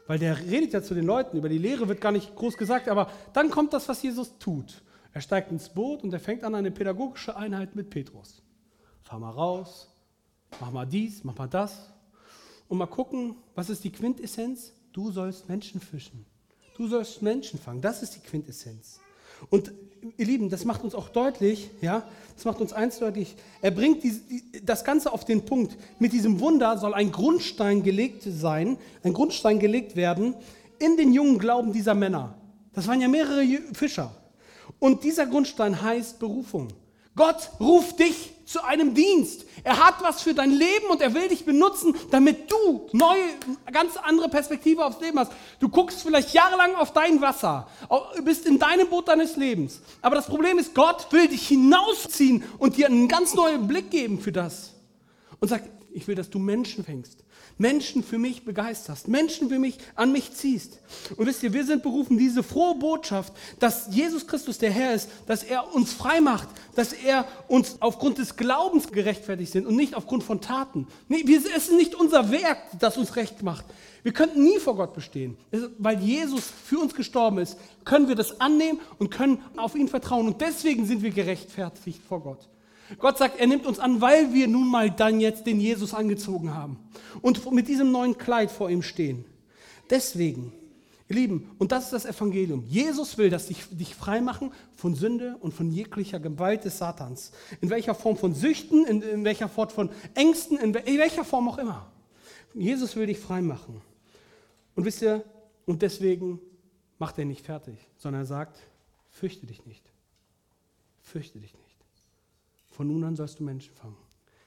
weil 0.07 0.19
der 0.19 0.39
redet 0.39 0.73
ja 0.73 0.83
zu 0.83 0.95
den 0.95 1.07
Leuten, 1.07 1.39
über 1.39 1.49
die 1.49 1.59
Lehre 1.59 1.89
wird 1.89 2.01
gar 2.01 2.13
nicht 2.13 2.35
groß 2.35 2.57
gesagt, 2.59 2.89
aber 2.89 3.11
dann 3.33 3.51
kommt 3.51 3.73
das, 3.73 3.89
was 3.89 4.03
Jesus 4.03 4.37
tut. 4.39 4.83
Er 5.15 5.21
steigt 5.21 5.53
ins 5.53 5.69
Boot 5.69 6.03
und 6.03 6.13
er 6.13 6.19
fängt 6.19 6.43
an 6.43 6.57
eine 6.57 6.73
pädagogische 6.73 7.37
Einheit 7.37 7.77
mit 7.77 7.89
Petrus. 7.89 8.43
Fahr 9.03 9.21
mal 9.21 9.31
raus, 9.31 9.89
mach 10.61 10.73
mal 10.73 10.87
dies, 10.87 11.23
mach 11.23 11.39
mal 11.39 11.47
das 11.47 11.93
und 12.69 12.79
mal 12.79 12.87
gucken, 12.87 13.37
was 13.55 13.71
ist 13.71 13.85
die 13.85 13.93
Quintessenz? 13.93 14.73
Du 14.93 15.13
sollst 15.13 15.49
Menschen 15.49 15.81
fischen. 15.81 16.27
Du 16.77 16.89
sollst 16.89 17.23
Menschen 17.23 17.61
fangen. 17.61 17.81
Das 17.81 18.03
ist 18.03 18.17
die 18.17 18.21
Quintessenz. 18.21 19.01
Und 19.51 19.73
ihr 20.17 20.27
Lieben, 20.27 20.51
das 20.51 20.65
macht 20.65 20.83
uns 20.83 20.97
auch 20.97 21.09
deutlich, 21.09 21.71
ja, 21.81 22.03
das 22.35 22.45
macht 22.45 22.61
uns 22.61 22.73
eins 22.73 22.99
deutlich. 22.99 23.37
Er 23.63 23.71
bringt 23.71 24.03
die, 24.03 24.21
das 24.65 24.85
Ganze 24.85 25.13
auf 25.13 25.25
den 25.25 25.45
Punkt. 25.45 25.77
Mit 26.01 26.13
diesem 26.13 26.41
Wunder 26.41 26.77
soll 26.77 26.93
ein 26.93 27.13
Grundstein 27.13 27.85
gelegt 27.85 28.25
sein, 28.27 28.79
ein 29.05 29.13
Grundstein 29.13 29.61
gelegt 29.61 29.95
werden 29.95 30.35
in 30.81 30.97
den 30.97 31.13
jungen 31.13 31.39
Glauben 31.39 31.73
dieser 31.73 31.95
Männer. 31.95 32.35
Das 32.73 32.89
waren 32.89 33.01
ja 33.01 33.07
mehrere 33.07 33.45
Fischer. 33.73 34.13
Und 34.85 35.03
dieser 35.03 35.25
Grundstein 35.25 35.81
heißt 35.81 36.19
Berufung. 36.19 36.69
Gott 37.17 37.49
ruft 37.59 38.01
dich 38.01 38.33
zu 38.45 38.63
einem 38.63 38.93
Dienst. 38.93 39.47
Er 39.63 39.83
hat 39.83 40.03
was 40.03 40.21
für 40.21 40.35
dein 40.35 40.51
Leben 40.51 40.89
und 40.91 41.01
er 41.01 41.15
will 41.15 41.27
dich 41.27 41.47
benutzen, 41.47 41.97
damit 42.11 42.53
du 42.53 42.87
neue, 42.93 43.23
ganz 43.73 43.97
andere 43.97 44.29
Perspektive 44.29 44.85
aufs 44.85 45.01
Leben 45.01 45.19
hast. 45.19 45.33
Du 45.59 45.71
guckst 45.71 46.03
vielleicht 46.03 46.35
jahrelang 46.35 46.75
auf 46.75 46.93
dein 46.93 47.23
Wasser, 47.23 47.67
bist 48.27 48.45
in 48.45 48.59
deinem 48.59 48.87
Boot 48.91 49.09
deines 49.09 49.37
Lebens. 49.37 49.81
Aber 50.03 50.17
das 50.17 50.27
Problem 50.27 50.59
ist, 50.59 50.75
Gott 50.75 51.11
will 51.13 51.29
dich 51.29 51.49
hinausziehen 51.49 52.45
und 52.59 52.77
dir 52.77 52.85
einen 52.85 53.09
ganz 53.09 53.33
neuen 53.33 53.67
Blick 53.67 53.91
geben 53.91 54.21
für 54.21 54.33
das. 54.33 54.75
Und 55.41 55.49
sagt, 55.49 55.71
ich 55.95 56.07
will, 56.07 56.15
dass 56.15 56.29
du 56.29 56.39
Menschen 56.39 56.85
fängst. 56.85 57.25
Menschen 57.59 58.03
für 58.03 58.19
mich 58.19 58.45
begeisterst, 58.45 59.09
Menschen 59.09 59.49
für 59.49 59.59
mich 59.59 59.79
an 59.95 60.13
mich 60.13 60.33
ziehst. 60.33 60.81
Und 61.17 61.27
wisst 61.27 61.43
ihr, 61.43 61.53
wir 61.53 61.65
sind 61.65 61.83
berufen, 61.83 62.19
diese 62.19 62.43
frohe 62.43 62.75
Botschaft, 62.75 63.33
dass 63.59 63.89
Jesus 63.95 64.27
Christus 64.27 64.59
der 64.59 64.71
Herr 64.71 64.95
ist, 64.95 65.09
dass 65.27 65.45
er 65.45 65.75
uns 65.75 65.93
frei 65.93 66.21
macht, 66.21 66.49
dass 66.75 66.93
er 66.93 67.27
uns 67.49 67.77
aufgrund 67.81 68.19
des 68.19 68.37
Glaubens 68.37 68.89
gerechtfertigt 68.89 69.53
sind 69.53 69.67
und 69.67 69.77
nicht 69.77 69.95
aufgrund 69.95 70.25
von 70.25 70.41
Taten. 70.41 70.87
Nee, 71.09 71.25
es 71.29 71.45
ist 71.45 71.73
nicht 71.73 71.95
unser 71.95 72.31
Werk, 72.31 72.59
das 72.79 72.97
uns 72.97 73.17
recht 73.17 73.43
macht. 73.43 73.65
Wir 74.03 74.13
könnten 74.13 74.43
nie 74.45 74.59
vor 74.59 74.77
Gott 74.77 74.93
bestehen. 74.93 75.37
Weil 75.79 75.99
Jesus 76.01 76.45
für 76.65 76.79
uns 76.79 76.95
gestorben 76.95 77.39
ist, 77.39 77.57
können 77.85 78.07
wir 78.07 78.15
das 78.15 78.41
annehmen 78.41 78.81
und 78.99 79.11
können 79.11 79.43
auf 79.57 79.75
ihn 79.75 79.89
vertrauen. 79.89 80.27
Und 80.27 80.41
deswegen 80.41 80.87
sind 80.87 81.03
wir 81.03 81.11
gerechtfertigt 81.11 82.03
vor 82.07 82.21
Gott. 82.21 82.49
Gott 82.99 83.19
sagt, 83.19 83.41
er 83.41 83.47
nimmt 83.47 83.67
uns 83.67 83.79
an, 83.79 84.01
weil 84.01 84.33
wir 84.33 84.49
nun 84.49 84.69
mal 84.69 84.91
dann 84.91 85.21
jetzt 85.21 85.47
den 85.47 85.61
Jesus 85.61 85.95
angezogen 85.95 86.55
haben 86.55 86.79
und 87.23 87.51
mit 87.53 87.69
diesem 87.69 87.91
neuen 87.91 88.19
Kleid 88.19 88.51
vor 88.51 88.71
ihm 88.71 88.83
stehen. 88.83 89.25
Deswegen, 89.91 90.53
ihr 91.09 91.17
Lieben, 91.17 91.51
und 91.59 91.73
das 91.73 91.85
ist 91.85 91.93
das 91.93 92.07
Evangelium. 92.07 92.65
Jesus 92.67 93.17
will, 93.19 93.31
dass 93.31 93.47
dich, 93.47 93.65
dich 93.71 93.95
frei 93.95 94.21
machen 94.21 94.53
von 94.77 94.95
Sünde 94.95 95.37
und 95.41 95.55
von 95.55 95.71
jeglicher 95.71 96.21
Gewalt 96.21 96.65
des 96.65 96.79
Satans. 96.79 97.33
In 97.61 97.71
welcher 97.71 97.95
Form 97.95 98.17
von 98.17 98.35
Süchten, 98.35 98.87
in, 98.87 99.03
in 99.03 99.25
welcher 99.25 99.49
Form 99.49 99.71
von 99.71 99.91
Ängsten, 100.15 100.59
in, 100.59 100.75
in 100.75 100.99
welcher 100.99 101.25
Form 101.25 101.49
auch 101.49 101.59
immer. 101.59 101.91
Jesus 102.55 102.95
will 102.97 103.07
dich 103.07 103.19
frei 103.19 103.41
machen. 103.41 103.81
Und 104.77 104.85
wisst 104.85 105.03
ihr, 105.03 105.25
und 105.67 105.83
deswegen 105.83 106.41
macht 106.99 107.19
er 107.19 107.25
nicht 107.25 107.45
fertig, 107.45 107.79
sondern 107.97 108.23
er 108.23 108.27
sagt, 108.27 108.59
fürchte 109.11 109.47
dich 109.47 109.65
nicht. 109.67 109.83
Fürchte 111.03 111.39
dich 111.39 111.53
nicht. 111.55 111.64
Von 112.75 112.89
nun 112.89 113.05
an 113.05 113.15
sollst 113.15 113.39
du 113.39 113.45
Menschen 113.45 113.73
fangen. 113.73 113.97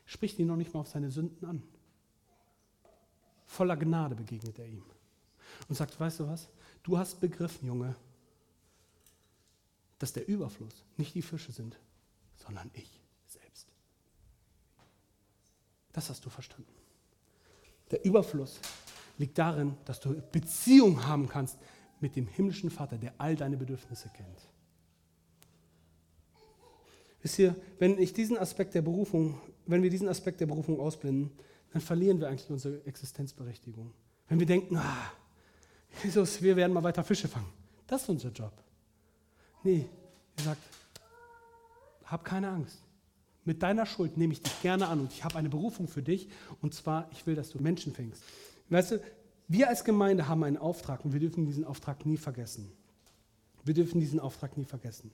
Spricht 0.05 0.37
ihn 0.37 0.47
noch 0.47 0.57
nicht 0.57 0.73
mal 0.73 0.81
auf 0.81 0.89
seine 0.89 1.09
Sünden 1.09 1.47
an. 1.47 1.63
Voller 3.45 3.77
Gnade 3.77 4.15
begegnet 4.15 4.59
er 4.59 4.67
ihm 4.67 4.83
und 5.69 5.75
sagt, 5.75 5.97
weißt 5.97 6.19
du 6.19 6.27
was? 6.27 6.49
Du 6.83 6.97
hast 6.97 7.21
begriffen, 7.21 7.65
Junge, 7.65 7.95
dass 9.97 10.11
der 10.11 10.27
Überfluss 10.27 10.83
nicht 10.97 11.15
die 11.15 11.21
Fische 11.21 11.53
sind, 11.53 11.79
sondern 12.35 12.69
ich 12.73 13.01
selbst. 13.27 13.71
Das 15.93 16.09
hast 16.09 16.25
du 16.25 16.29
verstanden. 16.29 16.67
Der 17.91 18.03
Überfluss 18.03 18.59
liegt 19.17 19.37
darin, 19.37 19.77
dass 19.85 20.01
du 20.01 20.21
Beziehung 20.33 21.05
haben 21.05 21.29
kannst 21.29 21.57
mit 22.01 22.17
dem 22.17 22.27
himmlischen 22.27 22.71
Vater, 22.71 22.97
der 22.97 23.13
all 23.19 23.37
deine 23.37 23.55
Bedürfnisse 23.55 24.09
kennt. 24.09 24.49
Wisst 27.27 27.39
ihr, 27.39 27.57
wenn 27.77 27.99
ich 27.99 28.13
diesen 28.13 28.37
Aspekt 28.37 28.73
der 28.73 28.81
Berufung, 28.81 29.37
wenn 29.65 29.83
wir 29.83 29.89
diesen 29.89 30.07
Aspekt 30.07 30.39
der 30.39 30.45
Berufung 30.45 30.79
ausblenden, 30.79 31.29
dann 31.73 31.81
verlieren 31.81 32.21
wir 32.21 32.29
eigentlich 32.29 32.49
unsere 32.49 32.85
Existenzberechtigung. 32.85 33.91
Wenn 34.29 34.39
wir 34.39 34.47
denken, 34.47 34.77
ah, 34.77 35.11
Jesus, 36.01 36.41
wir 36.41 36.55
werden 36.55 36.71
mal 36.71 36.83
weiter 36.83 37.03
Fische 37.03 37.27
fangen. 37.27 37.49
Das 37.85 38.03
ist 38.03 38.07
unser 38.07 38.29
Job. 38.29 38.53
Nee, 39.61 39.89
er 40.37 40.43
sagt, 40.45 40.61
hab 42.05 42.23
keine 42.23 42.47
Angst. 42.47 42.77
Mit 43.43 43.61
deiner 43.61 43.85
Schuld 43.85 44.15
nehme 44.15 44.31
ich 44.31 44.41
dich 44.41 44.61
gerne 44.61 44.87
an 44.87 45.01
und 45.01 45.11
ich 45.11 45.25
habe 45.25 45.35
eine 45.35 45.49
Berufung 45.49 45.89
für 45.89 46.01
dich 46.01 46.29
und 46.61 46.73
zwar, 46.73 47.09
ich 47.11 47.27
will, 47.27 47.35
dass 47.35 47.49
du 47.49 47.59
Menschen 47.61 47.91
fängst. 47.91 48.23
Weißt 48.69 48.91
du, 48.91 49.01
wir 49.49 49.67
als 49.67 49.83
Gemeinde 49.83 50.29
haben 50.29 50.45
einen 50.45 50.55
Auftrag 50.55 51.03
und 51.03 51.11
wir 51.11 51.19
dürfen 51.19 51.45
diesen 51.45 51.65
Auftrag 51.65 52.05
nie 52.05 52.15
vergessen. 52.15 52.71
Wir 53.65 53.73
dürfen 53.73 53.99
diesen 53.99 54.21
Auftrag 54.21 54.55
nie 54.55 54.63
vergessen. 54.63 55.11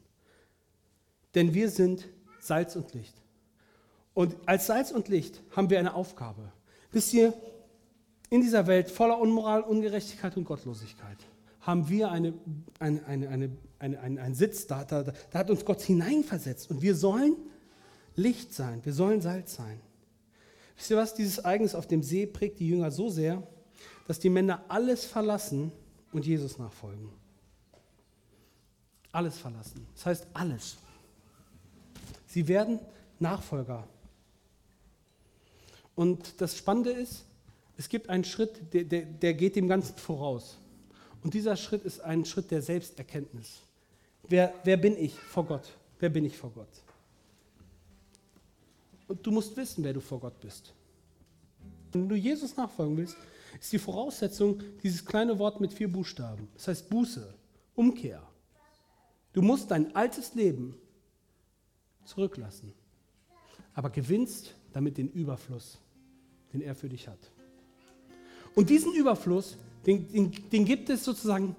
Denn 1.36 1.54
wir 1.54 1.70
sind 1.70 2.08
Salz 2.40 2.76
und 2.76 2.94
Licht. 2.94 3.16
Und 4.14 4.36
als 4.46 4.68
Salz 4.68 4.92
und 4.92 5.08
Licht 5.08 5.42
haben 5.56 5.70
wir 5.70 5.80
eine 5.80 5.96
Aufgabe. 5.96 6.52
Wisst 6.92 7.14
ihr, 7.14 7.34
in 8.30 8.42
dieser 8.42 8.68
Welt 8.68 8.90
voller 8.90 9.20
Unmoral, 9.20 9.62
Ungerechtigkeit 9.62 10.36
und 10.38 10.46
Gottlosigkeit 10.46 11.18
haben 11.62 11.88
wir 11.88 12.12
eine, 12.12 12.34
eine, 12.80 13.06
eine, 13.06 13.30
eine, 13.30 13.50
eine, 13.80 14.00
einen, 14.00 14.36
Sitz, 14.36 14.68
da, 14.68 14.84
da, 14.84 15.04
da 15.04 15.40
hat 15.40 15.50
uns 15.50 15.64
Gott 15.64 15.82
hineinversetzt. 15.82 16.70
Und 16.70 16.82
wir 16.82 16.96
sollen 16.96 17.36
Licht 18.16 18.54
sein, 18.54 18.84
wir 18.84 18.94
sollen 18.94 19.22
Salz 19.22 19.56
sein. 19.56 19.80
Wisst 20.76 20.92
ihr 20.92 20.98
was, 20.98 21.14
dieses 21.14 21.40
Ereignis 21.40 21.76
auf 21.76 21.88
dem 21.88 22.04
See 22.04 22.26
prägt 22.26 22.60
die 22.60 22.68
Jünger 22.68 22.92
so 22.92 23.10
sehr, 23.10 23.42
dass 24.08 24.20
die 24.20 24.30
Männer 24.30 24.64
alles 24.68 25.06
verlassen 25.06 25.72
und 26.12 26.26
Jesus 26.26 26.58
nachfolgen. 26.58 27.10
Alles 29.12 29.38
verlassen. 29.38 29.86
Das 29.94 30.06
heißt 30.06 30.28
alles. 30.34 30.78
Sie 32.34 32.48
werden 32.48 32.80
Nachfolger. 33.20 33.88
Und 35.94 36.42
das 36.42 36.58
Spannende 36.58 36.90
ist, 36.90 37.26
es 37.78 37.88
gibt 37.88 38.10
einen 38.10 38.24
Schritt, 38.24 38.74
der, 38.74 38.86
der, 38.86 39.06
der 39.06 39.36
geht 39.36 39.56
dem 39.56 39.68
Ganzen 39.68 39.96
voraus. 39.98 40.58
Und 41.22 41.36
dieser 41.36 41.56
Schritt 41.56 41.84
ist 41.84 42.00
ein 42.00 42.26
Schritt 42.26 42.50
der 42.50 42.64
Selbsterkenntnis. 42.64 43.60
Wer, 44.28 44.52
wer 44.64 44.78
bin 44.78 44.98
ich 44.98 45.14
vor 45.14 45.46
Gott? 45.46 45.78
Wer 46.00 46.10
bin 46.10 46.26
ich 46.26 46.36
vor 46.36 46.50
Gott? 46.50 46.82
Und 49.08 49.24
du 49.24 49.30
musst 49.30 49.56
wissen, 49.56 49.84
wer 49.84 49.94
du 49.94 50.02
vor 50.02 50.20
Gott 50.20 50.40
bist. 50.40 50.74
Wenn 51.92 52.10
du 52.10 52.16
Jesus 52.16 52.58
nachfolgen 52.58 52.98
willst, 52.98 53.16
ist 53.62 53.72
die 53.72 53.78
Voraussetzung 53.78 54.60
dieses 54.82 55.06
kleine 55.06 55.38
Wort 55.38 55.62
mit 55.62 55.72
vier 55.72 55.92
Buchstaben. 55.92 56.48
Das 56.56 56.68
heißt 56.68 56.90
Buße, 56.90 57.32
Umkehr. 57.76 58.24
Du 59.34 59.44
musst 59.44 59.70
dein 59.70 59.96
altes 59.96 60.34
Leben 60.34 60.80
zurücklassen, 62.06 62.74
aber 63.74 63.90
gewinnst 63.90 64.56
damit 64.72 64.98
den 64.98 65.10
Überfluss, 65.10 65.80
den 66.52 66.62
er 66.62 66.76
für 66.76 66.90
dich 66.90 67.08
hat. 67.08 67.32
Und 68.56 68.70
diesen 68.70 68.94
Überfluss, 68.94 69.58
den, 69.86 70.12
den, 70.12 70.32
den 70.50 70.66
gibt 70.66 70.90
es 70.90 71.04
sozusagen 71.04 71.56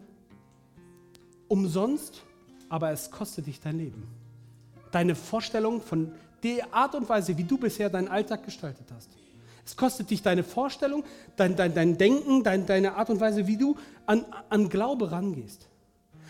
umsonst, 1.49 2.22
aber 2.68 2.90
es 2.90 3.11
kostet 3.11 3.47
dich 3.47 3.61
dein 3.61 3.78
Leben. 3.78 4.07
Deine 4.90 5.14
Vorstellung 5.14 5.80
von 5.80 6.12
der 6.42 6.72
Art 6.72 6.95
und 6.95 7.09
Weise, 7.09 7.36
wie 7.36 7.45
du 7.45 7.59
bisher 7.59 7.90
deinen 7.90 8.09
Alltag 8.09 8.45
gestaltet 8.45 8.86
hast. 8.95 9.11
Es 9.64 9.76
kostet 9.76 10.11
dich 10.11 10.22
deine 10.22 10.45
Vorstellung, 10.45 11.05
dein, 11.36 11.57
dein, 11.57 11.74
dein 11.74 11.97
Denken, 11.97 12.45
dein, 12.45 12.66
deine 12.66 12.95
Art 12.95 13.09
und 13.11 13.18
Weise, 13.18 13.47
wie 13.47 13.57
du 13.57 13.76
an, 14.07 14.24
an 14.51 14.68
Glaube 14.68 15.11
rangehst. 15.11 15.68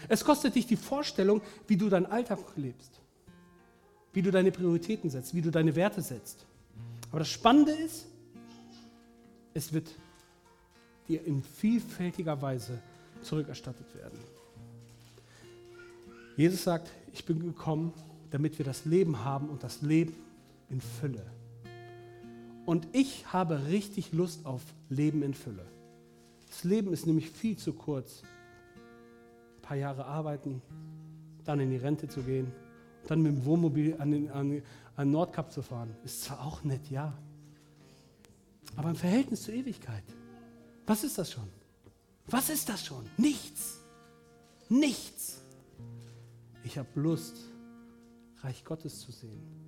Es 0.08 0.24
kostet 0.24 0.54
dich 0.54 0.66
die 0.66 0.76
Vorstellung, 0.76 1.40
wie 1.66 1.76
du 1.76 1.88
deinen 1.88 2.06
Alltag 2.06 2.38
lebst, 2.56 3.00
wie 4.14 4.22
du 4.22 4.30
deine 4.30 4.52
Prioritäten 4.52 5.10
setzt, 5.10 5.34
wie 5.34 5.42
du 5.42 5.50
deine 5.50 5.74
Werte 5.76 6.00
setzt. 6.00 6.46
Aber 7.10 7.18
das 7.18 7.28
Spannende 7.28 7.72
ist, 7.72 8.06
es 9.52 9.72
wird 9.72 9.88
dir 11.08 11.24
in 11.26 11.42
vielfältiger 11.42 12.40
Weise 12.40 12.78
zurückerstattet 13.22 13.94
werden. 13.94 14.18
Jesus 16.36 16.64
sagt, 16.64 16.90
ich 17.12 17.24
bin 17.24 17.40
gekommen, 17.40 17.92
damit 18.30 18.58
wir 18.58 18.64
das 18.64 18.84
Leben 18.84 19.24
haben 19.24 19.48
und 19.48 19.62
das 19.62 19.82
Leben 19.82 20.14
in 20.70 20.80
Fülle. 20.80 21.24
Und 22.66 22.88
ich 22.92 23.32
habe 23.32 23.66
richtig 23.66 24.12
Lust 24.12 24.46
auf 24.46 24.62
Leben 24.88 25.22
in 25.22 25.34
Fülle. 25.34 25.66
Das 26.48 26.64
Leben 26.64 26.92
ist 26.92 27.06
nämlich 27.06 27.30
viel 27.30 27.56
zu 27.56 27.72
kurz. 27.72 28.22
Ein 29.56 29.62
paar 29.62 29.76
Jahre 29.76 30.06
arbeiten, 30.06 30.62
dann 31.44 31.60
in 31.60 31.70
die 31.70 31.76
Rente 31.76 32.08
zu 32.08 32.22
gehen, 32.22 32.50
dann 33.06 33.22
mit 33.22 33.32
dem 33.32 33.44
Wohnmobil 33.44 33.96
an 33.98 34.10
den, 34.10 34.30
an, 34.30 34.62
an 34.96 35.10
Nordkap 35.10 35.52
zu 35.52 35.62
fahren. 35.62 35.94
Ist 36.04 36.24
zwar 36.24 36.44
auch 36.44 36.64
nett, 36.64 36.90
ja. 36.90 37.16
Aber 38.76 38.90
im 38.90 38.96
Verhältnis 38.96 39.42
zur 39.42 39.54
Ewigkeit, 39.54 40.04
was 40.86 41.04
ist 41.04 41.18
das 41.18 41.32
schon? 41.32 41.48
Was 42.26 42.50
ist 42.50 42.68
das 42.68 42.84
schon? 42.84 43.04
Nichts. 43.16 43.80
Nichts. 44.68 45.40
Ich 46.64 46.78
habe 46.78 46.88
Lust, 46.94 47.36
Reich 48.42 48.64
Gottes 48.64 49.00
zu 49.00 49.12
sehen 49.12 49.64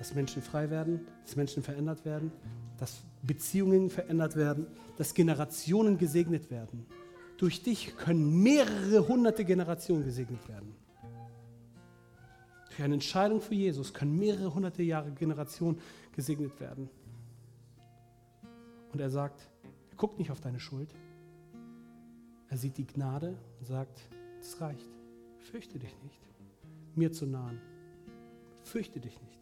dass 0.00 0.14
Menschen 0.14 0.40
frei 0.40 0.70
werden, 0.70 1.06
dass 1.26 1.36
Menschen 1.36 1.62
verändert 1.62 2.06
werden, 2.06 2.32
dass 2.78 3.02
Beziehungen 3.22 3.90
verändert 3.90 4.34
werden, 4.34 4.66
dass 4.96 5.12
Generationen 5.12 5.98
gesegnet 5.98 6.50
werden. 6.50 6.86
Durch 7.36 7.62
dich 7.62 7.94
können 7.98 8.42
mehrere 8.42 9.06
hunderte 9.06 9.44
Generationen 9.44 10.02
gesegnet 10.02 10.48
werden. 10.48 10.74
Durch 12.80 12.86
eine 12.86 12.94
Entscheidung 12.94 13.42
für 13.42 13.54
Jesus 13.54 13.92
können 13.92 14.18
mehrere 14.18 14.54
hunderte 14.54 14.82
Jahre 14.82 15.10
Generationen 15.10 15.78
gesegnet 16.16 16.58
werden. 16.60 16.88
Und 18.90 19.00
er 19.02 19.10
sagt, 19.10 19.50
er 19.90 19.96
guckt 19.98 20.18
nicht 20.18 20.30
auf 20.30 20.40
deine 20.40 20.58
Schuld. 20.58 20.88
Er 22.48 22.56
sieht 22.56 22.78
die 22.78 22.86
Gnade 22.86 23.36
und 23.58 23.66
sagt, 23.66 24.08
es 24.40 24.58
reicht. 24.62 24.88
Fürchte 25.40 25.78
dich 25.78 25.94
nicht, 26.02 26.22
mir 26.94 27.12
zu 27.12 27.26
nahen. 27.26 27.60
Fürchte 28.62 28.98
dich 28.98 29.20
nicht. 29.20 29.38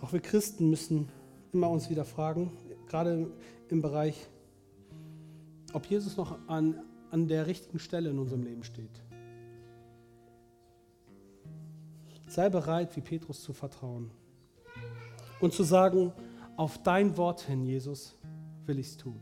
Auch 0.00 0.12
wir 0.12 0.20
Christen 0.20 0.68
müssen 0.68 1.08
immer 1.52 1.70
uns 1.70 1.90
wieder 1.90 2.04
fragen, 2.04 2.50
gerade 2.88 3.30
im 3.68 3.82
Bereich, 3.82 4.26
ob 5.72 5.86
Jesus 5.86 6.16
noch 6.16 6.36
an, 6.48 6.82
an 7.14 7.28
der 7.28 7.46
richtigen 7.46 7.78
Stelle 7.78 8.10
in 8.10 8.18
unserem 8.18 8.42
Leben 8.42 8.64
steht. 8.64 9.00
Sei 12.26 12.48
bereit, 12.48 12.96
wie 12.96 13.02
Petrus 13.02 13.40
zu 13.40 13.52
vertrauen 13.52 14.10
und 15.40 15.52
zu 15.52 15.62
sagen, 15.62 16.12
auf 16.56 16.82
dein 16.82 17.16
Wort 17.16 17.42
hin, 17.42 17.62
Jesus, 17.62 18.16
will 18.66 18.80
ich 18.80 18.88
es 18.88 18.96
tun. 18.96 19.20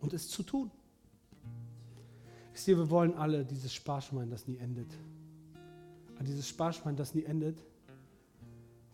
Und 0.00 0.12
es 0.12 0.28
zu 0.28 0.42
tun. 0.42 0.70
Ich 2.52 2.60
sehe, 2.60 2.76
wir 2.76 2.90
wollen 2.90 3.14
alle 3.14 3.46
dieses 3.46 3.72
Sparschwein, 3.72 4.28
das 4.28 4.46
nie 4.46 4.58
endet. 4.58 4.92
Und 6.18 6.28
dieses 6.28 6.46
Sparschwein, 6.46 6.94
das 6.94 7.14
nie 7.14 7.24
endet, 7.24 7.64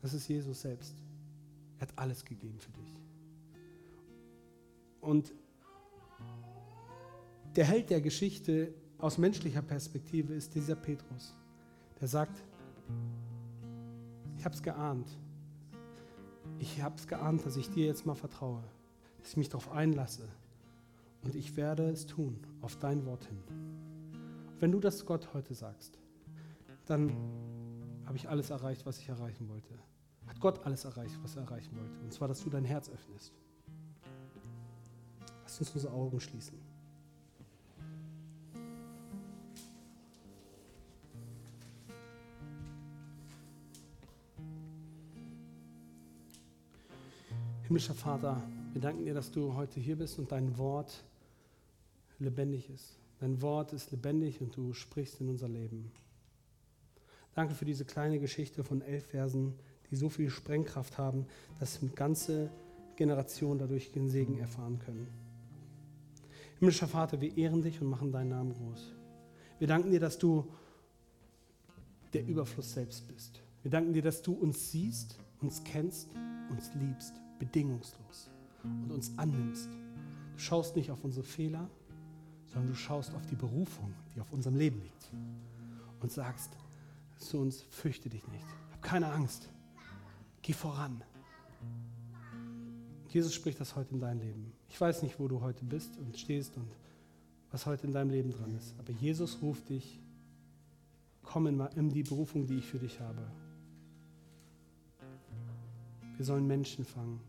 das 0.03 0.15
ist 0.15 0.29
Jesus 0.29 0.61
selbst. 0.61 0.95
Er 1.79 1.89
hat 1.89 1.99
alles 1.99 2.25
gegeben 2.25 2.61
für 2.61 2.71
dich. 2.71 2.95
Und 5.01 5.33
der 7.57 7.65
Held 7.65 7.91
der 7.91 8.01
Geschichte 8.01 8.75
aus 8.99 9.19
menschlicher 9.19 9.63
Perspektive 9.63 10.35
ist 10.35 10.55
dieser 10.55 10.77
Petrus, 10.77 11.35
der 12.01 12.09
sagt, 12.09 12.43
ich 14.37 14.45
habe 14.45 14.55
es 14.55 14.63
geahnt. 14.63 15.09
Ich 16.59 16.83
habe 16.83 16.97
es 16.97 17.07
geahnt, 17.07 17.45
dass 17.45 17.57
ich 17.57 17.71
dir 17.71 17.87
jetzt 17.87 18.07
mal 18.07 18.15
vertraue, 18.15 18.63
dass 19.19 19.31
ich 19.31 19.37
mich 19.37 19.49
darauf 19.49 19.71
einlasse. 19.71 20.29
Und 21.23 21.35
ich 21.35 21.57
werde 21.57 21.89
es 21.91 22.07
tun, 22.07 22.39
auf 22.61 22.77
dein 22.77 23.05
Wort 23.05 23.25
hin. 23.27 23.39
Wenn 24.61 24.73
du 24.73 24.81
das 24.81 25.05
Gott 25.07 25.35
heute 25.35 25.55
sagst, 25.55 25.99
dann 26.87 27.13
habe 28.07 28.17
ich 28.17 28.29
alles 28.29 28.51
erreicht, 28.51 28.87
was 28.87 28.99
ich 28.99 29.09
erreichen 29.09 29.49
wollte. 29.49 29.75
Hat 30.27 30.41
Gott 30.41 30.65
alles 30.65 30.85
erreicht, 30.85 31.19
was 31.23 31.37
er 31.37 31.43
erreichen 31.43 31.77
wollte. 31.77 31.99
Und 32.03 32.13
zwar, 32.13 32.29
dass 32.29 32.43
du 32.43 32.51
dein 32.51 32.65
Herz 32.65 32.89
öffnest. 32.89 33.33
Lass 35.43 35.61
uns 35.61 35.71
unsere 35.71 35.93
Augen 35.93 36.21
schließen. 36.21 36.59
Himmlischer 47.79 47.95
Vater, 47.95 48.43
wir 48.73 48.81
danken 48.81 49.05
dir, 49.05 49.15
dass 49.15 49.31
du 49.31 49.55
heute 49.55 49.79
hier 49.79 49.95
bist 49.95 50.19
und 50.19 50.33
dein 50.33 50.59
Wort 50.59 51.05
lebendig 52.19 52.69
ist. 52.71 52.99
Dein 53.21 53.41
Wort 53.41 53.73
ist 53.73 53.93
lebendig 53.93 54.41
und 54.41 54.57
du 54.57 54.73
sprichst 54.73 55.21
in 55.21 55.29
unser 55.29 55.47
Leben. 55.47 55.93
Danke 57.37 57.55
für 57.55 57.65
diese 57.65 57.85
kleine 57.85 58.19
Geschichte 58.19 58.65
von 58.65 58.83
elf 58.83 59.07
Versen, 59.07 59.55
die 59.89 59.95
so 59.95 60.09
viel 60.09 60.29
Sprengkraft 60.29 60.99
haben, 60.99 61.25
dass 61.61 61.79
ganze 61.95 62.51
Generationen 62.97 63.61
dadurch 63.61 63.93
den 63.93 64.09
Segen 64.09 64.39
erfahren 64.39 64.81
können. 64.81 65.07
Himmlischer 66.59 66.89
Vater, 66.89 67.21
wir 67.21 67.37
ehren 67.39 67.63
dich 67.63 67.81
und 67.81 67.87
machen 67.87 68.11
deinen 68.11 68.31
Namen 68.31 68.55
groß. 68.55 68.93
Wir 69.61 69.69
danken 69.69 69.91
dir, 69.91 70.01
dass 70.01 70.19
du 70.19 70.53
der 72.13 72.27
Überfluss 72.27 72.73
selbst 72.73 73.07
bist. 73.07 73.41
Wir 73.63 73.71
danken 73.71 73.93
dir, 73.93 74.03
dass 74.03 74.21
du 74.21 74.33
uns 74.33 74.73
siehst, 74.73 75.17
uns 75.41 75.63
kennst, 75.63 76.09
uns 76.51 76.75
liebst, 76.75 77.15
bedingungslos 77.39 78.31
und 78.65 78.91
uns 78.91 79.17
annimmst. 79.17 79.69
Du 80.35 80.39
schaust 80.39 80.77
nicht 80.77 80.91
auf 80.91 81.05
unsere 81.05 81.25
Fehler, 81.25 81.69
sondern 82.47 82.73
du 82.73 82.77
schaust 82.77 83.15
auf 83.15 83.27
die 83.27 83.37
Berufung, 83.37 83.93
die 84.15 84.21
auf 84.21 84.33
unserem 84.33 84.57
Leben 84.57 84.81
liegt 84.81 85.13
und 86.01 86.11
sagst, 86.11 86.57
zu 87.17 87.39
uns, 87.39 87.63
fürchte 87.63 88.09
dich 88.09 88.27
nicht, 88.29 88.45
hab 88.73 88.83
keine 88.83 89.11
Angst, 89.11 89.49
geh 90.43 90.53
voran. 90.53 91.03
Jesus 93.09 93.35
spricht 93.35 93.61
das 93.61 93.75
heute 93.75 93.95
in 93.95 94.01
dein 94.01 94.21
Leben. 94.21 94.53
Ich 94.69 94.81
weiß 94.81 95.03
nicht, 95.03 95.19
wo 95.19 95.29
du 95.29 95.41
heute 95.41 95.65
bist 95.65 95.97
und 95.97 96.17
stehst 96.17 96.57
und 96.57 96.69
was 97.51 97.67
heute 97.67 97.87
in 97.87 97.93
deinem 97.93 98.11
Leben 98.11 98.31
dran 98.31 98.55
ist, 98.55 98.75
aber 98.79 98.93
Jesus 98.93 99.41
ruft 99.41 99.69
dich, 99.71 99.99
komm 101.23 101.47
in, 101.47 101.61
in 101.77 101.91
die 101.91 102.03
Berufung, 102.03 102.47
die 102.47 102.59
ich 102.59 102.67
für 102.67 102.79
dich 102.79 103.01
habe. 103.01 103.31
Wir 106.17 106.25
sollen 106.25 106.47
Menschen 106.47 106.85
fangen, 106.85 107.21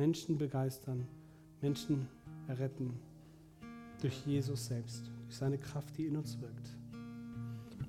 Menschen 0.00 0.38
begeistern, 0.38 1.06
Menschen 1.60 2.08
erretten 2.48 2.98
durch 4.00 4.24
Jesus 4.24 4.64
selbst, 4.64 5.10
durch 5.26 5.36
seine 5.36 5.58
Kraft, 5.58 5.98
die 5.98 6.06
in 6.06 6.16
uns 6.16 6.40
wirkt. 6.40 6.74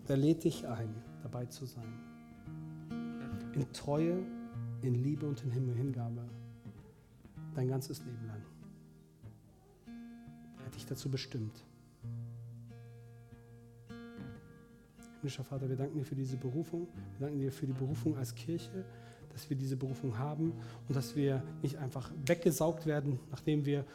Er 0.09 0.17
lädt 0.17 0.43
dich 0.43 0.67
ein, 0.67 0.93
dabei 1.23 1.45
zu 1.45 1.65
sein. 1.65 1.93
In 3.53 3.65
Treue, 3.71 4.25
in 4.81 4.95
Liebe 4.95 5.25
und 5.25 5.41
in 5.45 5.51
Hingabe. 5.51 6.27
Dein 7.55 7.69
ganzes 7.69 7.99
Leben 7.99 8.27
lang. 8.27 8.41
Er 10.59 10.65
hat 10.65 10.75
dich 10.75 10.85
dazu 10.85 11.09
bestimmt. 11.09 11.63
Himmlischer 15.13 15.45
Vater, 15.45 15.69
wir 15.69 15.77
danken 15.77 15.99
dir 15.99 16.05
für 16.05 16.15
diese 16.15 16.35
Berufung. 16.35 16.89
Wir 17.17 17.27
danken 17.27 17.39
dir 17.39 17.53
für 17.53 17.67
die 17.67 17.73
Berufung 17.73 18.17
als 18.17 18.35
Kirche, 18.35 18.83
dass 19.33 19.49
wir 19.49 19.57
diese 19.57 19.77
Berufung 19.77 20.17
haben 20.17 20.53
und 20.87 20.95
dass 20.95 21.15
wir 21.15 21.43
nicht 21.61 21.77
einfach 21.77 22.11
weggesaugt 22.25 22.85
werden, 22.85 23.19
nachdem 23.29 23.65
wir 23.65 23.85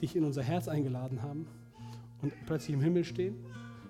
dich 0.00 0.16
in 0.16 0.24
unser 0.24 0.42
Herz 0.42 0.68
eingeladen 0.68 1.22
haben 1.22 1.46
und 2.22 2.32
plötzlich 2.46 2.74
im 2.74 2.80
Himmel 2.80 3.04
stehen, 3.04 3.36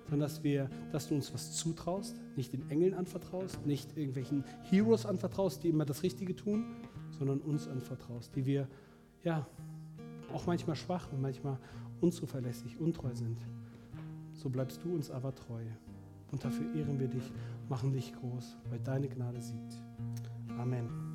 sondern 0.09 0.27
dass 0.27 0.43
wir, 0.43 0.69
dass 0.91 1.07
du 1.07 1.15
uns 1.15 1.33
was 1.33 1.53
zutraust, 1.53 2.15
nicht 2.35 2.53
den 2.53 2.69
Engeln 2.69 2.93
anvertraust, 2.93 3.65
nicht 3.65 3.97
irgendwelchen 3.97 4.43
Heroes 4.69 5.05
anvertraust, 5.05 5.63
die 5.63 5.69
immer 5.69 5.85
das 5.85 6.03
Richtige 6.03 6.35
tun, 6.35 6.65
sondern 7.17 7.39
uns 7.39 7.67
anvertraust, 7.67 8.35
die 8.35 8.45
wir 8.45 8.67
ja 9.23 9.47
auch 10.33 10.45
manchmal 10.45 10.75
schwach 10.75 11.11
und 11.11 11.21
manchmal 11.21 11.57
unzuverlässig, 12.01 12.79
untreu 12.79 13.13
sind. 13.13 13.39
So 14.33 14.49
bleibst 14.49 14.83
du 14.83 14.93
uns 14.93 15.11
aber 15.11 15.33
treu. 15.35 15.61
Und 16.31 16.43
dafür 16.43 16.73
ehren 16.73 16.99
wir 16.99 17.07
dich, 17.07 17.31
machen 17.69 17.91
dich 17.93 18.13
groß, 18.13 18.57
weil 18.69 18.79
deine 18.79 19.07
Gnade 19.07 19.41
siegt. 19.41 19.80
Amen. 20.61 21.10